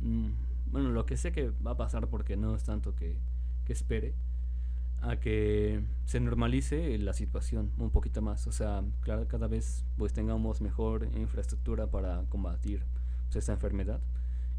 mmm, 0.00 0.30
bueno, 0.66 0.90
lo 0.90 1.06
que 1.06 1.16
sé 1.16 1.32
que 1.32 1.50
va 1.66 1.72
a 1.72 1.76
pasar 1.76 2.08
porque 2.08 2.36
no 2.36 2.54
es 2.54 2.64
tanto 2.64 2.94
que, 2.94 3.16
que 3.64 3.72
espere, 3.72 4.14
a 5.02 5.16
que 5.16 5.82
se 6.04 6.20
normalice 6.20 6.98
la 6.98 7.12
situación 7.12 7.72
un 7.78 7.90
poquito 7.90 8.22
más. 8.22 8.46
O 8.46 8.52
sea, 8.52 8.82
claro, 9.00 9.26
cada 9.28 9.48
vez 9.48 9.84
pues 9.96 10.12
tengamos 10.12 10.60
mejor 10.60 11.08
infraestructura 11.16 11.90
para 11.90 12.24
combatir 12.28 12.84
pues, 13.24 13.36
esta 13.36 13.52
enfermedad. 13.52 14.00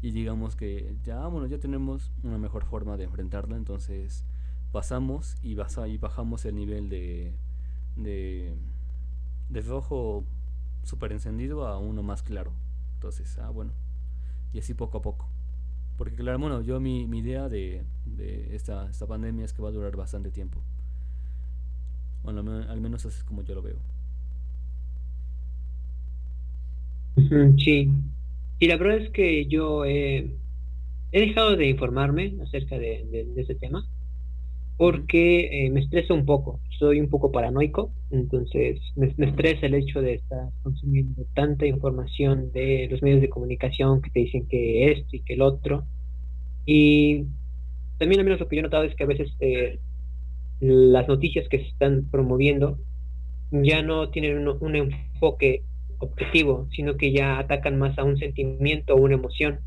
Y 0.00 0.10
digamos 0.10 0.56
que 0.56 0.96
ya, 1.04 1.26
bueno, 1.28 1.46
ya 1.46 1.58
tenemos 1.58 2.10
una 2.24 2.38
mejor 2.38 2.64
forma 2.64 2.96
de 2.96 3.04
enfrentarla. 3.04 3.56
Entonces 3.56 4.24
pasamos 4.72 5.36
y, 5.42 5.54
basa, 5.54 5.86
y 5.86 5.98
bajamos 5.98 6.44
el 6.44 6.56
nivel 6.56 6.88
de, 6.88 7.34
de, 7.96 8.56
de 9.48 9.60
rojo 9.60 10.24
super 10.82 11.12
encendido 11.12 11.66
a 11.66 11.78
uno 11.78 12.02
más 12.02 12.22
claro. 12.22 12.52
Entonces, 12.94 13.38
ah, 13.38 13.50
bueno. 13.50 13.72
Y 14.52 14.58
así 14.58 14.74
poco 14.74 14.98
a 14.98 15.02
poco. 15.02 15.28
Porque 15.96 16.16
claro, 16.16 16.38
bueno, 16.38 16.62
yo 16.62 16.80
mi, 16.80 17.06
mi 17.06 17.18
idea 17.18 17.48
de, 17.48 17.82
de 18.06 18.54
esta, 18.54 18.88
esta 18.88 19.06
pandemia 19.06 19.44
es 19.44 19.52
que 19.52 19.62
va 19.62 19.68
a 19.68 19.72
durar 19.72 19.94
bastante 19.96 20.30
tiempo. 20.30 20.60
Bueno, 22.24 22.40
al 22.68 22.80
menos 22.80 23.04
así 23.04 23.18
es 23.18 23.24
como 23.24 23.42
yo 23.42 23.54
lo 23.54 23.62
veo. 23.62 23.76
Sí. 27.58 27.90
Y 28.58 28.66
la 28.66 28.76
verdad 28.76 28.98
es 28.98 29.10
que 29.10 29.46
yo 29.46 29.84
he, 29.84 30.30
dejado 31.10 31.56
de 31.56 31.68
informarme 31.68 32.34
acerca 32.42 32.78
de, 32.78 33.06
de, 33.10 33.24
de 33.24 33.42
ese 33.42 33.54
tema 33.54 33.86
porque 34.76 35.66
eh, 35.66 35.70
me 35.70 35.80
estresa 35.80 36.14
un 36.14 36.24
poco. 36.24 36.60
Soy 36.78 37.00
un 37.00 37.08
poco 37.08 37.30
paranoico, 37.30 37.92
entonces 38.10 38.80
me, 38.96 39.12
me, 39.16 39.26
estresa 39.26 39.66
el 39.66 39.74
hecho 39.74 40.02
de 40.02 40.14
estar 40.14 40.48
consumiendo 40.62 41.24
tanta 41.34 41.66
información 41.66 42.50
de 42.52 42.88
los 42.90 43.02
medios 43.02 43.20
de 43.20 43.28
comunicación 43.28 44.02
que 44.02 44.10
te 44.10 44.20
dicen 44.20 44.46
que 44.48 44.90
esto 44.92 45.16
y 45.16 45.20
que 45.20 45.34
el 45.34 45.42
otro. 45.42 45.84
Y 46.66 47.26
también 47.98 48.20
al 48.20 48.24
menos 48.24 48.40
lo 48.40 48.48
que 48.48 48.56
yo 48.56 48.60
he 48.60 48.64
notado 48.64 48.84
es 48.84 48.94
que 48.96 49.04
a 49.04 49.06
veces 49.06 49.30
eh, 49.40 49.78
las 50.60 51.06
noticias 51.08 51.48
que 51.48 51.58
se 51.58 51.68
están 51.68 52.08
promoviendo 52.10 52.78
ya 53.50 53.82
no 53.82 54.10
tienen 54.10 54.38
un, 54.38 54.56
un, 54.60 54.76
enfoque 54.76 55.62
objetivo, 55.98 56.68
sino 56.72 56.96
que 56.96 57.12
ya 57.12 57.38
atacan 57.38 57.78
más 57.78 57.98
a 57.98 58.04
un 58.04 58.16
sentimiento 58.16 58.94
o 58.94 59.00
una 59.00 59.14
emoción 59.14 59.60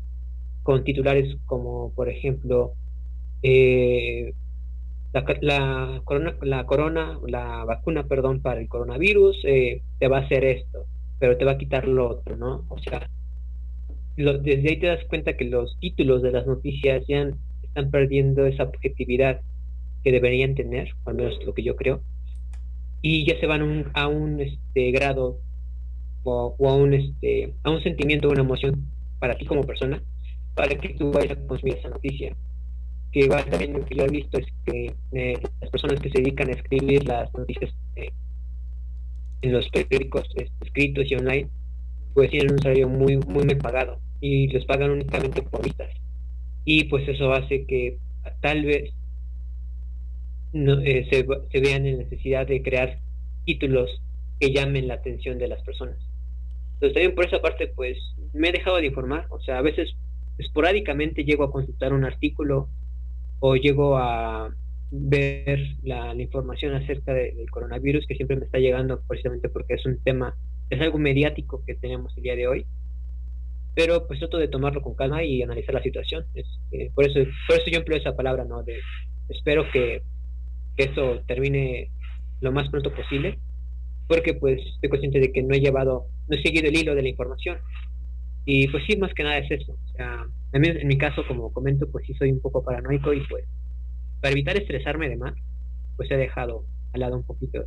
con 0.62 0.84
titulares 0.84 1.36
como, 1.46 1.92
por 1.94 2.08
ejemplo, 2.08 2.72
eh, 3.42 4.34
la, 5.16 5.38
la, 5.40 6.00
corona, 6.04 6.36
la 6.42 6.66
corona, 6.66 7.18
la 7.26 7.64
vacuna, 7.64 8.06
perdón, 8.06 8.40
para 8.40 8.60
el 8.60 8.68
coronavirus 8.68 9.38
eh, 9.44 9.82
te 9.98 10.08
va 10.08 10.18
a 10.18 10.22
hacer 10.22 10.44
esto, 10.44 10.84
pero 11.18 11.36
te 11.36 11.44
va 11.44 11.52
a 11.52 11.58
quitar 11.58 11.88
lo 11.88 12.08
otro, 12.08 12.36
¿no? 12.36 12.64
O 12.68 12.78
sea, 12.78 13.08
lo, 14.16 14.38
desde 14.38 14.68
ahí 14.68 14.78
te 14.78 14.88
das 14.88 15.04
cuenta 15.08 15.36
que 15.36 15.44
los 15.44 15.78
títulos 15.80 16.22
de 16.22 16.32
las 16.32 16.46
noticias 16.46 17.04
ya 17.08 17.30
están 17.62 17.90
perdiendo 17.90 18.46
esa 18.46 18.64
objetividad 18.64 19.40
que 20.04 20.12
deberían 20.12 20.54
tener, 20.54 20.90
al 21.04 21.14
menos 21.14 21.38
lo 21.44 21.54
que 21.54 21.62
yo 21.62 21.76
creo, 21.76 22.00
y 23.00 23.26
ya 23.26 23.38
se 23.40 23.46
van 23.46 23.62
un, 23.62 23.86
a 23.94 24.08
un 24.08 24.40
este 24.40 24.90
grado 24.90 25.38
o, 26.24 26.54
a 26.60 26.74
un 26.74 26.94
este 26.94 27.54
a 27.62 27.70
un 27.70 27.82
sentimiento, 27.82 28.28
una 28.28 28.42
emoción 28.42 28.86
para 29.18 29.34
ti 29.34 29.46
como 29.46 29.62
persona, 29.62 30.02
para 30.54 30.74
que 30.76 30.90
tú 30.90 31.10
vayas 31.10 31.38
a 31.38 31.46
consumir 31.46 31.76
esa 31.76 31.88
noticia 31.88 32.34
que 33.16 33.28
va 33.28 33.42
también 33.46 33.72
lo 33.72 33.82
que 33.86 33.94
yo 33.94 34.04
he 34.04 34.10
visto 34.10 34.36
es 34.36 34.46
que 34.66 34.94
eh, 35.12 35.38
las 35.62 35.70
personas 35.70 35.98
que 36.00 36.10
se 36.10 36.18
dedican 36.18 36.50
a 36.50 36.52
escribir 36.52 37.08
las 37.08 37.32
noticias 37.32 37.74
eh, 37.94 38.10
en 39.40 39.52
los 39.54 39.66
periódicos 39.70 40.28
escritos 40.60 41.10
y 41.10 41.14
online 41.14 41.48
pues 42.12 42.28
tienen 42.28 42.52
un 42.52 42.58
salario 42.58 42.90
muy 42.90 43.16
muy 43.16 43.46
bien 43.46 43.58
pagado 43.58 44.00
y 44.20 44.48
les 44.48 44.66
pagan 44.66 44.90
únicamente 44.90 45.40
por 45.40 45.64
vistas. 45.64 45.88
Y 46.66 46.84
pues 46.84 47.08
eso 47.08 47.32
hace 47.32 47.64
que 47.64 47.96
tal 48.42 48.66
vez 48.66 48.92
no, 50.52 50.78
eh, 50.80 51.08
se, 51.10 51.26
se 51.52 51.60
vean 51.60 51.86
en 51.86 51.96
necesidad 51.96 52.46
de 52.46 52.60
crear 52.60 52.98
títulos 53.46 53.88
que 54.40 54.52
llamen 54.52 54.88
la 54.88 54.94
atención 54.94 55.38
de 55.38 55.48
las 55.48 55.62
personas. 55.62 55.96
Entonces 56.74 56.92
también 56.92 57.14
por 57.14 57.24
esa 57.24 57.40
parte 57.40 57.68
pues 57.68 57.96
me 58.34 58.50
he 58.50 58.52
dejado 58.52 58.76
de 58.76 58.88
informar. 58.88 59.24
O 59.30 59.40
sea 59.40 59.56
a 59.56 59.62
veces 59.62 59.96
esporádicamente 60.36 61.24
llego 61.24 61.44
a 61.44 61.50
consultar 61.50 61.94
un 61.94 62.04
artículo 62.04 62.68
o 63.40 63.56
llego 63.56 63.96
a 63.96 64.50
ver 64.90 65.60
la, 65.82 66.14
la 66.14 66.22
información 66.22 66.74
acerca 66.74 67.12
de, 67.12 67.32
del 67.32 67.50
coronavirus 67.50 68.06
que 68.06 68.14
siempre 68.14 68.36
me 68.36 68.46
está 68.46 68.58
llegando 68.58 69.00
precisamente 69.06 69.48
porque 69.48 69.74
es 69.74 69.84
un 69.84 70.02
tema, 70.02 70.36
es 70.70 70.80
algo 70.80 70.98
mediático 70.98 71.62
que 71.66 71.74
tenemos 71.74 72.16
el 72.16 72.22
día 72.22 72.36
de 72.36 72.48
hoy. 72.48 72.66
Pero 73.74 74.06
pues 74.06 74.20
trato 74.20 74.38
de 74.38 74.48
tomarlo 74.48 74.80
con 74.80 74.94
calma 74.94 75.22
y 75.22 75.42
analizar 75.42 75.74
la 75.74 75.82
situación. 75.82 76.24
Es, 76.34 76.46
eh, 76.72 76.90
por, 76.94 77.04
eso, 77.04 77.20
por 77.46 77.58
eso 77.58 77.70
yo 77.70 77.78
empleo 77.78 77.98
esa 77.98 78.16
palabra, 78.16 78.44
¿no? 78.44 78.62
De, 78.62 78.80
espero 79.28 79.70
que, 79.70 80.02
que 80.76 80.84
eso 80.84 81.20
termine 81.26 81.90
lo 82.40 82.52
más 82.52 82.70
pronto 82.70 82.94
posible, 82.94 83.38
porque 84.08 84.32
pues 84.34 84.60
estoy 84.74 84.88
consciente 84.88 85.20
de 85.20 85.30
que 85.30 85.42
no 85.42 85.54
he 85.54 85.60
llevado, 85.60 86.06
no 86.28 86.36
he 86.36 86.42
seguido 86.42 86.68
el 86.68 86.76
hilo 86.76 86.94
de 86.94 87.02
la 87.02 87.08
información. 87.08 87.58
Y 88.46 88.68
pues 88.68 88.84
sí, 88.86 88.96
más 88.96 89.12
que 89.12 89.24
nada 89.24 89.38
es 89.38 89.50
eso. 89.50 89.72
O 89.72 89.88
sea, 89.96 90.24
también 90.50 90.78
en 90.78 90.88
mi 90.88 90.98
caso, 90.98 91.22
como 91.26 91.52
comento, 91.52 91.90
pues 91.90 92.06
sí 92.06 92.14
soy 92.14 92.30
un 92.30 92.40
poco 92.40 92.64
paranoico 92.64 93.12
y 93.12 93.26
pues 93.26 93.44
para 94.20 94.32
evitar 94.32 94.56
estresarme 94.56 95.08
de 95.08 95.16
más, 95.16 95.34
pues 95.96 96.10
he 96.10 96.16
dejado 96.16 96.64
al 96.92 97.00
lado 97.00 97.16
un 97.16 97.24
poquito 97.24 97.64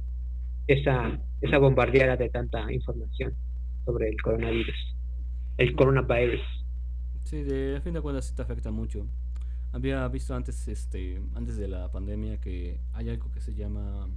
esa, 0.67 1.19
esa 1.41 1.57
bombardeada 1.57 2.15
de 2.15 2.29
tanta 2.29 2.71
información 2.71 3.33
sobre 3.85 4.09
el 4.09 4.21
coronavirus, 4.21 4.95
el 5.57 5.75
coronavirus. 5.75 6.41
Sí, 7.23 7.43
de 7.43 7.77
a 7.77 7.81
fin 7.81 7.93
de 7.93 8.01
cuentas 8.01 8.33
te 8.35 8.41
afecta 8.41 8.71
mucho. 8.71 9.05
Había 9.71 10.07
visto 10.07 10.33
antes, 10.35 10.67
este, 10.67 11.21
antes 11.35 11.57
de 11.57 11.67
la 11.67 11.91
pandemia 11.91 12.39
que 12.39 12.79
hay 12.93 13.09
algo 13.09 13.31
que 13.31 13.39
se 13.39 13.53
llama 13.53 14.07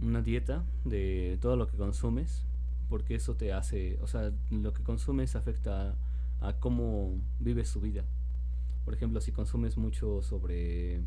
una 0.00 0.22
dieta 0.22 0.64
de 0.84 1.38
todo 1.40 1.56
lo 1.56 1.68
que 1.68 1.76
consumes, 1.76 2.44
porque 2.88 3.14
eso 3.14 3.36
te 3.36 3.52
hace, 3.52 3.98
o 4.00 4.06
sea, 4.06 4.32
lo 4.50 4.72
que 4.72 4.82
consumes 4.82 5.36
afecta 5.36 5.94
a 6.40 6.54
cómo 6.54 7.14
vives 7.40 7.68
su 7.68 7.80
vida. 7.80 8.04
Por 8.84 8.94
ejemplo, 8.94 9.20
si 9.20 9.32
consumes 9.32 9.76
mucho 9.76 10.22
sobre 10.22 11.00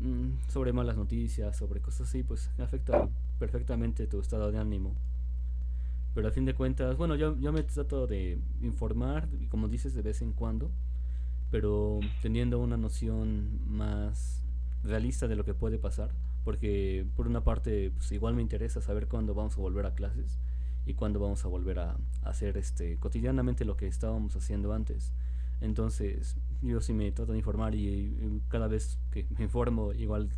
mm, 0.00 0.48
sobre 0.48 0.72
malas 0.72 0.96
noticias, 0.96 1.56
sobre 1.56 1.80
cosas 1.80 2.08
así, 2.08 2.22
pues 2.22 2.50
afecta 2.58 3.08
perfectamente 3.38 4.06
tu 4.06 4.20
estado 4.20 4.50
de 4.52 4.58
ánimo. 4.58 4.94
Pero 6.14 6.28
a 6.28 6.30
fin 6.30 6.44
de 6.44 6.54
cuentas, 6.54 6.96
bueno, 6.96 7.14
yo, 7.14 7.38
yo 7.38 7.52
me 7.52 7.62
trato 7.62 8.06
de 8.06 8.38
informar, 8.60 9.28
y 9.40 9.46
como 9.46 9.68
dices, 9.68 9.94
de 9.94 10.02
vez 10.02 10.20
en 10.20 10.32
cuando, 10.32 10.70
pero 11.50 12.00
teniendo 12.20 12.58
una 12.58 12.76
noción 12.76 13.60
más 13.68 14.42
realista 14.84 15.28
de 15.28 15.36
lo 15.36 15.44
que 15.44 15.54
puede 15.54 15.78
pasar, 15.78 16.10
porque 16.44 17.06
por 17.16 17.26
una 17.26 17.44
parte, 17.44 17.92
pues 17.96 18.12
igual 18.12 18.34
me 18.34 18.42
interesa 18.42 18.80
saber 18.80 19.06
cuándo 19.06 19.34
vamos 19.34 19.56
a 19.56 19.60
volver 19.60 19.86
a 19.86 19.94
clases, 19.94 20.38
y 20.86 20.94
cuándo 20.94 21.20
vamos 21.20 21.44
a 21.44 21.48
volver 21.48 21.78
a, 21.78 21.96
hacer 22.22 22.56
este 22.56 22.98
cotidianamente 22.98 23.64
lo 23.64 23.76
que 23.76 23.86
estábamos 23.86 24.36
haciendo 24.36 24.72
antes. 24.72 25.12
Entonces, 25.60 26.36
yo 26.62 26.80
sí 26.80 26.92
me 26.92 27.10
trato 27.12 27.32
de 27.32 27.38
informar 27.38 27.74
y, 27.74 28.40
cada 28.48 28.68
vez 28.68 28.98
que 29.10 29.26
me 29.36 29.44
informo, 29.44 29.92
igual 29.92 30.30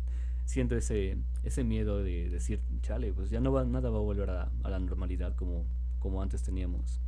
siento 0.45 0.75
ese, 0.75 1.17
ese 1.43 1.63
miedo 1.63 2.03
de 2.03 2.29
decir, 2.29 2.61
chale, 2.81 3.13
pues 3.13 3.29
ya 3.29 3.39
no 3.39 3.51
va, 3.51 3.63
nada 3.65 3.89
va 3.89 3.97
a 3.97 4.01
volver 4.01 4.29
a, 4.29 4.51
a 4.63 4.69
la 4.69 4.79
normalidad 4.79 5.35
como, 5.35 5.63
como 5.99 6.21
antes 6.21 6.43
teníamos. 6.43 6.99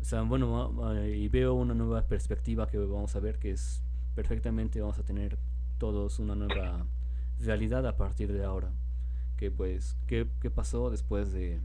O 0.00 0.04
sea, 0.04 0.22
bueno, 0.22 0.72
y 1.04 1.28
veo 1.28 1.54
una 1.54 1.74
nueva 1.74 2.02
perspectiva 2.02 2.66
que 2.66 2.78
vamos 2.78 3.14
a 3.16 3.20
ver 3.20 3.38
que 3.38 3.50
es 3.50 3.82
perfectamente 4.14 4.80
vamos 4.80 4.98
a 4.98 5.02
tener 5.02 5.38
todos 5.78 6.18
una 6.18 6.34
nueva 6.34 6.86
realidad 7.38 7.86
a 7.86 7.96
partir 7.96 8.32
de 8.32 8.44
ahora. 8.44 8.70
Que 9.36 9.50
pues, 9.50 9.96
¿qué, 10.06 10.26
qué 10.40 10.50
pasó 10.50 10.90
después 10.90 11.32
de, 11.32 11.60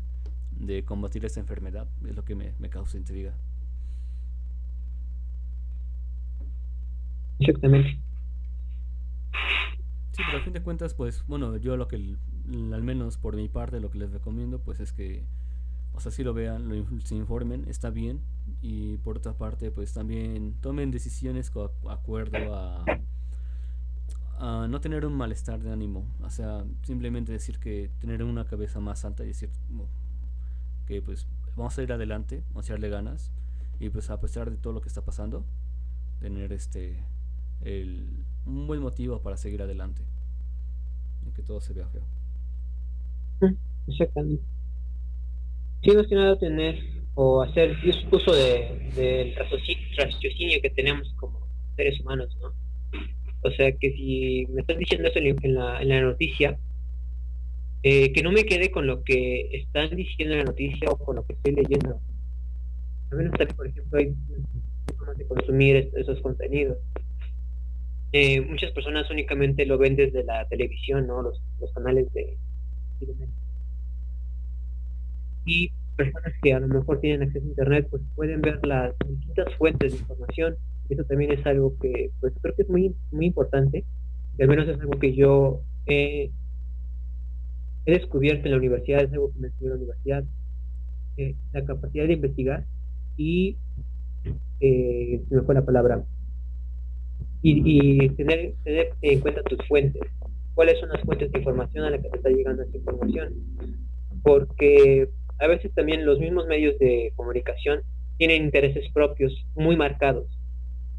de, 0.59 0.83
combatir 0.83 1.25
esta 1.25 1.39
enfermedad? 1.39 1.87
Es 2.07 2.15
lo 2.15 2.25
que 2.25 2.35
me, 2.35 2.53
me 2.59 2.69
causa 2.69 2.97
intriga. 2.97 3.33
Exactamente. 7.39 7.99
Sí, 10.11 10.23
pero 10.25 10.37
a 10.37 10.41
fin 10.41 10.53
de 10.53 10.61
cuentas, 10.61 10.93
pues, 10.93 11.25
bueno, 11.27 11.57
yo 11.57 11.75
lo 11.75 11.87
que, 11.87 11.97
al 11.97 12.83
menos 12.83 13.17
por 13.17 13.35
mi 13.35 13.49
parte, 13.49 13.79
lo 13.79 13.91
que 13.91 13.99
les 13.99 14.11
recomiendo, 14.11 14.59
pues 14.59 14.79
es 14.79 14.93
que 14.93 15.25
o 15.95 15.99
sea, 16.01 16.11
si 16.11 16.23
lo 16.23 16.33
vean, 16.33 16.67
lo, 16.67 16.99
se 17.01 17.15
informen, 17.15 17.65
está 17.67 17.89
bien. 17.89 18.19
Y 18.61 18.97
por 18.97 19.17
otra 19.17 19.33
parte, 19.33 19.71
pues 19.71 19.93
también 19.93 20.55
tomen 20.61 20.91
decisiones 20.91 21.49
con 21.49 21.71
acuerdo 21.89 22.53
a, 22.53 22.85
a 24.39 24.67
no 24.67 24.81
tener 24.81 25.05
un 25.05 25.15
malestar 25.15 25.61
de 25.61 25.71
ánimo. 25.71 26.05
O 26.21 26.29
sea, 26.29 26.65
simplemente 26.83 27.31
decir 27.31 27.59
que 27.59 27.89
tener 27.99 28.23
una 28.23 28.45
cabeza 28.45 28.79
más 28.79 29.05
alta 29.05 29.23
y 29.23 29.27
decir 29.27 29.49
que 30.85 31.01
pues 31.01 31.27
vamos 31.55 31.77
a 31.77 31.83
ir 31.83 31.91
adelante, 31.91 32.43
vamos 32.49 32.65
a 32.65 32.73
echarle 32.73 32.89
ganas. 32.89 33.31
Y 33.79 33.89
pues 33.89 34.09
a 34.09 34.19
pesar 34.19 34.49
de 34.49 34.57
todo 34.57 34.73
lo 34.73 34.81
que 34.81 34.87
está 34.87 35.03
pasando, 35.03 35.43
tener 36.19 36.53
este 36.53 36.97
el, 37.63 38.07
un 38.45 38.67
buen 38.67 38.81
motivo 38.81 39.21
para 39.21 39.37
seguir 39.37 39.61
adelante. 39.61 40.01
Aunque 41.23 41.41
todo 41.41 41.59
se 41.59 41.73
vea 41.73 41.87
feo. 41.87 42.03
Exactamente 43.87 44.43
sí 45.85 45.91
más 45.95 46.07
que 46.07 46.15
nada 46.15 46.37
tener 46.37 46.79
o 47.13 47.41
hacer 47.41 47.77
uso 48.11 48.33
de, 48.33 48.91
del 48.95 49.35
raciocinio 49.35 50.61
que 50.61 50.69
tenemos 50.71 51.13
como 51.13 51.47
seres 51.75 51.99
humanos, 52.01 52.35
¿no? 52.41 52.53
O 53.43 53.51
sea 53.51 53.71
que 53.71 53.91
si 53.91 54.47
me 54.49 54.61
estás 54.61 54.77
diciendo 54.77 55.07
eso 55.07 55.19
en 55.19 55.55
la, 55.55 55.81
en 55.81 55.89
la 55.89 56.01
noticia, 56.01 56.57
eh, 57.87 58.11
que 58.13 58.23
no 58.23 58.31
me 58.31 58.45
quede 58.45 58.71
con 58.71 58.87
lo 58.87 59.03
que 59.03 59.47
están 59.51 59.95
diciendo 59.95 60.33
en 60.33 60.39
la 60.39 60.45
noticia 60.45 60.89
o 60.89 60.97
con 60.97 61.17
lo 61.17 61.25
que 61.27 61.33
estoy 61.33 61.53
leyendo. 61.53 62.01
A 63.11 63.15
menos 63.15 63.31
también, 63.33 63.55
por 63.55 63.67
ejemplo, 63.67 63.99
hay 63.99 64.11
formas 64.97 65.17
de 65.19 65.27
consumir 65.27 65.91
esos 65.95 66.19
contenidos. 66.21 66.79
Eh, 68.11 68.41
muchas 68.41 68.71
personas 68.71 69.07
únicamente 69.11 69.67
lo 69.67 69.77
ven 69.77 69.95
desde 69.95 70.23
la 70.23 70.47
televisión, 70.47 71.05
¿no? 71.05 71.21
Los, 71.21 71.39
los 71.59 71.71
canales 71.73 72.11
de, 72.13 72.35
y 75.45 75.69
personas 75.95 76.33
que 76.41 76.53
a 76.53 76.59
lo 76.59 76.67
mejor 76.67 76.99
tienen 77.01 77.21
acceso 77.21 77.45
a 77.45 77.49
internet 77.49 77.87
pues 77.91 78.01
pueden 78.15 78.41
ver 78.41 78.65
las 78.65 78.95
distintas 79.07 79.53
fuentes 79.59 79.93
de 79.93 79.99
información 79.99 80.55
eso 80.89 81.03
también 81.03 81.33
es 81.33 81.45
algo 81.45 81.77
que 81.79 82.09
pues 82.19 82.33
creo 82.41 82.55
que 82.55 82.63
es 82.63 82.69
muy 82.69 82.95
muy 83.11 83.27
importante 83.27 83.85
al 84.39 84.47
menos 84.47 84.67
es 84.67 84.79
algo 84.79 84.97
que 84.99 85.13
yo 85.13 85.61
he, 85.85 86.31
descubierto 87.85 88.45
en 88.45 88.51
la 88.51 88.57
universidad 88.57 89.03
es 89.03 89.13
algo 89.13 89.31
que 89.31 89.39
me 89.39 89.47
enseñó 89.47 89.67
en 89.67 89.69
la 89.69 89.75
universidad 89.75 90.23
eh, 91.17 91.35
la 91.53 91.63
capacidad 91.63 92.07
de 92.07 92.13
investigar 92.13 92.65
y 93.17 93.57
eh, 94.59 95.21
me 95.29 95.41
fue 95.41 95.55
la 95.55 95.65
palabra. 95.65 96.03
Y, 97.47 98.09
tener, 98.09 98.55
tener 98.63 98.89
en 99.01 99.19
cuenta 99.19 99.43
tus 99.43 99.59
fuentes. 99.67 100.01
Cuáles 100.55 100.79
son 100.79 100.89
las 100.89 101.01
fuentes 101.01 101.31
de 101.31 101.37
información 101.37 101.85
a 101.85 101.91
las 101.91 102.01
que 102.01 102.09
te 102.09 102.17
está 102.17 102.29
llegando 102.29 102.63
esa 102.63 102.75
información 102.75 103.33
porque 104.25 105.07
a 105.39 105.47
veces 105.47 105.71
también 105.75 106.05
los 106.05 106.19
mismos 106.19 106.47
medios 106.47 106.77
de 106.79 107.13
comunicación 107.15 107.81
tienen 108.17 108.45
intereses 108.45 108.91
propios 108.91 109.45
muy 109.53 109.77
marcados. 109.77 110.25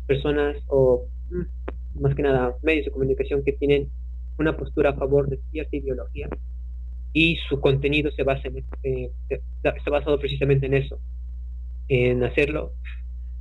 Personas 0.06 0.56
o 0.68 1.08
mm, 1.30 2.00
más 2.00 2.14
que 2.14 2.22
nada 2.22 2.54
medios 2.62 2.84
de 2.84 2.92
comunicación 2.92 3.42
que 3.42 3.52
tienen 3.52 3.88
una 4.38 4.56
postura 4.56 4.90
a 4.90 4.94
favor 4.94 5.28
de 5.28 5.40
cierta 5.50 5.76
ideología 5.76 6.28
y 7.16 7.38
su 7.48 7.62
contenido 7.62 8.10
se 8.10 8.24
basa 8.24 8.46
en, 8.48 8.58
eh, 8.82 9.10
está 9.30 9.90
basado 9.90 10.18
precisamente 10.18 10.66
en 10.66 10.74
eso, 10.74 10.98
en 11.88 12.22
hacerlo 12.22 12.74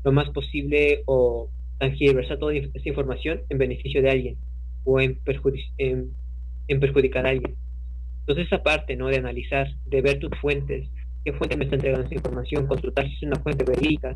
lo 0.06 0.14
más 0.14 0.30
posible 0.30 1.04
o 1.08 1.50
tangiversar 1.78 2.40
toda 2.40 2.54
esa 2.54 2.88
información 2.88 3.42
en 3.50 3.58
beneficio 3.58 4.02
de 4.02 4.12
alguien 4.12 4.38
o 4.86 5.02
en, 5.02 5.20
en 5.78 6.80
perjudicar 6.80 7.26
a 7.26 7.32
alguien. 7.32 7.56
Entonces 8.22 8.48
esa 8.48 8.64
parte, 8.64 8.96
¿no? 8.96 9.08
De 9.10 9.18
analizar, 9.18 9.68
de 9.88 10.02
ver 10.02 10.20
tus 10.20 10.32
fuentes, 10.40 10.88
qué 11.26 11.34
fuente 11.34 11.58
me 11.58 11.66
está 11.66 11.76
entregando 11.76 12.06
esa 12.06 12.16
información, 12.16 12.68
consultar 12.68 13.06
si 13.10 13.16
es 13.16 13.24
una 13.24 13.42
fuente 13.42 13.66
verídica 13.66 14.16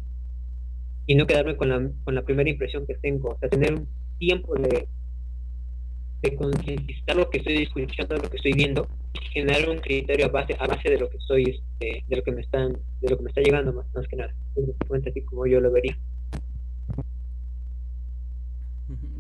y 1.06 1.16
no 1.16 1.28
quedarme 1.28 1.58
con 1.58 1.68
la, 1.68 1.92
con 2.06 2.16
la 2.16 2.22
primera 2.22 2.50
impresión 2.50 2.88
que 2.88 2.96
tengo, 2.96 3.32
o 3.32 3.40
sea, 3.40 3.50
tener 3.50 3.74
un 3.74 3.90
tiempo 4.20 4.56
de, 4.56 4.88
de 6.22 6.36
concientizar 6.36 7.16
lo 7.16 7.30
que 7.30 7.38
estoy 7.38 7.64
escuchando, 7.64 8.18
lo 8.18 8.30
que 8.30 8.38
estoy 8.38 8.54
viendo, 8.54 8.88
generar 9.32 9.70
un 9.70 9.78
criterio 9.78 10.26
a 10.26 10.30
base, 10.30 10.56
a 10.60 10.68
base 10.68 10.90
de 10.90 11.00
lo 11.00 11.10
que 11.10 11.18
estoy, 11.18 11.62
de 11.80 12.04
lo 12.10 12.24
que 12.24 12.32
me 12.32 12.42
están, 12.42 12.74
de 13.02 13.10
lo 13.10 13.18
que 13.18 13.24
me 13.24 13.30
está 13.30 13.42
llegando 13.42 13.72
más, 13.74 13.86
más 13.94 14.08
que 14.08 14.16
nada. 14.16 14.34
Es 14.56 15.08
así 15.08 15.22
como 15.22 15.46
yo 15.48 15.62
lo 15.62 15.72
vería. 15.72 15.98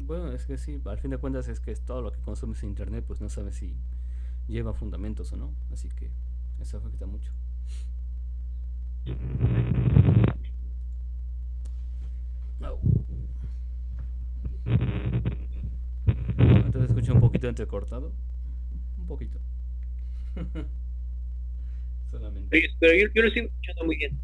Bueno, 0.05 0.31
es 0.31 0.45
que 0.45 0.57
sí, 0.57 0.81
al 0.85 0.97
fin 0.97 1.11
de 1.11 1.17
cuentas 1.17 1.47
es 1.47 1.59
que 1.59 1.71
es 1.71 1.81
todo 1.81 2.01
lo 2.01 2.11
que 2.11 2.19
consumes 2.19 2.63
en 2.63 2.69
internet, 2.69 3.03
pues 3.07 3.21
no 3.21 3.29
sabes 3.29 3.55
si 3.55 3.75
lleva 4.47 4.73
fundamentos 4.73 5.31
o 5.31 5.37
no. 5.37 5.53
Así 5.71 5.87
que 5.89 6.09
eso 6.59 6.77
afecta 6.77 7.05
mucho. 7.05 7.31
Entonces 16.37 16.89
escuché 16.89 17.11
un 17.11 17.21
poquito 17.21 17.47
entrecortado. 17.47 18.11
Un 18.97 19.07
poquito. 19.07 19.39
Solamente. 22.11 22.61
Pero 22.79 22.93
yo, 22.93 23.07
yo, 23.13 23.21
lo 23.21 23.27
estoy 23.27 23.43
escuchando 23.45 23.85
muy 23.85 23.97
bien. 23.97 24.17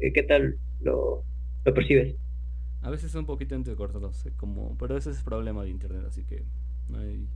Eh, 0.00 0.12
qué 0.12 0.22
tal 0.22 0.56
lo, 0.82 1.22
lo 1.64 1.74
percibes? 1.74 2.14
A 2.82 2.90
veces 2.90 3.14
un 3.16 3.26
poquito 3.26 3.56
entrecortado, 3.56 4.12
como, 4.36 4.76
pero 4.78 4.96
ese 4.96 5.10
es 5.10 5.18
el 5.18 5.24
problema 5.24 5.64
de 5.64 5.70
internet, 5.70 6.04
así 6.06 6.22
que 6.22 6.44
no 6.88 6.98
hay... 6.98 7.26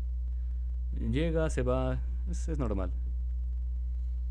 llega, 1.10 1.50
se 1.50 1.62
va, 1.62 2.00
es, 2.30 2.56
normal. 2.56 2.92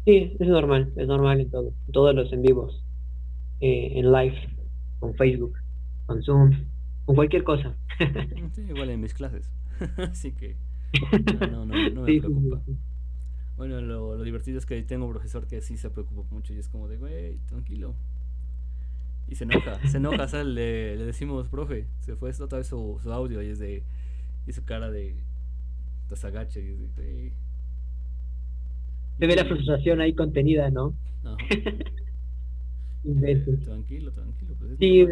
Sí, 0.05 0.37
es 0.39 0.47
normal, 0.47 0.93
es 0.95 1.07
normal 1.07 1.41
en 1.41 1.51
todo, 1.51 1.73
todos 1.91 2.15
los 2.15 2.31
en 2.31 2.41
vivos, 2.41 2.85
eh, 3.59 3.91
en 3.95 4.13
live, 4.13 4.37
con 4.99 5.13
Facebook, 5.15 5.57
con 6.05 6.23
Zoom, 6.23 6.51
con 7.03 7.15
cualquier 7.17 7.43
cosa. 7.43 7.75
sí, 8.53 8.61
igual 8.61 8.89
en 8.89 9.01
mis 9.01 9.13
clases, 9.13 9.51
así 9.97 10.31
que 10.31 10.55
no, 11.51 11.65
no, 11.65 11.89
no, 11.89 12.01
me 12.01 12.19
preocupa. 12.19 12.61
Bueno, 13.57 13.81
lo, 13.81 14.15
lo, 14.15 14.23
divertido 14.23 14.57
es 14.57 14.65
que 14.65 14.81
tengo 14.83 15.05
un 15.05 15.11
profesor 15.11 15.45
que 15.45 15.61
sí 15.61 15.77
se 15.77 15.89
preocupa 15.89 16.23
mucho 16.31 16.53
y 16.53 16.59
es 16.59 16.69
como 16.69 16.87
de, 16.87 16.97
güey, 16.97 17.37
tranquilo. 17.47 17.93
Y 19.27 19.35
se 19.35 19.43
enoja, 19.43 19.79
se 19.87 19.97
enoja, 19.97 20.23
o 20.33 20.43
le, 20.43 20.95
le, 20.95 21.05
decimos, 21.05 21.47
profe, 21.49 21.85
se 21.99 22.15
fue 22.15 22.31
otra 22.31 22.59
vez 22.59 22.67
su, 22.67 22.99
su 23.03 23.11
audio 23.11 23.41
y 23.41 23.47
es 23.47 23.59
de, 23.59 23.83
y 24.47 24.53
su 24.53 24.63
cara 24.63 24.89
de, 24.89 25.15
se 26.13 26.27
agacha 26.27 26.59
y 26.59 26.69
es 26.69 26.79
de, 26.79 26.85
güey, 26.85 27.31
se 29.19 29.27
ve 29.27 29.35
la 29.35 29.45
frustración 29.45 29.99
ahí 29.99 30.13
contenida, 30.13 30.69
¿no? 30.69 30.95
tranquilo, 33.03 34.11
tranquilo. 34.11 34.55
Pues 34.57 34.71
es 34.71 34.77
sí, 34.79 35.05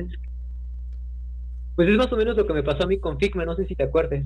pues 1.75 1.89
es 1.89 1.97
más 1.97 2.11
o 2.11 2.15
menos 2.15 2.37
lo 2.37 2.47
que 2.47 2.53
me 2.53 2.63
pasó 2.63 2.85
a 2.85 2.87
mí 2.87 2.97
con 2.97 3.19
Figma, 3.19 3.43
no 3.43 3.55
sé 3.55 3.65
si 3.65 3.75
te 3.75 3.83
acuerdes. 3.83 4.25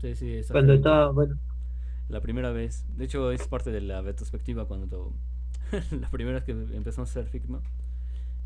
Sí, 0.00 0.14
sí, 0.14 0.40
Cuando 0.50 0.74
estaba, 0.74 1.10
bueno. 1.10 1.38
La 2.08 2.20
primera 2.20 2.50
vez, 2.50 2.86
de 2.96 3.04
hecho 3.04 3.32
es 3.32 3.48
parte 3.48 3.72
de 3.72 3.80
la 3.80 4.00
retrospectiva 4.00 4.66
cuando 4.68 5.12
la 5.90 6.08
primera 6.10 6.38
vez 6.38 6.44
que 6.44 6.52
empezamos 6.52 7.08
a 7.10 7.20
hacer 7.20 7.26
Figma. 7.26 7.60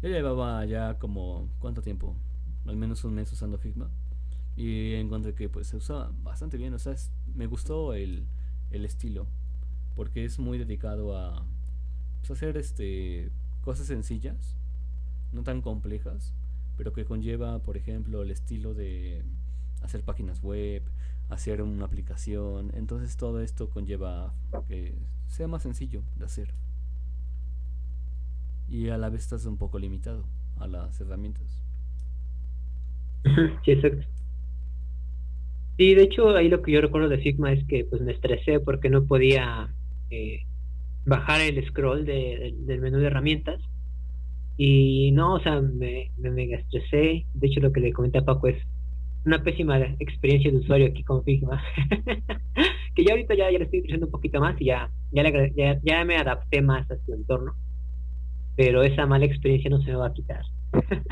Yo 0.02 0.08
llevaba 0.08 0.64
ya 0.64 0.98
como, 0.98 1.48
¿cuánto 1.58 1.82
tiempo? 1.82 2.16
Al 2.66 2.76
menos 2.76 3.04
un 3.04 3.14
mes 3.14 3.30
usando 3.32 3.58
Figma. 3.58 3.90
Y 4.56 4.94
encontré 4.94 5.34
que 5.34 5.48
pues 5.48 5.66
se 5.68 5.76
usaba 5.76 6.10
bastante 6.22 6.56
bien, 6.56 6.74
o 6.74 6.78
sea, 6.78 6.94
me 7.34 7.46
gustó 7.46 7.94
el, 7.94 8.26
el 8.70 8.84
estilo, 8.84 9.26
porque 9.94 10.24
es 10.24 10.38
muy 10.38 10.58
dedicado 10.58 11.16
a 11.16 11.44
pues, 12.20 12.30
hacer 12.30 12.56
este 12.56 13.30
cosas 13.62 13.86
sencillas, 13.86 14.56
no 15.32 15.42
tan 15.42 15.62
complejas, 15.62 16.34
pero 16.76 16.92
que 16.92 17.04
conlleva, 17.04 17.58
por 17.62 17.76
ejemplo, 17.76 18.22
el 18.22 18.30
estilo 18.30 18.74
de 18.74 19.22
hacer 19.82 20.02
páginas 20.02 20.42
web, 20.42 20.82
hacer 21.28 21.62
una 21.62 21.84
aplicación. 21.84 22.72
Entonces 22.74 23.16
todo 23.16 23.40
esto 23.40 23.70
conlleva 23.70 24.32
que 24.68 24.94
sea 25.28 25.48
más 25.48 25.62
sencillo 25.62 26.02
de 26.18 26.24
hacer. 26.24 26.54
Y 28.68 28.88
a 28.88 28.98
la 28.98 29.08
vez 29.08 29.22
estás 29.22 29.46
un 29.46 29.56
poco 29.56 29.78
limitado 29.78 30.24
a 30.58 30.66
las 30.66 31.00
herramientas. 31.00 31.62
Sí, 33.64 33.72
exacto. 33.72 34.06
Sí, 35.76 35.94
de 35.94 36.02
hecho, 36.02 36.36
ahí 36.36 36.48
lo 36.48 36.62
que 36.62 36.72
yo 36.72 36.80
recuerdo 36.80 37.08
de 37.08 37.18
Figma 37.18 37.52
es 37.52 37.64
que 37.66 37.84
pues 37.84 38.02
me 38.02 38.12
estresé 38.12 38.60
porque 38.60 38.90
no 38.90 39.04
podía 39.04 39.74
eh, 40.10 40.44
bajar 41.06 41.40
el 41.40 41.66
scroll 41.66 42.04
del 42.04 42.80
menú 42.80 42.98
de 42.98 43.06
herramientas. 43.06 43.60
Y 44.56 45.10
no, 45.12 45.34
o 45.34 45.40
sea, 45.40 45.60
me, 45.60 46.10
me 46.18 46.30
mega 46.30 46.58
estresé. 46.58 47.24
De 47.32 47.46
hecho, 47.46 47.60
lo 47.60 47.72
que 47.72 47.80
le 47.80 47.92
comenté 47.94 48.18
a 48.18 48.24
Paco 48.24 48.48
es 48.48 48.58
una 49.24 49.42
pésima 49.42 49.78
experiencia 49.98 50.50
de 50.50 50.58
usuario 50.58 50.88
aquí 50.88 51.04
con 51.04 51.22
Figma. 51.24 51.62
que 52.94 53.04
ya 53.04 53.12
ahorita 53.12 53.34
ya, 53.34 53.50
ya 53.50 53.58
le 53.58 53.64
estoy 53.64 53.80
utilizando 53.80 54.06
un 54.06 54.12
poquito 54.12 54.40
más 54.40 54.60
y 54.60 54.66
ya, 54.66 54.90
ya, 55.12 55.80
ya, 55.82 56.04
me 56.04 56.16
adapté 56.16 56.62
más 56.62 56.90
a 56.90 56.96
su 57.04 57.12
entorno. 57.12 57.54
Pero 58.56 58.82
esa 58.82 59.06
mala 59.06 59.26
experiencia 59.26 59.70
no 59.70 59.80
se 59.80 59.90
me 59.90 59.96
va 59.96 60.06
a 60.06 60.12
quitar. 60.12 60.44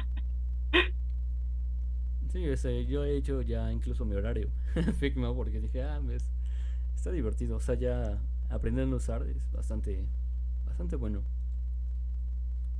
sí, 2.32 2.44
ese, 2.44 2.86
yo 2.86 3.04
he 3.04 3.16
hecho 3.16 3.42
ya 3.42 3.70
incluso 3.72 4.04
mi 4.04 4.16
horario 4.16 4.48
Figma 4.98 5.34
porque 5.34 5.60
dije, 5.60 5.82
ah, 5.82 6.00
ves, 6.02 6.30
está 6.94 7.10
divertido. 7.12 7.56
O 7.56 7.60
sea, 7.60 7.74
ya 7.74 8.18
aprendiendo 8.50 8.96
a 8.96 8.98
usar 8.98 9.22
es 9.22 9.50
bastante, 9.52 10.06
bastante 10.66 10.96
bueno. 10.96 11.22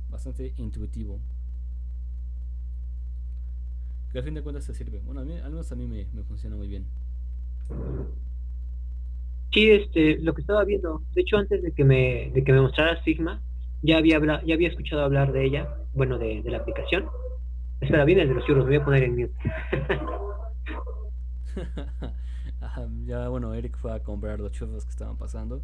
Bastante 0.09 0.53
intuitivo 0.57 1.19
que 4.11 4.17
al 4.17 4.23
fin 4.23 4.33
de 4.33 4.41
cuentas 4.41 4.63
se 4.63 4.73
sirve. 4.73 5.01
Bueno, 5.05 5.21
a 5.21 5.23
mí, 5.23 5.33
al 5.37 5.51
menos 5.51 5.71
a 5.71 5.75
mí 5.75 5.85
me, 5.87 6.05
funciona 6.23 6.55
muy 6.55 6.67
bien. 6.67 6.85
Sí, 9.51 9.69
este, 9.71 10.19
lo 10.19 10.33
que 10.33 10.41
estaba 10.41 10.63
viendo, 10.63 11.03
de 11.13 11.21
hecho 11.21 11.37
antes 11.37 11.61
de 11.61 11.71
que 11.71 11.83
me, 11.83 12.31
de 12.33 12.43
que 12.43 12.51
me 12.51 12.61
mostrara 12.61 13.03
Sigma, 13.03 13.41
ya 13.81 13.97
había 13.97 14.19
ya 14.45 14.53
había 14.53 14.69
escuchado 14.69 15.03
hablar 15.03 15.31
de 15.31 15.45
ella, 15.45 15.75
bueno, 15.93 16.17
de, 16.17 16.41
la 16.45 16.57
aplicación. 16.57 17.05
Espera, 17.81 18.05
viene 18.05 18.23
el 18.23 18.29
de 18.29 18.35
los 18.35 18.45
churros, 18.45 18.65
me 18.65 18.71
voy 18.71 18.81
a 18.81 18.85
poner 18.85 19.03
en 19.03 19.15
mute. 19.15 19.33
ya, 23.05 23.29
bueno, 23.29 23.53
Eric 23.53 23.77
fue 23.77 23.93
a 23.93 24.03
comprar 24.03 24.39
los 24.39 24.51
churros 24.51 24.85
que 24.85 24.91
estaban 24.91 25.17
pasando. 25.17 25.61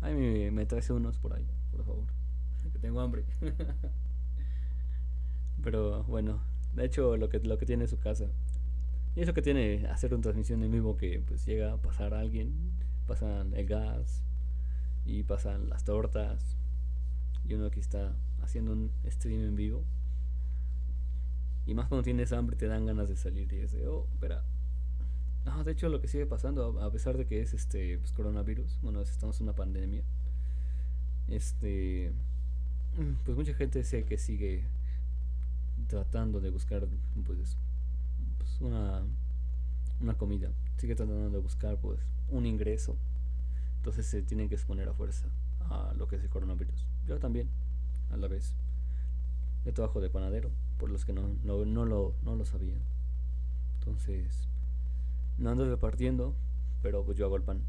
Ay, 0.00 0.14
me, 0.14 0.50
me 0.50 0.66
traes 0.66 0.90
unos 0.90 1.18
por 1.18 1.34
ahí, 1.34 1.46
por 1.70 1.84
favor. 1.84 2.04
Que 2.72 2.78
tengo 2.78 3.00
hambre. 3.00 3.24
Pero 5.62 6.04
bueno, 6.04 6.40
de 6.74 6.84
hecho, 6.84 7.16
lo 7.16 7.28
que, 7.28 7.40
lo 7.40 7.58
que 7.58 7.66
tiene 7.66 7.86
su 7.86 7.98
casa. 7.98 8.26
Y 9.14 9.20
eso 9.20 9.34
que 9.34 9.42
tiene 9.42 9.86
hacer 9.88 10.14
una 10.14 10.22
transmisión 10.22 10.62
en 10.62 10.70
vivo 10.70 10.96
que 10.96 11.22
pues 11.26 11.44
llega 11.44 11.74
a 11.74 11.76
pasar 11.76 12.14
a 12.14 12.20
alguien, 12.20 12.72
pasan 13.06 13.52
el 13.54 13.66
gas 13.66 14.22
y 15.04 15.22
pasan 15.24 15.68
las 15.68 15.84
tortas 15.84 16.56
y 17.46 17.54
uno 17.54 17.70
que 17.70 17.80
está 17.80 18.14
haciendo 18.40 18.72
un 18.72 18.90
stream 19.06 19.42
en 19.42 19.56
vivo. 19.56 19.84
Y 21.66 21.74
más 21.74 21.88
cuando 21.88 22.02
tienes 22.02 22.32
hambre 22.32 22.56
te 22.56 22.66
dan 22.66 22.86
ganas 22.86 23.08
de 23.08 23.16
salir 23.16 23.52
y 23.52 23.58
es 23.58 23.72
de, 23.72 23.86
oh, 23.86 24.06
espera. 24.12 24.42
No, 25.44 25.62
de 25.64 25.72
hecho 25.72 25.88
lo 25.88 26.00
que 26.00 26.08
sigue 26.08 26.26
pasando, 26.26 26.80
a 26.80 26.90
pesar 26.90 27.18
de 27.18 27.26
que 27.26 27.42
es 27.42 27.52
este 27.52 27.98
pues, 27.98 28.12
coronavirus, 28.12 28.78
bueno, 28.80 29.00
estamos 29.02 29.40
en 29.40 29.44
una 29.44 29.54
pandemia, 29.54 30.04
este, 31.28 32.12
pues 33.24 33.36
mucha 33.36 33.52
gente 33.54 33.82
sé 33.84 34.04
que 34.04 34.18
sigue 34.18 34.64
tratando 35.92 36.40
de 36.40 36.48
buscar 36.48 36.86
pues, 37.26 37.58
pues, 38.38 38.60
una, 38.62 39.02
una 40.00 40.14
comida, 40.14 40.50
sigue 40.78 40.94
tratando 40.94 41.28
de 41.28 41.38
buscar 41.38 41.76
pues 41.76 42.00
un 42.30 42.46
ingreso. 42.46 42.96
Entonces 43.76 44.06
se 44.06 44.22
tienen 44.22 44.48
que 44.48 44.54
exponer 44.54 44.88
a 44.88 44.94
fuerza 44.94 45.26
a 45.68 45.92
lo 45.98 46.08
que 46.08 46.16
es 46.16 46.22
el 46.22 46.30
coronavirus. 46.30 46.86
Yo 47.06 47.18
también, 47.18 47.46
a 48.10 48.16
la 48.16 48.26
vez. 48.26 48.54
Yo 49.66 49.74
trabajo 49.74 50.00
de 50.00 50.08
panadero, 50.08 50.50
por 50.78 50.88
los 50.88 51.04
que 51.04 51.12
no, 51.12 51.28
no, 51.44 51.66
no, 51.66 51.84
lo, 51.84 52.14
no 52.24 52.36
lo 52.36 52.46
sabían. 52.46 52.80
Entonces, 53.80 54.48
no 55.36 55.50
ando 55.50 55.68
repartiendo, 55.68 56.34
pero 56.80 57.04
pues 57.04 57.18
yo 57.18 57.26
hago 57.26 57.36
el 57.36 57.42
pan. 57.42 57.60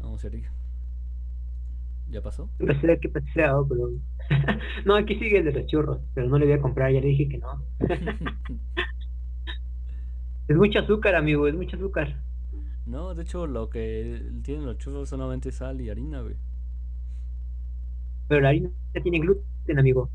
Vamos, 0.00 0.24
Eric. 0.24 0.48
¿Ya 2.08 2.22
pasó? 2.22 2.48
No 2.60 2.80
sé 2.80 3.00
qué 3.00 3.08
pasó, 3.08 3.66
pero... 3.68 3.90
no, 4.84 4.96
aquí 4.96 5.18
sigue 5.18 5.38
el 5.38 5.44
de 5.44 5.52
los 5.52 5.66
churros, 5.66 6.00
pero 6.14 6.28
no 6.28 6.38
le 6.38 6.46
voy 6.46 6.54
a 6.54 6.60
comprar, 6.60 6.92
ya 6.92 7.00
le 7.00 7.08
dije 7.08 7.28
que 7.28 7.38
no. 7.38 7.62
es 10.48 10.56
mucho 10.56 10.80
azúcar, 10.80 11.14
amigo, 11.14 11.46
es 11.46 11.54
mucho 11.54 11.76
azúcar. 11.76 12.16
No, 12.86 13.14
de 13.14 13.22
hecho, 13.22 13.46
lo 13.46 13.70
que 13.70 14.22
tienen 14.42 14.66
los 14.66 14.78
churros 14.78 15.08
solamente 15.08 15.52
sal 15.52 15.80
y 15.80 15.90
harina, 15.90 16.20
güey. 16.20 16.36
Pero 18.28 18.40
la 18.40 18.48
harina 18.48 18.70
tiene 19.02 19.20
gluten, 19.20 19.78
amigo. 19.78 20.10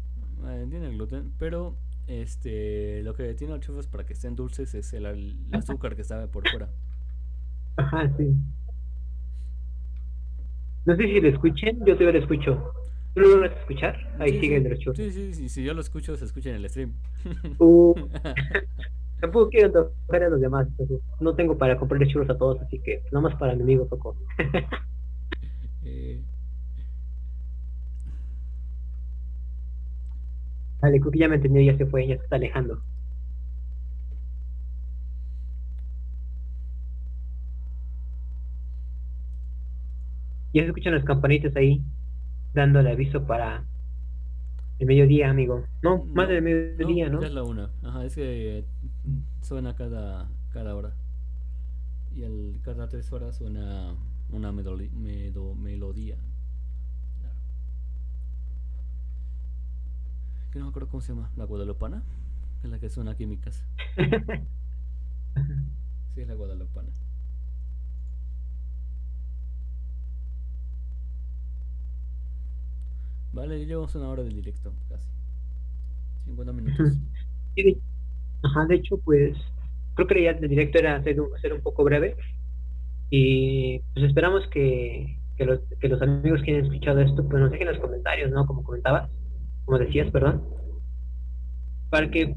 Eh, 0.45 0.65
tiene 0.69 0.89
gluten, 0.89 1.31
pero 1.39 1.75
este 2.07 3.03
lo 3.03 3.13
que 3.13 3.33
tiene 3.33 3.53
los 3.53 3.65
churros 3.65 3.87
para 3.87 4.05
que 4.05 4.13
estén 4.13 4.35
dulces 4.35 4.73
es 4.75 4.93
el, 4.93 5.05
el 5.05 5.37
azúcar 5.51 5.95
que 5.95 6.01
está 6.01 6.27
por 6.27 6.47
fuera. 6.49 6.69
Ajá, 7.77 8.09
sí. 8.17 8.35
No 10.85 10.95
sé 10.95 11.03
si 11.03 11.19
lo 11.19 11.27
escuchen, 11.27 11.79
yo 11.79 11.95
todavía 11.97 12.13
lo 12.13 12.19
escucho. 12.19 12.73
¿Tú 13.17 13.23
lo 13.23 13.39
vas 13.41 13.49
a 13.51 13.55
escuchar? 13.55 13.97
Ahí 14.19 14.39
sigue 14.39 14.57
el 14.57 14.63
derecho. 14.63 14.93
Sí, 14.93 15.09
sí, 15.09 15.33
sí, 15.33 15.49
si 15.49 15.63
yo 15.63 15.73
lo 15.73 15.81
escucho, 15.81 16.15
se 16.15 16.25
escucha 16.25 16.51
en 16.51 16.57
el 16.57 16.69
stream. 16.69 16.93
Uh, 17.57 17.95
tampoco 19.19 19.49
quiero 19.49 19.71
tocar 19.71 20.21
a 20.21 20.29
los 20.29 20.39
demás, 20.39 20.67
entonces 20.67 20.99
no 21.19 21.33
tengo 21.33 21.57
para 21.57 21.79
comprarle 21.79 22.07
churros 22.07 22.29
a 22.29 22.37
todos, 22.37 22.61
así 22.61 22.77
que 22.77 23.01
nomás 23.11 23.35
para 23.37 23.55
mi 23.55 23.63
amigo 23.63 23.87
toco. 23.87 24.15
eh... 25.83 26.21
Vale, 30.79 30.99
creo 30.99 31.11
que 31.11 31.19
ya 31.19 31.27
me 31.27 31.35
entendió, 31.37 31.63
ya 31.63 31.75
se 31.75 31.87
fue, 31.87 32.05
ya 32.05 32.17
se 32.17 32.23
está 32.23 32.35
alejando. 32.35 32.83
Ya 40.53 40.61
se 40.61 40.67
escuchan 40.67 40.93
las 40.93 41.03
campanitas 41.03 41.55
ahí, 41.55 41.81
dando 42.53 42.79
el 42.79 42.87
aviso 42.87 43.25
para 43.25 43.63
el 44.79 44.87
mediodía, 44.87 45.29
amigo. 45.29 45.65
No, 45.81 46.03
más 46.05 46.27
del 46.27 46.41
mediodía, 46.41 47.09
¿no? 47.09 47.21
Es 47.21 47.31
la 47.31 47.43
una. 47.43 47.69
Ajá, 47.83 48.05
es 48.05 48.15
que 48.15 48.63
suena 49.41 49.75
cada, 49.75 50.29
cada 50.51 50.75
hora. 50.75 50.93
Y 52.15 52.23
el, 52.23 52.59
cada 52.63 52.87
tres 52.87 53.11
horas 53.11 53.37
suena 53.37 53.95
una 54.31 54.51
melodía. 54.51 56.17
Que 60.51 60.59
no 60.59 60.65
me 60.65 60.69
acuerdo 60.69 60.89
cómo 60.89 61.01
se 61.01 61.13
llama. 61.13 61.31
¿La 61.35 61.45
Guadalupana? 61.45 62.03
Es 62.63 62.69
la 62.69 62.79
que 62.79 62.89
suena 62.89 63.11
aquí 63.11 63.23
en 63.23 63.29
mi 63.29 63.37
casa. 63.37 63.65
sí, 66.15 66.21
es 66.21 66.27
la 66.27 66.35
Guadalupana. 66.35 66.89
Vale, 73.37 73.63
llevamos 73.67 73.93
una 73.93 74.09
hora 74.09 74.23
del 74.23 74.33
directo, 74.33 74.73
casi. 74.89 75.07
50 76.25 76.53
minutos. 76.53 76.97
Ajá, 78.41 78.65
de 78.65 78.75
hecho, 78.75 78.97
pues 79.05 79.37
creo 79.93 80.07
que 80.07 80.15
la 80.15 80.21
idea 80.21 80.33
del 80.33 80.49
directo 80.49 80.79
era 80.79 80.95
hacer 80.95 81.21
un, 81.21 81.29
un 81.29 81.61
poco 81.61 81.83
breve. 81.83 82.17
Y 83.11 83.77
pues 83.93 84.07
esperamos 84.07 84.47
que, 84.47 85.19
que, 85.37 85.45
los, 85.45 85.59
que 85.79 85.87
los 85.87 86.01
amigos 86.01 86.41
que 86.41 86.51
hayan 86.51 86.65
escuchado 86.65 86.99
esto, 86.99 87.29
pues 87.29 87.39
nos 87.39 87.51
dejen 87.51 87.67
los 87.67 87.77
comentarios, 87.77 88.31
¿no? 88.31 88.43
Como 88.47 88.63
comentabas, 88.63 89.07
como 89.65 89.77
decías, 89.77 90.09
perdón. 90.09 90.41
Para 91.91 92.09
que 92.09 92.35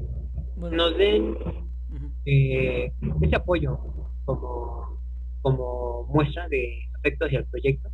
nos 0.55 0.97
den 0.99 1.35
eh, 2.27 2.93
ese 3.23 3.35
apoyo 3.35 3.79
como, 4.25 5.01
como 5.41 6.03
muestra 6.13 6.47
de 6.47 6.87
afecto 6.93 7.25
hacia 7.25 7.39
el 7.39 7.45
proyecto 7.45 7.89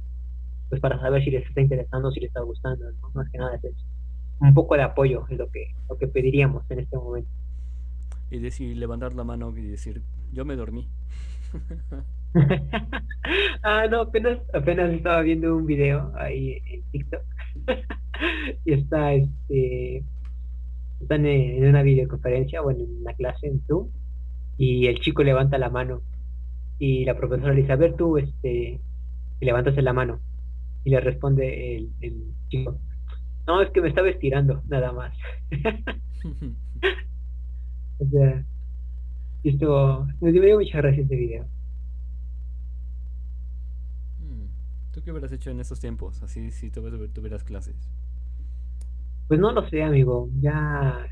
pues 0.70 0.82
para 0.82 1.00
saber 1.00 1.24
si 1.24 1.32
les 1.32 1.48
está 1.48 1.62
interesando, 1.62 2.12
si 2.12 2.20
les 2.20 2.30
está 2.30 2.42
gustando, 2.42 2.86
más 3.14 3.30
que 3.30 3.38
nada 3.38 3.56
es 3.56 3.76
un 4.40 4.54
poco 4.54 4.76
de 4.76 4.84
apoyo 4.84 5.26
es 5.30 5.38
lo 5.38 5.50
que, 5.50 5.74
lo 5.90 5.98
que 5.98 6.08
pediríamos 6.08 6.70
en 6.70 6.80
este 6.80 6.98
momento. 6.98 7.30
Y 8.30 8.40
decir, 8.40 8.76
levantar 8.76 9.14
la 9.14 9.24
mano 9.24 9.54
y 9.58 9.62
decir, 9.62 10.02
yo 10.34 10.46
me 10.46 10.56
dormí. 10.56 10.88
ah, 13.64 13.88
no, 13.90 14.02
apenas, 14.02 14.40
apenas 14.54 14.92
estaba 14.92 15.22
viendo 15.22 15.56
un 15.56 15.66
video 15.66 16.12
ahí 16.16 16.62
en 16.66 16.84
TikTok. 16.92 17.22
Y 18.66 18.74
está, 18.74 19.14
este, 19.14 20.04
están 21.00 21.24
en 21.28 21.70
una 21.70 21.84
videoconferencia, 21.84 22.62
bueno, 22.62 22.80
en 22.80 23.02
una 23.02 23.14
clase 23.14 23.46
en 23.46 23.62
Zoom 23.68 23.90
y 24.58 24.88
el 24.88 25.00
chico 25.02 25.22
levanta 25.22 25.60
la 25.60 25.70
mano. 25.70 26.02
Y 26.80 27.06
la 27.06 27.16
profesora 27.16 27.54
le 27.54 27.62
dice, 27.62 27.74
a 27.74 27.76
ver 27.76 27.96
tú, 27.96 28.18
este, 28.18 28.80
levantas 29.40 29.78
la 29.78 29.94
mano 29.94 30.20
y 30.88 30.90
le 30.90 31.02
responde 31.02 31.76
el, 31.76 31.92
el 32.00 32.34
chico, 32.48 32.80
no, 33.46 33.62
es 33.62 33.70
que 33.72 33.82
me 33.82 33.90
estaba 33.90 34.08
estirando, 34.08 34.64
nada 34.70 34.94
más. 34.94 35.14
o 38.00 38.06
sea, 38.06 38.46
esto 39.44 40.08
me 40.22 40.32
dio 40.32 40.58
mucha 40.58 40.78
gracia 40.78 41.04
este 41.04 41.16
video. 41.18 41.44
Mm, 44.22 44.46
¿Tú 44.94 45.02
qué 45.04 45.12
hubieras 45.12 45.34
hecho 45.34 45.50
en 45.50 45.60
estos 45.60 45.82
tiempos? 45.82 46.24
Así 46.24 46.52
si 46.52 46.72
tuvieras 46.72 47.44
clases. 47.44 47.76
Pues 49.28 49.42
no 49.42 49.52
lo 49.52 49.68
sé, 49.68 49.84
amigo. 49.84 50.30
Ya 50.40 51.06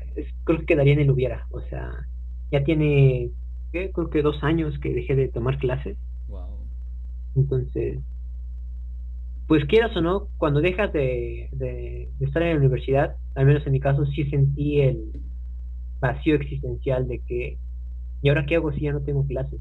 creo 0.44 0.60
que 0.60 0.64
quedaría 0.64 0.94
en 0.94 1.00
el 1.00 1.10
hubiera. 1.10 1.46
O 1.50 1.60
sea, 1.60 2.08
ya 2.50 2.64
tiene, 2.64 3.30
¿qué? 3.72 3.92
creo 3.92 4.08
que 4.08 4.22
dos 4.22 4.42
años 4.42 4.78
que 4.78 4.94
dejé 4.94 5.16
de 5.16 5.28
tomar 5.28 5.58
clases. 5.58 5.98
Wow. 6.28 6.64
Entonces, 7.34 7.98
pues 9.46 9.64
quieras 9.66 9.96
o 9.96 10.00
no, 10.00 10.28
cuando 10.38 10.60
dejas 10.60 10.92
de, 10.92 11.48
de, 11.52 12.08
estar 12.20 12.42
en 12.42 12.54
la 12.54 12.58
universidad, 12.58 13.16
al 13.34 13.46
menos 13.46 13.64
en 13.66 13.72
mi 13.72 13.80
caso, 13.80 14.04
sí 14.06 14.24
sentí 14.28 14.80
el 14.80 15.12
vacío 16.00 16.34
existencial 16.34 17.06
de 17.06 17.20
que, 17.20 17.58
¿y 18.22 18.28
ahora 18.28 18.44
qué 18.46 18.56
hago 18.56 18.72
si 18.72 18.80
ya 18.80 18.92
no 18.92 19.02
tengo 19.02 19.26
clases? 19.26 19.60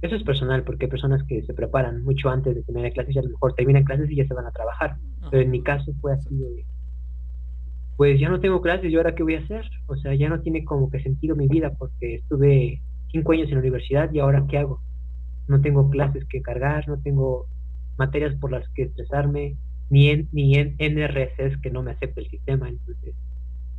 Eso 0.00 0.16
es 0.16 0.22
personal, 0.24 0.64
porque 0.64 0.86
hay 0.86 0.90
personas 0.90 1.22
que 1.24 1.42
se 1.42 1.54
preparan 1.54 2.02
mucho 2.02 2.30
antes 2.30 2.54
de 2.54 2.62
terminar 2.62 2.92
clases 2.92 3.14
y 3.14 3.18
a 3.18 3.22
lo 3.22 3.28
mejor 3.28 3.54
terminan 3.54 3.84
clases 3.84 4.10
y 4.10 4.16
ya 4.16 4.26
se 4.26 4.34
van 4.34 4.46
a 4.46 4.50
trabajar. 4.50 4.96
Pero 5.30 5.42
en 5.42 5.50
mi 5.50 5.62
caso 5.62 5.92
fue 6.00 6.14
así 6.14 6.34
de, 6.34 6.64
pues 7.96 8.18
ya 8.18 8.28
no 8.28 8.40
tengo 8.40 8.60
clases, 8.62 8.90
¿y 8.90 8.96
ahora 8.96 9.14
qué 9.14 9.22
voy 9.22 9.34
a 9.34 9.40
hacer? 9.40 9.64
O 9.86 9.96
sea, 9.96 10.14
ya 10.14 10.28
no 10.28 10.40
tiene 10.40 10.64
como 10.64 10.90
que 10.90 11.00
sentido 11.02 11.36
mi 11.36 11.46
vida 11.46 11.72
porque 11.78 12.16
estuve 12.16 12.80
cinco 13.12 13.32
años 13.32 13.48
en 13.48 13.54
la 13.54 13.60
universidad 13.60 14.10
y 14.12 14.18
ahora 14.18 14.44
qué 14.48 14.58
hago? 14.58 14.80
No 15.46 15.60
tengo 15.60 15.90
clases 15.90 16.24
que 16.24 16.40
cargar, 16.40 16.88
no 16.88 16.98
tengo 17.00 17.46
materias 17.98 18.34
por 18.40 18.50
las 18.50 18.68
que 18.70 18.84
estresarme, 18.84 19.56
ni 19.90 20.08
en, 20.08 20.28
ni 20.32 20.54
en 20.56 20.76
NRCs 20.78 21.60
que 21.62 21.70
no 21.70 21.82
me 21.82 21.92
acepta 21.92 22.20
el 22.20 22.30
sistema. 22.30 22.68
Entonces, 22.68 23.14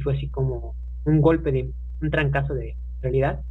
fue 0.02 0.16
así 0.16 0.30
como 0.30 0.76
un 1.06 1.22
golpe 1.22 1.52
de 1.52 1.72
un 2.02 2.12
trancazo 2.12 2.54
de 2.54 2.76
realidad. 3.02 3.42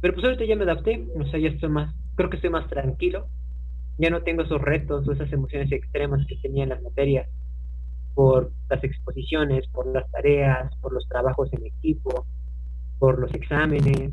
Pero 0.00 0.14
pues 0.14 0.24
ahorita 0.24 0.44
ya 0.44 0.56
me 0.56 0.64
adapté, 0.64 1.06
o 1.18 1.24
sea, 1.26 1.40
ya 1.40 1.48
estoy 1.48 1.68
más, 1.68 1.94
creo 2.14 2.30
que 2.30 2.36
estoy 2.36 2.50
más 2.50 2.68
tranquilo. 2.68 3.26
Ya 3.98 4.10
no 4.10 4.22
tengo 4.22 4.42
esos 4.42 4.60
retos 4.60 5.08
o 5.08 5.12
esas 5.12 5.32
emociones 5.32 5.72
extremas 5.72 6.24
que 6.26 6.36
tenía 6.36 6.62
en 6.62 6.70
las 6.70 6.82
materias 6.82 7.28
por 8.14 8.50
las 8.68 8.82
exposiciones, 8.82 9.68
por 9.68 9.86
las 9.92 10.10
tareas, 10.10 10.74
por 10.80 10.92
los 10.92 11.06
trabajos 11.08 11.52
en 11.52 11.66
equipo, 11.66 12.26
por 12.98 13.20
los 13.20 13.32
exámenes, 13.32 14.10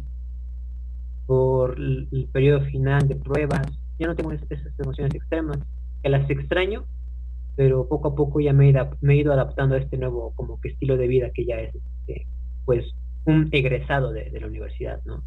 por 1.26 1.76
el, 1.76 2.30
periodo 2.32 2.62
final 2.66 3.08
de 3.08 3.16
pruebas. 3.16 3.66
Ya 3.98 4.08
no 4.08 4.16
tengo 4.16 4.32
esas 4.32 4.48
emociones 4.78 5.16
extremas, 5.16 5.58
que 6.06 6.10
las 6.12 6.30
extraño, 6.30 6.86
pero 7.56 7.88
poco 7.89 8.10
a 8.10 8.16
poco 8.16 8.39
ya 8.39 8.53
me 8.53 8.70
he, 8.70 9.16
ido 9.16 9.34
adaptando 9.34 9.74
a 9.74 9.80
este 9.80 9.97
nuevo 9.97 10.34
como 10.36 10.62
que 10.62 10.70
estilo 10.70 10.97
de 10.97 11.08
vida 11.08 11.32
que 11.34 11.45
ya 11.45 11.56
es 11.56 11.74
este, 11.74 12.28
pues 12.64 12.86
un 13.26 13.49
egresado 13.51 14.12
de, 14.12 14.30
la 14.39 14.45
universidad, 14.45 15.01
¿no? 15.03 15.24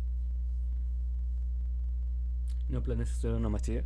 ¿No 2.69 2.81
planes 2.81 3.11
estudiar 3.11 3.39
una 3.39 3.49
maestría? 3.49 3.83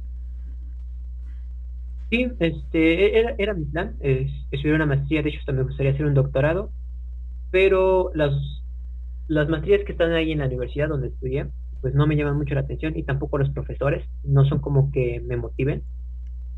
Sí, 2.11 2.30
este, 2.40 3.18
era, 3.18 3.36
era 3.38 3.55
mi 3.55 3.64
plan, 3.64 3.97
es, 4.01 4.30
estudiar 4.51 4.76
una 4.76 4.84
maestría, 4.84 5.22
de 5.22 5.30
hecho 5.30 5.40
también 5.47 5.64
me 5.64 5.70
gustaría 5.70 5.93
hacer 5.93 6.05
un 6.05 6.12
doctorado, 6.12 6.70
pero 7.51 8.11
las, 8.14 8.34
las 9.28 9.49
maestrías 9.49 9.82
que 9.86 9.93
están 9.93 10.12
ahí 10.12 10.32
en 10.32 10.40
la 10.40 10.47
universidad 10.47 10.90
donde 10.90 11.09
estudié, 11.09 11.47
pues 11.80 11.95
no 11.95 12.07
me 12.07 12.16
llaman 12.16 12.36
mucho 12.36 12.55
la 12.55 12.61
atención 12.61 12.99
y 12.99 13.03
tampoco 13.05 13.38
los 13.38 13.49
profesores, 13.49 14.07
no 14.24 14.45
son 14.45 14.59
como 14.59 14.93
que 14.93 15.20
me 15.20 15.38
motiven. 15.38 15.84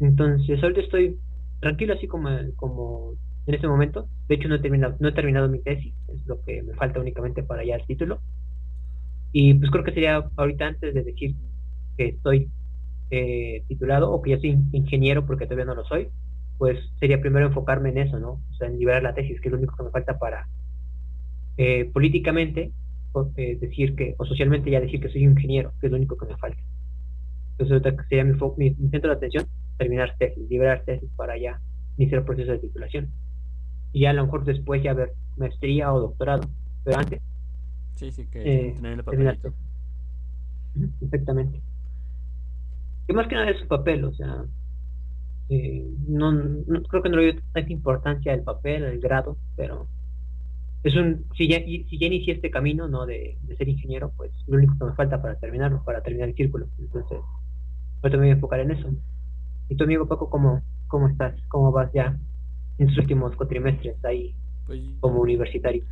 Entonces, 0.01 0.63
ahorita 0.63 0.81
estoy 0.81 1.19
tranquilo 1.61 1.95
así 1.95 2.07
como, 2.07 2.29
como 2.57 3.15
en 3.47 3.55
este 3.55 3.69
momento. 3.69 4.09
De 4.29 4.37
hecho, 4.37 4.49
no 4.49 4.57
he 4.57 4.61
terminado, 4.61 4.97
no 4.99 5.09
he 5.09 5.13
terminado 5.13 5.49
mi 5.49 5.61
tesis, 5.61 5.95
es 6.09 6.27
lo 6.27 6.43
que 6.45 6.63
me 6.63 6.75
falta 6.75 7.01
únicamente 7.01 7.43
para 7.43 7.65
ya 7.65 7.77
el 7.77 7.87
título. 7.87 8.21
Y 9.33 9.55
pues 9.55 9.71
creo 9.71 9.85
que 9.85 9.93
sería 9.93 10.29
ahorita 10.37 10.67
antes 10.67 10.95
de 10.95 11.03
decir 11.03 11.35
que 11.97 12.09
estoy 12.09 12.49
eh, 13.11 13.65
titulado 13.69 14.11
o 14.11 14.23
que 14.23 14.31
ya 14.31 14.39
soy 14.39 14.59
ingeniero 14.73 15.27
porque 15.27 15.45
todavía 15.47 15.65
no 15.65 15.75
lo 15.75 15.85
soy, 15.85 16.09
pues 16.59 16.79
sería 17.01 17.21
primero 17.21 17.47
enfocarme 17.47 17.91
en 17.91 17.99
eso, 17.99 18.19
¿no? 18.19 18.33
O 18.33 18.55
sea, 18.59 18.69
en 18.69 18.79
liberar 18.79 19.03
la 19.03 19.15
tesis, 19.15 19.41
que 19.41 19.49
es 19.49 19.53
lo 19.53 19.59
único 19.59 19.77
que 19.77 19.83
me 19.83 19.91
falta 19.91 20.19
para 20.19 20.47
eh, 21.57 21.91
políticamente 21.93 22.73
eh, 23.37 23.59
decir 23.61 23.95
que, 23.95 24.15
o 24.19 24.25
socialmente 24.25 24.71
ya 24.71 24.81
decir 24.81 25.01
que 25.01 25.09
soy 25.09 25.25
ingeniero, 25.25 25.73
que 25.81 25.87
es 25.87 25.91
lo 25.91 25.97
único 25.97 26.17
que 26.17 26.27
me 26.27 26.37
falta. 26.37 26.61
Entonces, 27.59 27.95
sería 28.09 28.25
mi 28.25 28.75
centro 28.91 29.11
de 29.11 29.17
atención 29.17 29.47
terminar 29.77 30.17
tesis, 30.19 30.49
liberar 30.49 30.83
tesis 30.85 31.09
para 31.17 31.37
ya 31.37 31.61
iniciar 31.97 32.21
el 32.21 32.27
proceso 32.27 32.53
de 32.53 32.59
titulación. 32.59 33.11
Y 33.93 34.01
ya 34.01 34.11
a 34.11 34.13
lo 34.13 34.25
mejor 34.25 34.45
después 34.45 34.83
ya 34.83 34.93
ver 34.93 35.13
maestría 35.37 35.93
o 35.93 36.01
doctorado, 36.01 36.49
pero 36.85 36.99
antes. 36.99 37.21
Sí, 37.95 38.11
sí, 38.11 38.27
que 38.27 38.41
eh, 38.43 38.73
tener 38.75 38.99
el 38.99 39.05
papelito. 39.05 39.55
Exactamente. 41.01 41.61
Que 43.07 43.13
más 43.13 43.29
que 43.29 43.35
nada 43.35 43.51
es 43.51 43.61
su 43.61 43.69
papel, 43.69 44.05
o 44.05 44.15
sea, 44.15 44.45
eh, 45.49 45.87
no, 46.09 46.33
creo 46.89 47.03
que 47.03 47.09
no 47.09 47.19
le 47.19 47.33
doy 47.33 47.43
tanta 47.53 47.73
importancia 47.73 48.33
al 48.33 48.43
papel, 48.43 48.85
al 48.85 48.99
grado, 48.99 49.37
pero 49.57 49.87
es 50.83 50.97
un 50.97 51.25
si 51.37 51.49
ya, 51.49 51.59
si 51.59 51.99
ya 51.99 52.07
inicié 52.07 52.35
este 52.35 52.51
camino 52.51 52.89
no 52.89 53.07
de, 53.07 53.39
de, 53.43 53.57
ser 53.57 53.69
ingeniero, 53.69 54.13
pues 54.17 54.33
lo 54.47 54.57
único 54.57 54.77
que 54.79 54.85
me 54.85 54.95
falta 54.95 55.21
para 55.21 55.39
terminarlo, 55.39 55.85
para 55.85 56.03
terminar 56.03 56.31
el 56.31 56.35
círculo. 56.35 56.67
Entonces, 56.79 57.19
ahorita 58.03 58.17
me 58.17 58.25
voy 58.25 58.31
a 58.31 58.33
enfocar 58.33 58.61
en 58.61 58.71
eso. 58.71 58.89
¿Y 59.69 59.77
tu 59.77 59.85
amigo 59.85 60.07
Paco 60.07 60.29
cómo, 60.31 60.63
cómo 60.89 61.09
estás? 61.09 61.35
¿Cómo 61.49 61.73
vas 61.73 61.93
ya 61.93 62.17
en 62.79 62.87
tus 62.89 62.99
últimos 62.99 63.37
cuatrimestres 63.37 64.03
ahí 64.05 64.35
pues, 64.67 64.81
como 65.01 65.21
universitario? 65.21 65.85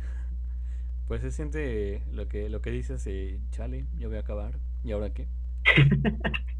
Pues 1.07 1.21
se 1.21 1.31
siente 1.31 2.01
lo 2.13 2.27
que 2.27 2.49
lo 2.49 2.61
que 2.61 2.71
dices, 2.71 3.05
eh, 3.07 3.39
chale, 3.51 3.85
yo 3.99 4.07
voy 4.09 4.17
a 4.17 4.21
acabar, 4.21 4.53
¿y 4.83 4.91
ahora 4.91 5.11
qué? 5.13 5.27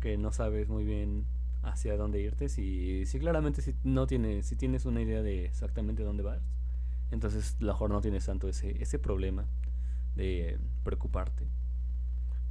Que 0.00 0.16
no 0.16 0.32
sabes 0.32 0.68
muy 0.68 0.84
bien 0.84 1.24
hacia 1.62 1.96
dónde 1.96 2.20
irte, 2.20 2.48
si, 2.48 3.04
si 3.06 3.18
claramente 3.18 3.62
si 3.62 3.74
no 3.84 4.06
tienes, 4.06 4.46
si 4.46 4.56
tienes 4.56 4.86
una 4.86 5.02
idea 5.02 5.22
de 5.22 5.44
exactamente 5.44 6.02
dónde 6.04 6.22
vas, 6.22 6.40
entonces 7.10 7.56
la 7.60 7.72
mejor 7.72 7.90
no 7.90 8.00
tienes 8.00 8.26
tanto 8.26 8.48
ese, 8.48 8.82
ese 8.82 8.98
problema 8.98 9.44
de 10.16 10.58
preocuparte. 10.84 11.44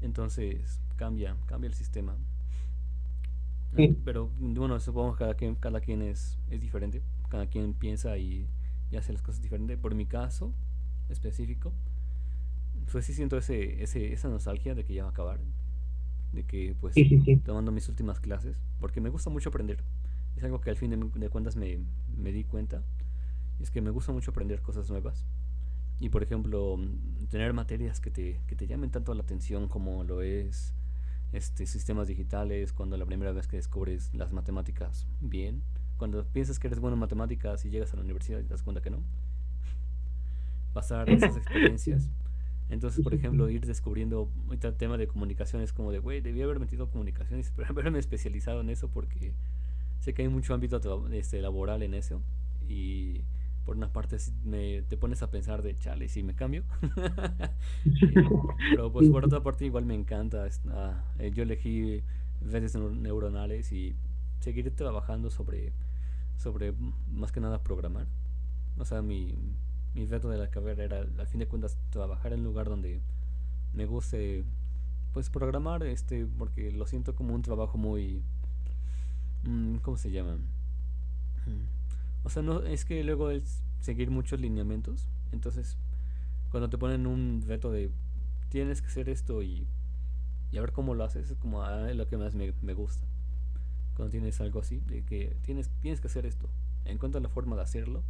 Entonces 0.02 0.80
cambia, 0.96 1.36
cambia 1.48 1.68
el 1.68 1.74
sistema. 1.74 2.16
Pero 4.04 4.32
bueno, 4.40 4.80
supongo 4.80 5.14
que 5.14 5.20
cada 5.20 5.34
quien, 5.36 5.56
cada 5.56 5.80
quien 5.80 6.02
es, 6.02 6.38
es 6.50 6.62
diferente, 6.62 7.02
cada 7.30 7.48
quien 7.48 7.74
piensa 7.74 8.18
y, 8.18 8.48
hace 8.98 9.14
las 9.14 9.22
cosas 9.22 9.42
diferentes. 9.42 9.78
Por 9.78 9.96
mi 9.96 10.06
caso 10.06 10.54
específico, 11.10 11.74
pues 12.92 13.06
sí 13.06 13.14
siento 13.14 13.38
ese, 13.38 13.84
ese, 13.84 14.14
esa 14.14 14.30
nostalgia 14.30 14.76
de 14.76 14.84
que 14.84 14.94
ya 14.94 15.04
va 15.04 15.10
a 15.10 15.12
acabar, 15.12 15.40
de 16.34 16.44
que 16.44 16.76
pues 16.80 16.96
tomando 17.44 17.72
mis 17.72 17.88
últimas 17.90 18.20
clases, 18.20 18.58
porque 18.80 19.02
me 19.02 19.10
gusta 19.10 19.30
mucho 19.30 19.50
aprender. 19.50 19.84
Es 20.36 20.44
algo 20.44 20.62
que 20.62 20.70
al 20.70 20.78
fin 20.78 21.12
de, 21.16 21.30
cuentas 21.30 21.56
me, 21.56 21.80
me 22.16 22.32
di 22.32 22.44
cuenta, 22.44 22.84
es 23.60 23.72
que 23.72 23.82
me 23.82 23.90
gusta 23.90 24.12
mucho 24.12 24.32
aprender 24.32 24.62
cosas 24.62 24.90
nuevas. 24.90 25.26
Y 26.00 26.10
por 26.10 26.22
ejemplo, 26.22 26.78
tener 27.30 27.54
materias 27.54 28.00
que 28.00 28.12
te, 28.12 28.40
que 28.48 28.56
te 28.56 28.68
llamen 28.68 28.92
tanto 28.92 29.14
la 29.14 29.24
atención 29.24 29.68
como 29.68 30.04
lo 30.04 30.22
es 30.22 30.74
este, 31.34 31.66
sistemas 31.66 32.08
digitales, 32.08 32.74
cuando 32.74 32.98
la 32.98 33.06
primera 33.06 33.32
vez 33.32 33.48
que 33.48 33.58
descubres 33.58 34.14
las 34.14 34.32
matemáticas 34.32 35.08
bien, 35.20 35.62
cuando 35.98 36.24
piensas 36.26 36.60
que 36.60 36.68
eres 36.68 36.80
bueno 36.80 36.94
en 36.94 37.00
matemáticas 37.00 37.66
y 37.66 37.70
llegas 37.70 37.94
a 37.94 37.98
la 37.98 38.04
universidad 38.04 38.40
y 38.40 38.44
te 38.44 38.50
das 38.50 38.64
cuenta 38.64 38.82
que 38.82 38.90
no. 38.90 39.02
Pasar 40.74 41.10
esas 41.10 41.36
experiencias. 41.38 42.10
Entonces, 42.70 43.04
por 43.04 43.14
ejemplo, 43.14 43.50
ir 43.50 43.66
descubriendo 43.66 44.30
ahorita 44.48 44.68
el 44.68 44.76
tema 44.76 44.98
de 44.98 45.08
comunicaciones 45.08 45.74
como 45.74 45.92
de, 45.92 46.00
güey, 46.00 46.22
debí 46.22 46.42
haber 46.42 46.60
metido 46.60 46.90
comunicaciones, 46.90 47.52
pero 47.56 47.68
haberme 47.70 48.00
especializado 48.00 48.62
en 48.62 48.70
eso 48.70 48.90
porque 48.90 49.34
sé 50.00 50.14
que 50.14 50.24
hay 50.24 50.28
mucho 50.28 50.54
ámbito 50.54 50.80
este, 51.12 51.42
laboral 51.42 51.84
en 51.84 51.94
eso. 51.94 52.22
Y 52.68 53.22
por 53.68 53.76
una 53.76 53.92
parte 53.92 54.16
me, 54.46 54.82
te 54.84 54.96
pones 54.96 55.22
a 55.24 55.30
pensar 55.30 55.62
de 55.62 55.76
chale, 55.76 56.08
si 56.08 56.24
me 56.24 56.34
cambio. 56.34 56.64
pero 58.72 58.94
pues 58.94 59.10
por 59.10 59.26
otra 59.26 59.44
parte 59.44 59.66
igual 59.66 59.84
me 59.84 59.94
encanta. 59.94 60.48
Eh, 61.20 61.32
yo 61.34 61.44
elegí 61.44 62.02
redes 62.50 62.76
neuronales 62.76 63.74
y 63.74 63.94
seguiré 64.40 64.72
trabajando 64.72 65.30
sobre, 65.30 65.74
sobre 66.38 66.74
más 67.12 67.34
que 67.34 67.42
nada 67.42 67.62
programar. 67.62 68.08
O 68.78 68.86
sea, 68.86 69.02
mi, 69.02 69.36
mi 69.94 70.06
reto 70.06 70.30
de 70.30 70.38
la 70.38 70.50
carrera 70.50 70.86
era 70.86 71.00
al 71.00 71.28
fin 71.28 71.42
de 71.42 71.48
cuentas 71.48 71.78
trabajar 71.90 72.32
en 72.32 72.40
un 72.40 72.46
lugar 72.46 72.70
donde 72.70 73.02
me 73.74 73.86
guste 73.86 74.46
pues 75.12 75.30
programar 75.30 75.84
este 75.84 76.26
porque 76.26 76.72
lo 76.72 76.88
siento 76.88 77.16
como 77.16 77.36
un 77.36 77.42
trabajo 77.42 77.78
muy 77.78 78.22
mm, 79.44 79.78
¿cómo 79.80 79.98
se 79.98 80.10
llama? 80.10 80.38
O 82.28 82.30
sea, 82.30 82.44
no, 82.44 82.62
es 82.64 82.84
que 82.84 83.06
luego 83.06 83.32
es 83.32 83.64
seguir 83.80 84.12
muchos 84.12 84.42
lineamientos. 84.42 85.08
Entonces, 85.32 85.78
cuando 86.52 86.70
te 86.70 86.78
ponen 86.78 87.08
un 87.08 87.42
reto 87.48 87.72
de 87.72 87.90
tienes 88.50 88.82
que 88.82 88.88
hacer 88.88 89.08
esto 89.08 89.42
y, 89.44 89.66
y 90.52 90.58
a 90.58 90.60
ver 90.60 90.74
cómo 90.74 90.94
lo 90.94 91.06
haces, 91.06 91.32
es 91.32 91.38
como 91.38 91.64
ah, 91.64 91.90
lo 91.94 92.06
que 92.10 92.18
más 92.18 92.36
me, 92.36 92.52
me, 92.62 92.74
gusta. 92.74 93.08
Cuando 93.96 94.12
tienes 94.12 94.42
algo 94.42 94.60
así, 94.60 94.82
de 94.88 95.06
que 95.06 95.38
tienes, 95.42 95.70
tienes 95.80 96.02
que 96.02 96.08
hacer 96.08 96.26
esto, 96.26 96.50
encuentra 96.84 97.22
la 97.22 97.30
forma 97.30 97.56
de 97.56 97.62
hacerlo, 97.62 98.04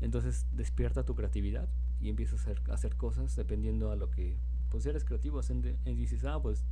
entonces 0.00 0.46
despierta 0.52 1.04
tu 1.04 1.16
creatividad 1.16 1.68
y 2.00 2.08
empiezas 2.08 2.38
a 2.38 2.42
hacer, 2.42 2.62
a 2.70 2.74
hacer 2.74 2.94
cosas 2.94 3.34
dependiendo 3.34 3.90
a 3.90 3.96
lo 3.96 4.12
que 4.12 4.36
pues 4.70 4.86
eres 4.86 5.02
creativo, 5.02 5.40
y 5.84 5.94
dices, 5.96 6.24
ah, 6.24 6.40
pues 6.40 6.64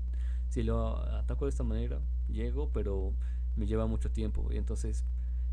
si 0.48 0.62
lo 0.62 0.98
ataco 0.98 1.46
de 1.46 1.48
esta 1.48 1.64
manera, 1.64 2.00
llego, 2.28 2.70
pero 2.72 3.12
me 3.56 3.66
lleva 3.66 3.88
mucho 3.88 4.12
tiempo. 4.12 4.52
Y 4.52 4.58
entonces 4.58 5.04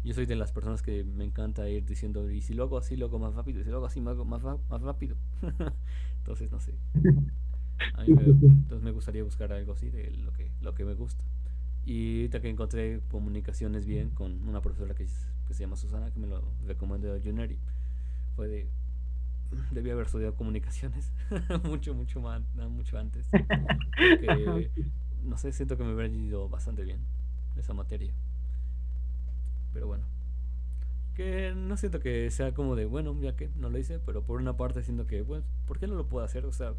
yo 0.03 0.13
soy 0.13 0.25
de 0.25 0.35
las 0.35 0.51
personas 0.51 0.81
que 0.81 1.03
me 1.03 1.25
encanta 1.25 1.67
ir 1.69 1.85
diciendo, 1.85 2.29
y 2.29 2.41
si 2.41 2.53
lo 2.53 2.63
hago 2.63 2.77
así, 2.77 2.95
lo 2.95 3.05
hago 3.07 3.19
más 3.19 3.35
rápido, 3.35 3.61
y 3.61 3.63
si 3.63 3.69
lo 3.69 3.77
hago 3.77 3.85
así, 3.85 4.01
más, 4.01 4.17
más, 4.17 4.43
más 4.43 4.81
rápido. 4.81 5.15
entonces, 6.17 6.51
no 6.51 6.59
sé. 6.59 6.73
A 7.95 8.03
mí 8.03 8.13
me, 8.13 8.23
entonces 8.23 8.83
me 8.83 8.91
gustaría 8.91 9.23
buscar 9.23 9.51
algo 9.51 9.73
así 9.73 9.89
de 9.89 10.11
lo 10.11 10.31
que, 10.33 10.51
lo 10.61 10.75
que 10.75 10.85
me 10.85 10.93
gusta. 10.93 11.23
Y 11.83 12.17
ahorita 12.17 12.39
que 12.39 12.49
encontré 12.49 13.01
comunicaciones 13.09 13.87
bien 13.87 14.11
con 14.11 14.47
una 14.47 14.61
profesora 14.61 14.93
que, 14.93 15.07
que 15.47 15.53
se 15.53 15.61
llama 15.61 15.75
Susana, 15.75 16.11
que 16.11 16.19
me 16.19 16.27
lo 16.27 16.43
recomendó 16.67 17.17
Juneri, 17.23 17.57
fue 18.35 18.47
de, 18.47 18.67
debí 19.71 19.89
haber 19.89 20.05
estudiado 20.05 20.35
comunicaciones 20.35 21.11
mucho, 21.63 21.93
mucho 21.93 22.21
más, 22.21 22.41
mucho 22.69 22.97
antes. 22.97 23.27
no 25.23 25.37
sé, 25.37 25.51
siento 25.51 25.77
que 25.77 25.83
me 25.83 25.93
hubiera 25.93 26.13
ido 26.13 26.49
bastante 26.49 26.83
bien 26.83 26.99
esa 27.57 27.73
materia. 27.73 28.13
Pero 29.73 29.87
bueno. 29.87 30.03
Que 31.15 31.53
no 31.55 31.75
siento 31.77 31.99
que 31.99 32.29
sea 32.31 32.53
como 32.53 32.75
de, 32.75 32.85
bueno, 32.85 33.19
ya 33.21 33.35
que 33.35 33.49
no 33.57 33.69
lo 33.69 33.77
hice, 33.77 33.99
pero 33.99 34.23
por 34.23 34.39
una 34.39 34.55
parte 34.55 34.81
siento 34.83 35.07
que, 35.07 35.21
bueno, 35.21 35.43
¿por 35.67 35.77
qué 35.77 35.87
no 35.87 35.95
lo 35.95 36.07
puedo 36.07 36.23
hacer? 36.23 36.45
O 36.45 36.53
sea, 36.53 36.73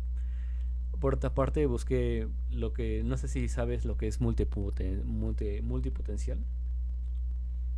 por 1.01 1.15
otra 1.15 1.35
parte 1.35 1.67
busqué 1.67 2.29
lo 2.51 2.73
que, 2.73 3.03
no 3.05 3.17
sé 3.17 3.29
si 3.29 3.49
sabes 3.49 3.85
lo 3.85 3.97
que 3.97 4.07
es 4.07 4.21
multiputen, 4.21 5.07
multi, 5.07 5.61
multipotencial. 5.63 6.39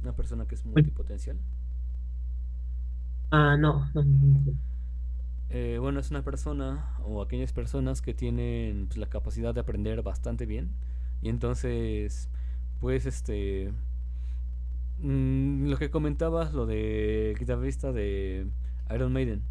Una 0.02 0.14
persona 0.14 0.46
que 0.46 0.54
es 0.54 0.64
multipotencial. 0.64 1.38
Ah, 3.30 3.56
no. 3.56 3.90
Eh, 5.50 5.78
bueno, 5.80 6.00
es 6.00 6.10
una 6.10 6.22
persona 6.22 6.96
o 7.04 7.22
aquellas 7.22 7.52
personas 7.52 8.02
que 8.02 8.14
tienen 8.14 8.86
pues, 8.86 8.98
la 8.98 9.08
capacidad 9.08 9.54
de 9.54 9.60
aprender 9.60 10.02
bastante 10.02 10.46
bien. 10.46 10.70
Y 11.22 11.30
entonces, 11.30 12.28
pues, 12.80 13.06
este... 13.06 13.72
Mm, 15.00 15.68
lo 15.68 15.76
que 15.76 15.90
comentabas, 15.90 16.54
lo 16.54 16.66
de 16.66 17.34
guitarrista 17.38 17.92
de 17.92 18.46
Iron 18.94 19.12
Maiden. 19.12 19.42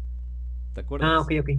¿Te 0.72 0.80
acuerdas? 0.80 1.10
Ah, 1.12 1.20
ok, 1.20 1.32
ok. 1.40 1.50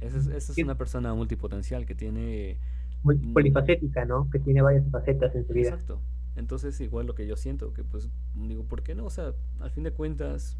Esa 0.00 0.36
es, 0.36 0.58
una 0.58 0.76
persona 0.76 1.14
multipotencial 1.14 1.86
que 1.86 1.94
tiene... 1.94 2.58
Polifacética, 3.02 4.04
¿no? 4.04 4.30
Que 4.30 4.38
tiene 4.38 4.62
varias 4.62 4.88
facetas 4.90 5.34
en 5.34 5.46
su 5.46 5.52
vida. 5.52 5.70
Exacto. 5.70 6.00
Entonces, 6.36 6.80
igual 6.80 7.06
lo 7.06 7.14
que 7.14 7.26
yo 7.26 7.36
siento, 7.36 7.72
que 7.72 7.84
pues 7.84 8.08
digo, 8.34 8.64
¿por 8.64 8.82
qué 8.82 8.94
no? 8.94 9.04
O 9.04 9.10
sea, 9.10 9.32
al 9.60 9.70
fin 9.70 9.84
de 9.84 9.92
cuentas, 9.92 10.56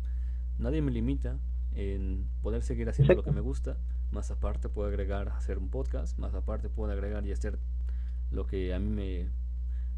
nadie 0.58 0.82
me 0.82 0.90
limita 0.90 1.38
en 1.74 2.26
poder 2.42 2.62
seguir 2.62 2.88
haciendo 2.88 3.14
lo 3.14 3.22
que 3.22 3.32
me 3.32 3.40
gusta. 3.40 3.78
Más 4.10 4.30
aparte 4.30 4.68
puedo 4.68 4.88
agregar 4.88 5.30
hacer 5.30 5.58
un 5.58 5.70
podcast, 5.70 6.18
más 6.18 6.34
aparte 6.34 6.68
puedo 6.68 6.92
agregar 6.92 7.26
y 7.26 7.32
hacer 7.32 7.58
lo 8.30 8.46
que 8.46 8.74
a 8.74 8.78
mí 8.78 8.90
me, 8.90 9.28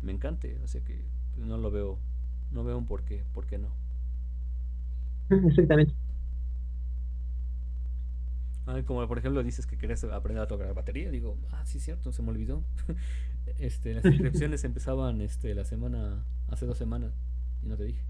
me 0.03 0.13
encante. 0.13 0.59
O 0.63 0.69
sea 0.69 0.83
que 0.83 1.05
no 1.37 1.59
lo 1.59 1.71
veo, 1.71 1.99
no 2.55 2.65
veo 2.65 2.79
un 2.79 2.87
por 2.87 3.03
qué, 3.03 3.25
por 3.35 3.47
qué 3.47 3.59
no. 3.59 3.69
Exactamente 5.31 5.95
como 8.87 9.07
por 9.07 9.19
ejemplo 9.19 9.43
dices 9.43 9.67
que 9.67 9.77
quieres 9.77 10.03
aprender 10.05 10.43
a 10.43 10.49
tocar 10.49 10.73
batería, 10.75 11.11
digo, 11.11 11.37
ah, 11.53 11.65
sí, 11.65 11.81
cierto, 11.81 12.13
se 12.13 12.23
me 12.23 12.31
olvidó. 12.31 12.63
este, 13.59 13.95
las 13.95 14.05
inscripciones 14.05 14.65
empezaban 14.65 15.21
este, 15.21 15.55
la 15.55 15.65
semana, 15.65 16.25
hace 16.49 16.67
dos 16.67 16.79
semanas, 16.79 17.13
y 17.63 17.69
no 17.69 17.77
te 17.77 17.85
dije. 17.85 18.03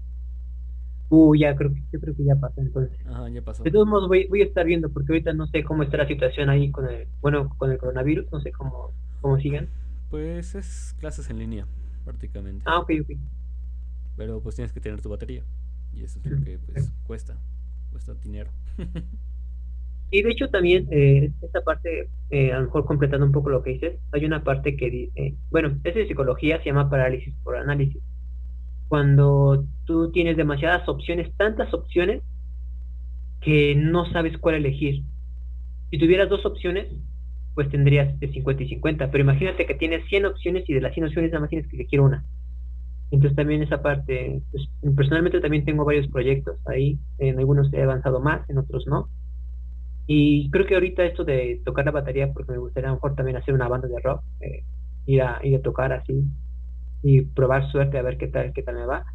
Uh, 1.09 1.35
ya 1.35 1.55
creo 1.55 1.71
que, 1.71 1.83
yo 1.93 1.99
creo 1.99 2.15
que 2.15 2.23
ya 2.23 2.35
pasó 2.35 2.61
entonces. 2.61 2.97
Ajá, 3.05 3.29
ya 3.29 3.41
pasó. 3.43 3.63
De 3.63 3.69
todos 3.69 3.87
modos 3.87 4.07
voy, 4.07 4.27
voy 4.27 4.41
a 4.41 4.45
estar 4.45 4.65
viendo 4.65 4.89
porque 4.89 5.13
ahorita 5.13 5.33
no 5.33 5.45
sé 5.47 5.63
cómo 5.63 5.83
está 5.83 5.97
la 5.97 6.07
situación 6.07 6.49
ahí 6.49 6.71
con 6.71 6.89
el, 6.89 7.07
bueno, 7.21 7.49
con 7.57 7.71
el 7.71 7.77
coronavirus, 7.77 8.31
no 8.31 8.39
sé 8.39 8.51
cómo, 8.51 8.91
cómo 9.21 9.37
sigan. 9.39 9.67
Pues 10.09 10.55
es 10.55 10.95
clases 10.99 11.29
en 11.29 11.37
línea, 11.37 11.67
prácticamente. 12.05 12.63
Ah, 12.65 12.79
ok, 12.79 12.91
ok. 13.01 13.17
Pero 14.15 14.41
pues 14.41 14.55
tienes 14.55 14.71
que 14.71 14.79
tener 14.79 15.01
tu 15.01 15.09
batería. 15.09 15.43
Y 15.93 16.03
eso 16.03 16.19
es 16.19 16.31
lo 16.31 16.43
que 16.43 16.57
pues 16.57 16.91
cuesta, 17.05 17.37
cuesta 17.91 18.13
dinero. 18.15 18.51
Y 20.11 20.21
de 20.21 20.31
hecho 20.31 20.49
también, 20.49 20.87
eh, 20.91 21.31
esta 21.41 21.61
parte, 21.61 22.09
eh, 22.29 22.53
a 22.53 22.59
lo 22.59 22.65
mejor 22.65 22.85
completando 22.85 23.25
un 23.25 23.31
poco 23.31 23.49
lo 23.49 23.63
que 23.63 23.71
dices, 23.71 23.99
hay 24.11 24.23
una 24.23 24.43
parte 24.43 24.77
que, 24.77 24.89
dice, 24.89 25.35
bueno, 25.49 25.77
es 25.83 25.95
de 25.95 26.07
psicología, 26.07 26.59
se 26.59 26.65
llama 26.65 26.89
parálisis 26.89 27.33
por 27.43 27.57
análisis. 27.57 28.01
Cuando 28.87 29.65
tú 29.85 30.11
tienes 30.11 30.37
demasiadas 30.37 30.87
opciones, 30.87 31.35
tantas 31.37 31.73
opciones, 31.73 32.21
que 33.41 33.75
no 33.75 34.09
sabes 34.11 34.37
cuál 34.37 34.55
elegir. 34.55 35.03
Si 35.91 35.97
tuvieras 35.97 36.29
dos 36.29 36.45
opciones, 36.45 36.87
pues 37.53 37.69
tendrías 37.69 38.19
de 38.19 38.31
50 38.31 38.63
y 38.63 38.69
50, 38.69 39.11
pero 39.11 39.23
imagínate 39.23 39.65
que 39.65 39.75
tienes 39.75 40.05
100 40.07 40.25
opciones 40.25 40.63
y 40.67 40.73
de 40.73 40.81
las 40.81 40.93
100 40.93 41.07
opciones 41.07 41.31
nada 41.31 41.41
más 41.41 41.49
tienes 41.49 41.67
que 41.67 41.75
elegir 41.75 42.01
una. 42.01 42.23
Entonces 43.11 43.35
también 43.35 43.61
esa 43.61 43.81
parte, 43.81 44.41
pues, 44.51 44.67
personalmente 44.95 45.39
también 45.39 45.65
tengo 45.65 45.85
varios 45.85 46.07
proyectos 46.07 46.57
ahí, 46.65 46.99
en 47.19 47.39
algunos 47.39 47.71
he 47.73 47.81
avanzado 47.81 48.19
más, 48.19 48.49
en 48.49 48.57
otros 48.57 48.85
no. 48.87 49.09
Y 50.07 50.49
creo 50.51 50.65
que 50.65 50.75
ahorita 50.75 51.03
esto 51.03 51.23
de 51.23 51.61
tocar 51.65 51.85
la 51.85 51.91
batería, 51.91 52.31
porque 52.33 52.51
me 52.51 52.57
gustaría 52.57 52.89
a 52.89 52.91
lo 52.91 52.97
mejor 52.97 53.15
también 53.15 53.37
hacer 53.37 53.53
una 53.53 53.67
banda 53.67 53.87
de 53.87 53.99
rock, 53.99 54.21
eh, 54.41 54.63
ir, 55.05 55.21
a, 55.21 55.39
ir 55.43 55.55
a 55.55 55.61
tocar 55.61 55.93
así 55.93 56.23
y 57.03 57.21
probar 57.21 57.69
suerte 57.71 57.97
a 57.97 58.01
ver 58.01 58.17
qué 58.17 58.27
tal, 58.27 58.53
qué 58.53 58.63
tal 58.63 58.75
me 58.75 58.85
va. 58.85 59.05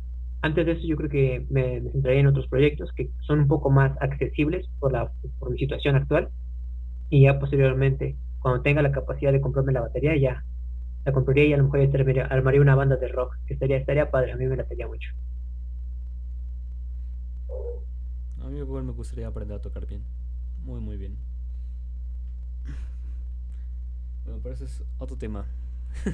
Antes 0.43 0.65
de 0.65 0.73
eso 0.73 0.87
yo 0.87 0.97
creo 0.97 1.11
que 1.11 1.47
me, 1.51 1.81
centraría 1.93 2.21
en 2.21 2.27
otros 2.29 2.49
proyectos 2.49 2.91
que 2.93 3.11
son 3.27 3.41
un 3.41 3.49
poco 3.49 3.71
más 3.71 3.93
accesibles 4.01 4.67
por, 4.79 4.93
la, 4.93 5.11
por 5.39 5.51
mi 5.51 5.59
situación 5.59 5.97
actual. 5.97 6.29
Y 7.11 7.23
ya 7.23 7.39
posteriormente, 7.39 8.17
cuando 8.41 8.63
tenga 8.63 8.83
la 8.83 8.93
capacidad 8.93 9.33
de 9.33 9.41
comprarme 9.41 9.73
la 9.73 9.83
batería, 9.83 10.17
ya 10.17 10.45
la 11.05 11.13
compraría 11.13 11.47
y 11.47 11.53
a 11.53 11.57
lo 11.57 11.65
mejor 11.65 12.15
ya 12.15 12.25
armaría 12.27 12.61
una 12.61 12.75
banda 12.75 12.97
de 12.97 13.09
rock, 13.09 13.37
que 13.47 13.55
estaría, 13.55 13.77
estaría 13.77 14.11
padre, 14.11 14.33
a 14.33 14.37
mí 14.37 14.47
me 14.47 14.57
la 14.57 14.65
tenía 14.65 14.87
mucho. 14.87 15.11
A 18.43 18.49
mí 18.49 18.59
igual 18.59 18.85
me 18.85 18.93
gustaría 18.93 19.27
aprender 19.27 19.57
a 19.57 19.61
tocar 19.61 19.87
bien. 19.87 20.03
Muy, 20.65 20.81
muy 20.81 20.97
bien. 20.97 21.17
Bueno, 24.25 24.41
pero 24.43 24.55
ese 24.55 24.65
es 24.67 24.83
otro 24.99 25.17
tema. 25.17 25.47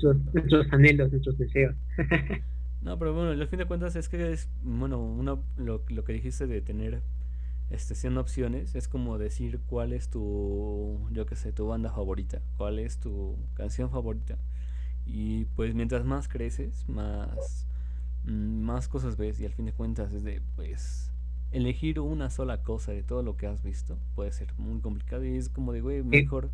Son 0.00 0.24
nuestros, 0.32 0.72
anhelos, 0.72 1.10
nuestros 1.10 1.36
deseos. 1.36 1.74
no, 2.82 2.98
pero 2.98 3.12
bueno, 3.12 3.30
al 3.30 3.48
fin 3.48 3.58
de 3.58 3.66
cuentas 3.66 3.96
es 3.96 4.08
que 4.08 4.32
es, 4.32 4.48
bueno, 4.62 5.02
una, 5.02 5.36
lo, 5.56 5.82
lo 5.88 6.04
que 6.04 6.12
dijiste 6.12 6.46
de 6.46 6.62
tener 6.62 7.02
este, 7.70 7.94
100 7.94 8.18
opciones, 8.18 8.74
es 8.74 8.88
como 8.88 9.18
decir 9.18 9.60
cuál 9.66 9.92
es 9.92 10.08
tu, 10.08 11.08
yo 11.12 11.26
qué 11.26 11.36
sé, 11.36 11.52
tu 11.52 11.66
banda 11.66 11.90
favorita, 11.90 12.42
cuál 12.56 12.78
es 12.78 12.98
tu 12.98 13.36
canción 13.54 13.90
favorita. 13.90 14.36
Y 15.06 15.46
pues 15.56 15.74
mientras 15.74 16.04
más 16.04 16.28
creces, 16.28 16.88
más, 16.88 17.66
mm, 18.24 18.60
más 18.62 18.88
cosas 18.88 19.16
ves 19.16 19.40
y 19.40 19.46
al 19.46 19.52
fin 19.52 19.66
de 19.66 19.72
cuentas 19.72 20.12
es 20.12 20.24
de, 20.24 20.42
pues, 20.56 21.10
elegir 21.52 22.00
una 22.00 22.30
sola 22.30 22.62
cosa 22.62 22.92
de 22.92 23.02
todo 23.02 23.22
lo 23.22 23.36
que 23.36 23.46
has 23.46 23.62
visto 23.62 23.98
puede 24.14 24.30
ser 24.30 24.54
muy 24.56 24.80
complicado 24.80 25.24
y 25.24 25.36
es 25.36 25.48
como 25.48 25.72
de, 25.72 25.80
güey, 25.80 26.02
mejor 26.02 26.50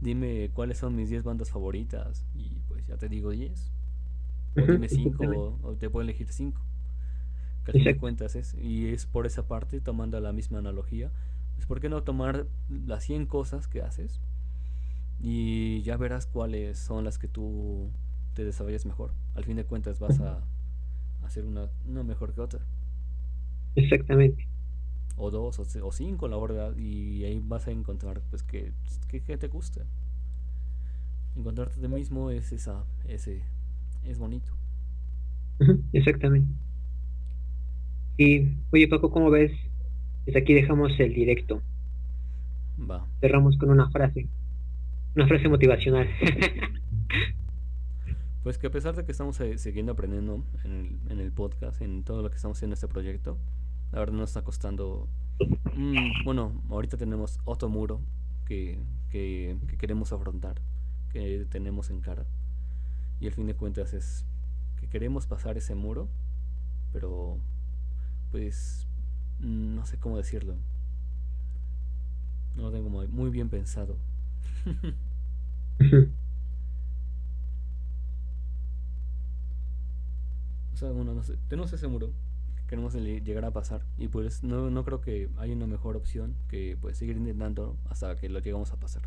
dime 0.00 0.50
cuáles 0.52 0.78
son 0.78 0.94
mis 0.94 1.08
10 1.08 1.24
bandas 1.24 1.50
favoritas 1.50 2.24
y 2.34 2.60
pues 2.68 2.86
ya 2.86 2.96
te 2.96 3.08
digo 3.08 3.30
10. 3.30 3.72
O 4.56 4.60
dime 4.60 4.88
5 4.88 5.58
o, 5.62 5.74
te 5.76 5.90
puedo 5.90 6.02
elegir 6.04 6.28
5. 6.30 6.60
Casi 7.64 7.80
me 7.80 7.96
cuentas 7.96 8.36
es, 8.36 8.54
y 8.62 8.88
es 8.88 9.06
por 9.06 9.26
esa 9.26 9.48
parte, 9.48 9.80
tomando 9.80 10.20
la 10.20 10.32
misma 10.32 10.58
analogía, 10.58 11.10
pues 11.54 11.66
¿por 11.66 11.80
qué 11.80 11.88
no 11.88 12.02
tomar 12.02 12.46
las 12.68 13.04
100 13.04 13.26
cosas 13.26 13.68
que 13.68 13.80
haces 13.80 14.20
y 15.20 15.82
ya 15.82 15.96
verás 15.96 16.26
cuáles 16.26 16.78
son 16.78 17.04
las 17.04 17.18
que 17.18 17.26
tú 17.26 17.90
te 18.34 18.44
desarrollas 18.44 18.84
mejor? 18.84 19.12
Al 19.34 19.44
fin 19.44 19.56
de 19.56 19.64
cuentas 19.64 19.98
vas 19.98 20.20
a 20.20 20.40
hacer 21.24 21.46
una, 21.46 21.68
una 21.88 22.02
mejor 22.02 22.34
que 22.34 22.42
otra. 22.42 22.60
Exactamente. 23.76 24.46
O 25.16 25.30
dos, 25.30 25.58
o, 25.58 25.92
cinco, 25.92 26.28
la 26.28 26.36
verdad. 26.36 26.76
Y 26.76 27.24
ahí 27.24 27.40
vas 27.42 27.66
a 27.68 27.70
encontrar, 27.70 28.20
pues, 28.30 28.42
que, 28.42 28.72
que, 29.08 29.38
te 29.38 29.48
gusta. 29.48 29.82
Encontrarte 31.36 31.80
de 31.80 31.88
mismo 31.88 32.30
es 32.30 32.52
esa, 32.52 32.84
ese, 33.08 33.42
es 34.04 34.18
bonito. 34.18 34.52
Exactamente. 35.92 36.52
Y, 38.16 38.48
oye, 38.72 38.88
Paco, 38.88 39.10
¿cómo 39.10 39.30
ves? 39.30 39.52
Desde 40.26 40.38
aquí 40.38 40.54
dejamos 40.54 40.92
el 40.98 41.14
directo. 41.14 41.60
Va. 42.78 43.06
Cerramos 43.20 43.56
con 43.58 43.70
una 43.70 43.90
frase. 43.90 44.26
Una 45.16 45.26
frase 45.26 45.48
motivacional. 45.48 46.08
pues 48.42 48.58
que 48.58 48.66
a 48.66 48.70
pesar 48.70 48.94
de 48.94 49.04
que 49.04 49.12
estamos 49.12 49.40
eh, 49.40 49.58
siguiendo 49.58 49.92
aprendiendo 49.92 50.44
en 50.64 50.72
el, 50.72 51.12
en 51.12 51.20
el 51.20 51.32
podcast, 51.32 51.80
en 51.80 52.04
todo 52.04 52.22
lo 52.22 52.30
que 52.30 52.36
estamos 52.36 52.58
haciendo 52.58 52.72
en 52.72 52.74
este 52.74 52.88
proyecto, 52.88 53.38
la 53.92 54.00
verdad 54.00 54.14
nos 54.14 54.30
está 54.30 54.42
costando... 54.42 55.08
Mm, 55.74 56.24
bueno, 56.24 56.52
ahorita 56.70 56.96
tenemos 56.96 57.40
otro 57.44 57.68
muro 57.68 58.00
que, 58.44 58.78
que, 59.10 59.56
queremos 59.78 60.12
afrontar, 60.12 60.60
que 61.12 61.46
tenemos 61.48 61.90
en 61.90 62.00
cara. 62.00 62.26
Y 63.20 63.26
al 63.26 63.32
fin 63.32 63.46
de 63.46 63.54
cuentas 63.54 63.94
es 63.94 64.24
que 64.80 64.88
queremos 64.88 65.26
pasar 65.26 65.56
ese 65.56 65.74
muro, 65.74 66.08
pero 66.92 67.38
pues 68.34 68.84
no 69.38 69.86
sé 69.86 69.96
cómo 69.96 70.16
decirlo. 70.16 70.56
No 72.56 72.62
lo 72.64 72.72
tengo 72.72 72.88
muy, 72.90 73.06
muy 73.06 73.30
bien 73.30 73.48
pensado. 73.48 73.94
o 80.72 80.76
sea, 80.76 80.90
bueno, 80.90 81.14
no 81.14 81.22
sé, 81.22 81.36
tenemos 81.48 81.72
ese 81.72 81.86
muro 81.86 82.10
que 82.56 82.62
queremos 82.66 82.94
le- 82.94 83.20
llegar 83.20 83.44
a 83.44 83.52
pasar 83.52 83.82
y 83.98 84.08
pues 84.08 84.42
no, 84.42 84.68
no 84.68 84.84
creo 84.84 85.00
que 85.00 85.28
haya 85.38 85.54
una 85.54 85.66
mejor 85.68 85.96
opción 85.96 86.34
que 86.48 86.76
pues 86.80 86.98
seguir 86.98 87.16
intentando 87.16 87.76
hasta 87.88 88.16
que 88.16 88.28
lo 88.28 88.40
llegamos 88.40 88.72
a 88.72 88.76
pasar. 88.80 89.02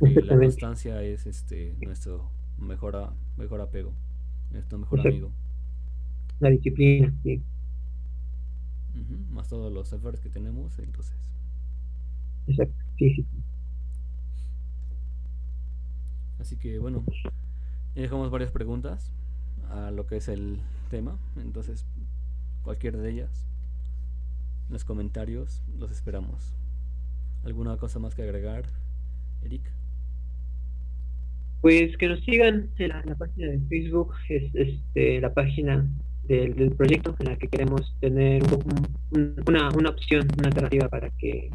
La 0.00 0.36
constancia 0.38 1.02
es 1.02 1.26
este 1.26 1.74
nuestro 1.80 2.30
mejor, 2.58 2.94
a- 2.96 3.12
mejor 3.36 3.60
apego, 3.60 3.92
nuestro 4.52 4.78
mejor 4.78 5.00
amigo. 5.00 5.32
La 6.38 6.50
disciplina, 6.50 7.12
sí. 7.24 7.42
Más 9.30 9.48
todos 9.48 9.72
los 9.72 9.92
efforts 9.92 10.20
que 10.20 10.28
tenemos, 10.28 10.78
entonces. 10.78 11.16
Exacto. 12.46 12.74
Sí, 12.98 13.14
sí. 13.14 13.26
Así 16.38 16.56
que 16.56 16.78
bueno, 16.78 17.04
dejamos 17.94 18.30
varias 18.30 18.50
preguntas 18.50 19.10
a 19.70 19.90
lo 19.90 20.06
que 20.06 20.16
es 20.16 20.28
el 20.28 20.60
tema. 20.90 21.18
Entonces, 21.36 21.86
cualquiera 22.62 22.98
de 22.98 23.10
ellas, 23.10 23.46
en 24.68 24.74
los 24.74 24.84
comentarios, 24.84 25.62
los 25.78 25.90
esperamos. 25.90 26.54
¿Alguna 27.44 27.76
cosa 27.76 27.98
más 27.98 28.14
que 28.14 28.22
agregar, 28.22 28.64
Eric? 29.42 29.62
Pues 31.60 31.96
que 31.96 32.08
nos 32.08 32.20
sigan 32.20 32.70
en 32.78 32.88
la, 32.88 33.00
en 33.00 33.08
la 33.10 33.14
página 33.14 33.48
de 33.48 33.60
Facebook, 33.60 34.12
es 34.28 34.54
este, 34.54 35.20
la 35.20 35.32
página 35.32 35.88
del, 36.28 36.54
del 36.54 36.72
proyecto 36.72 37.14
en 37.18 37.26
la 37.26 37.36
que 37.36 37.48
queremos 37.48 37.94
tener 38.00 38.42
un 38.44 39.36
una, 39.46 39.70
una 39.70 39.90
opción, 39.90 40.26
una 40.38 40.48
alternativa 40.48 40.88
para 40.88 41.10
que 41.10 41.50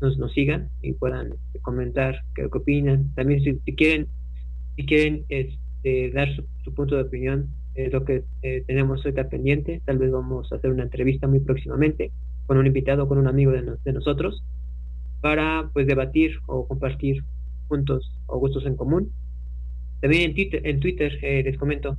nos, 0.00 0.18
nos 0.18 0.32
sigan 0.32 0.68
y 0.82 0.92
puedan 0.94 1.32
este, 1.32 1.60
comentar 1.60 2.22
qué, 2.34 2.48
qué 2.50 2.58
opinan. 2.58 3.14
También 3.14 3.42
si, 3.42 3.58
si 3.64 3.74
quieren 3.74 4.06
si 4.76 4.86
quieren 4.86 5.24
este, 5.28 6.10
dar 6.12 6.34
su, 6.34 6.44
su 6.64 6.72
punto 6.74 6.96
de 6.96 7.02
opinión, 7.02 7.48
es 7.74 7.92
lo 7.92 8.04
que 8.04 8.22
eh, 8.42 8.64
tenemos 8.66 9.04
ahorita 9.04 9.28
pendiente. 9.28 9.80
Tal 9.84 9.98
vez 9.98 10.10
vamos 10.10 10.50
a 10.52 10.56
hacer 10.56 10.70
una 10.70 10.84
entrevista 10.84 11.26
muy 11.26 11.40
próximamente 11.40 12.12
con 12.46 12.58
un 12.58 12.66
invitado, 12.66 13.08
con 13.08 13.18
un 13.18 13.28
amigo 13.28 13.52
de, 13.52 13.62
nos- 13.62 13.82
de 13.84 13.92
nosotros, 13.92 14.42
para 15.20 15.70
pues 15.72 15.86
debatir 15.86 16.38
o 16.46 16.66
compartir 16.66 17.24
puntos 17.68 18.10
o 18.26 18.38
gustos 18.38 18.66
en 18.66 18.76
común. 18.76 19.10
También 20.00 20.30
en 20.30 20.34
Twitter, 20.34 20.60
en 20.64 20.80
Twitter 20.80 21.18
eh, 21.22 21.42
les 21.44 21.58
comento, 21.58 21.96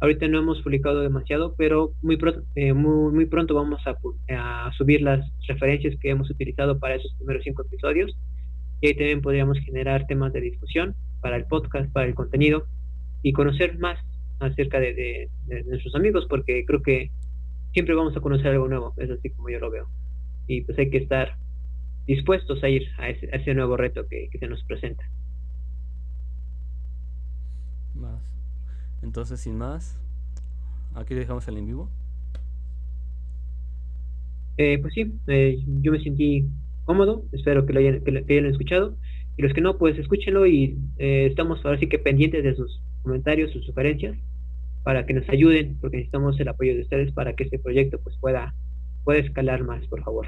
ahorita 0.00 0.28
no 0.28 0.38
hemos 0.38 0.60
publicado 0.62 1.00
demasiado, 1.00 1.54
pero 1.56 1.92
muy 2.02 2.16
pronto, 2.16 2.42
eh, 2.54 2.72
muy, 2.72 3.26
pronto 3.26 3.54
vamos 3.54 3.80
a, 3.86 4.70
subir 4.76 5.02
las 5.02 5.26
referencias 5.46 5.96
que 6.00 6.10
hemos 6.10 6.30
utilizado 6.30 6.78
para 6.78 6.96
esos 6.96 7.14
primeros 7.14 7.42
cinco 7.44 7.62
episodios. 7.62 8.16
Y 8.80 8.88
ahí 8.88 8.94
también 8.94 9.22
podríamos 9.22 9.58
generar 9.58 10.06
temas 10.06 10.32
de 10.32 10.40
discusión 10.40 10.94
para 11.20 11.36
el 11.36 11.46
podcast, 11.46 11.90
para 11.92 12.06
el 12.06 12.14
contenido 12.14 12.66
y 13.22 13.32
conocer 13.32 13.78
más 13.78 13.98
acerca 14.38 14.80
de 14.80 15.30
nuestros 15.66 15.94
amigos, 15.94 16.26
porque 16.28 16.64
creo 16.66 16.82
que 16.82 17.10
siempre 17.72 17.94
vamos 17.94 18.16
a 18.16 18.20
conocer 18.20 18.48
algo 18.48 18.68
nuevo, 18.68 18.94
es 18.98 19.10
así 19.10 19.30
como 19.30 19.48
yo 19.48 19.58
lo 19.60 19.70
veo. 19.70 19.88
Y 20.46 20.60
pues 20.62 20.78
hay 20.78 20.90
que 20.90 20.98
estar 20.98 21.36
dispuestos 22.06 22.62
a 22.62 22.68
ir 22.68 22.86
a 22.98 23.08
ese, 23.08 23.26
a 23.32 23.36
ese 23.36 23.54
nuevo 23.54 23.76
reto 23.76 24.06
que, 24.08 24.28
que 24.30 24.38
se 24.38 24.46
nos 24.46 24.62
presenta. 24.64 25.04
Más. 27.94 28.35
Entonces, 29.02 29.40
sin 29.40 29.56
más, 29.56 29.96
aquí 30.94 31.14
dejamos 31.14 31.46
el 31.48 31.58
en 31.58 31.66
vivo. 31.66 31.88
Eh, 34.58 34.78
pues 34.80 34.94
sí, 34.94 35.12
eh, 35.26 35.62
yo 35.82 35.92
me 35.92 36.02
sentí 36.02 36.46
cómodo, 36.84 37.24
espero 37.32 37.66
que 37.66 37.72
lo 37.72 37.80
hayan, 37.80 38.02
que 38.02 38.10
lo- 38.10 38.24
que 38.24 38.34
hayan 38.34 38.46
escuchado. 38.46 38.96
Y 39.36 39.42
los 39.42 39.52
que 39.52 39.60
no, 39.60 39.76
pues 39.76 39.98
escúchenlo 39.98 40.46
y 40.46 40.78
eh, 40.98 41.26
estamos 41.26 41.62
ahora 41.64 41.78
sí 41.78 41.88
que 41.88 41.98
pendientes 41.98 42.42
de 42.42 42.54
sus 42.56 42.80
comentarios, 43.02 43.52
sus 43.52 43.66
sugerencias, 43.66 44.16
para 44.82 45.04
que 45.04 45.12
nos 45.12 45.28
ayuden, 45.28 45.76
porque 45.80 45.98
necesitamos 45.98 46.40
el 46.40 46.48
apoyo 46.48 46.74
de 46.74 46.82
ustedes 46.82 47.12
para 47.12 47.34
que 47.34 47.44
este 47.44 47.58
proyecto 47.58 47.98
pues 48.02 48.16
pueda, 48.18 48.54
pueda 49.04 49.18
escalar 49.20 49.62
más, 49.64 49.86
por 49.88 50.02
favor. 50.02 50.26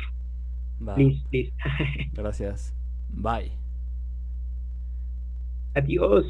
Va. 0.87 0.95
Please, 0.95 1.23
please. 1.31 1.53
Gracias. 2.13 2.75
Bye. 3.15 3.51
Adiós. 5.75 6.27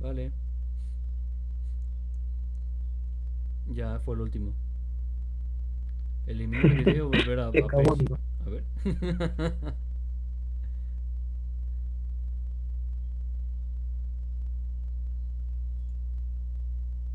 Vale. 0.00 0.30
Ya 3.74 3.98
fue 3.98 4.14
el 4.14 4.20
último. 4.22 4.52
Eliminar 6.26 6.64
el 6.66 6.84
video, 6.84 7.08
volver 7.08 7.40
a, 7.40 7.50
Se 7.52 7.58
a 7.60 7.64
acabó, 7.64 7.82
page. 7.82 7.92
amigo. 7.92 8.18
A 8.46 8.50
ver. 8.50 8.64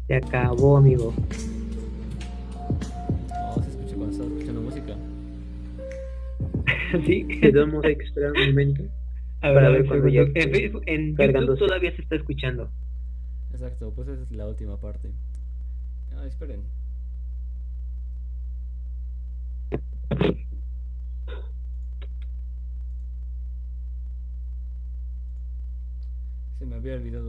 Se 0.07 0.15
acabó, 0.15 0.77
amigo. 0.77 1.13
No, 3.29 3.63
se 3.63 3.69
escucha 3.69 3.95
cuando 3.95 4.11
estás 4.11 4.27
escuchando 4.27 4.61
música. 4.61 4.95
sí, 7.05 7.23
de 7.23 7.51
todos 7.51 7.67
modos 7.67 7.85
hay 7.85 7.95
que 7.95 8.05
esperar 8.05 8.31
un 8.31 8.47
momento 8.49 8.83
A 9.41 9.53
para 9.53 9.67
a 9.67 9.69
ver 9.69 9.85
cuando 9.85 10.07
llegue. 10.07 10.31
En, 10.35 10.51
Facebook- 10.51 10.83
en. 10.87 11.15
YouTube 11.15 11.59
todavía 11.59 11.95
se 11.95 12.01
está 12.01 12.15
escuchando. 12.15 12.69
Exacto, 13.51 13.91
pues 13.95 14.07
esa 14.07 14.23
es 14.23 14.31
la 14.31 14.47
última 14.47 14.77
parte. 14.77 15.09
Ah, 16.21 16.25
esperen. 16.27 16.61
Se 26.57 26.65
me 26.65 26.75
había 26.75 26.95
olvidado 26.95 27.09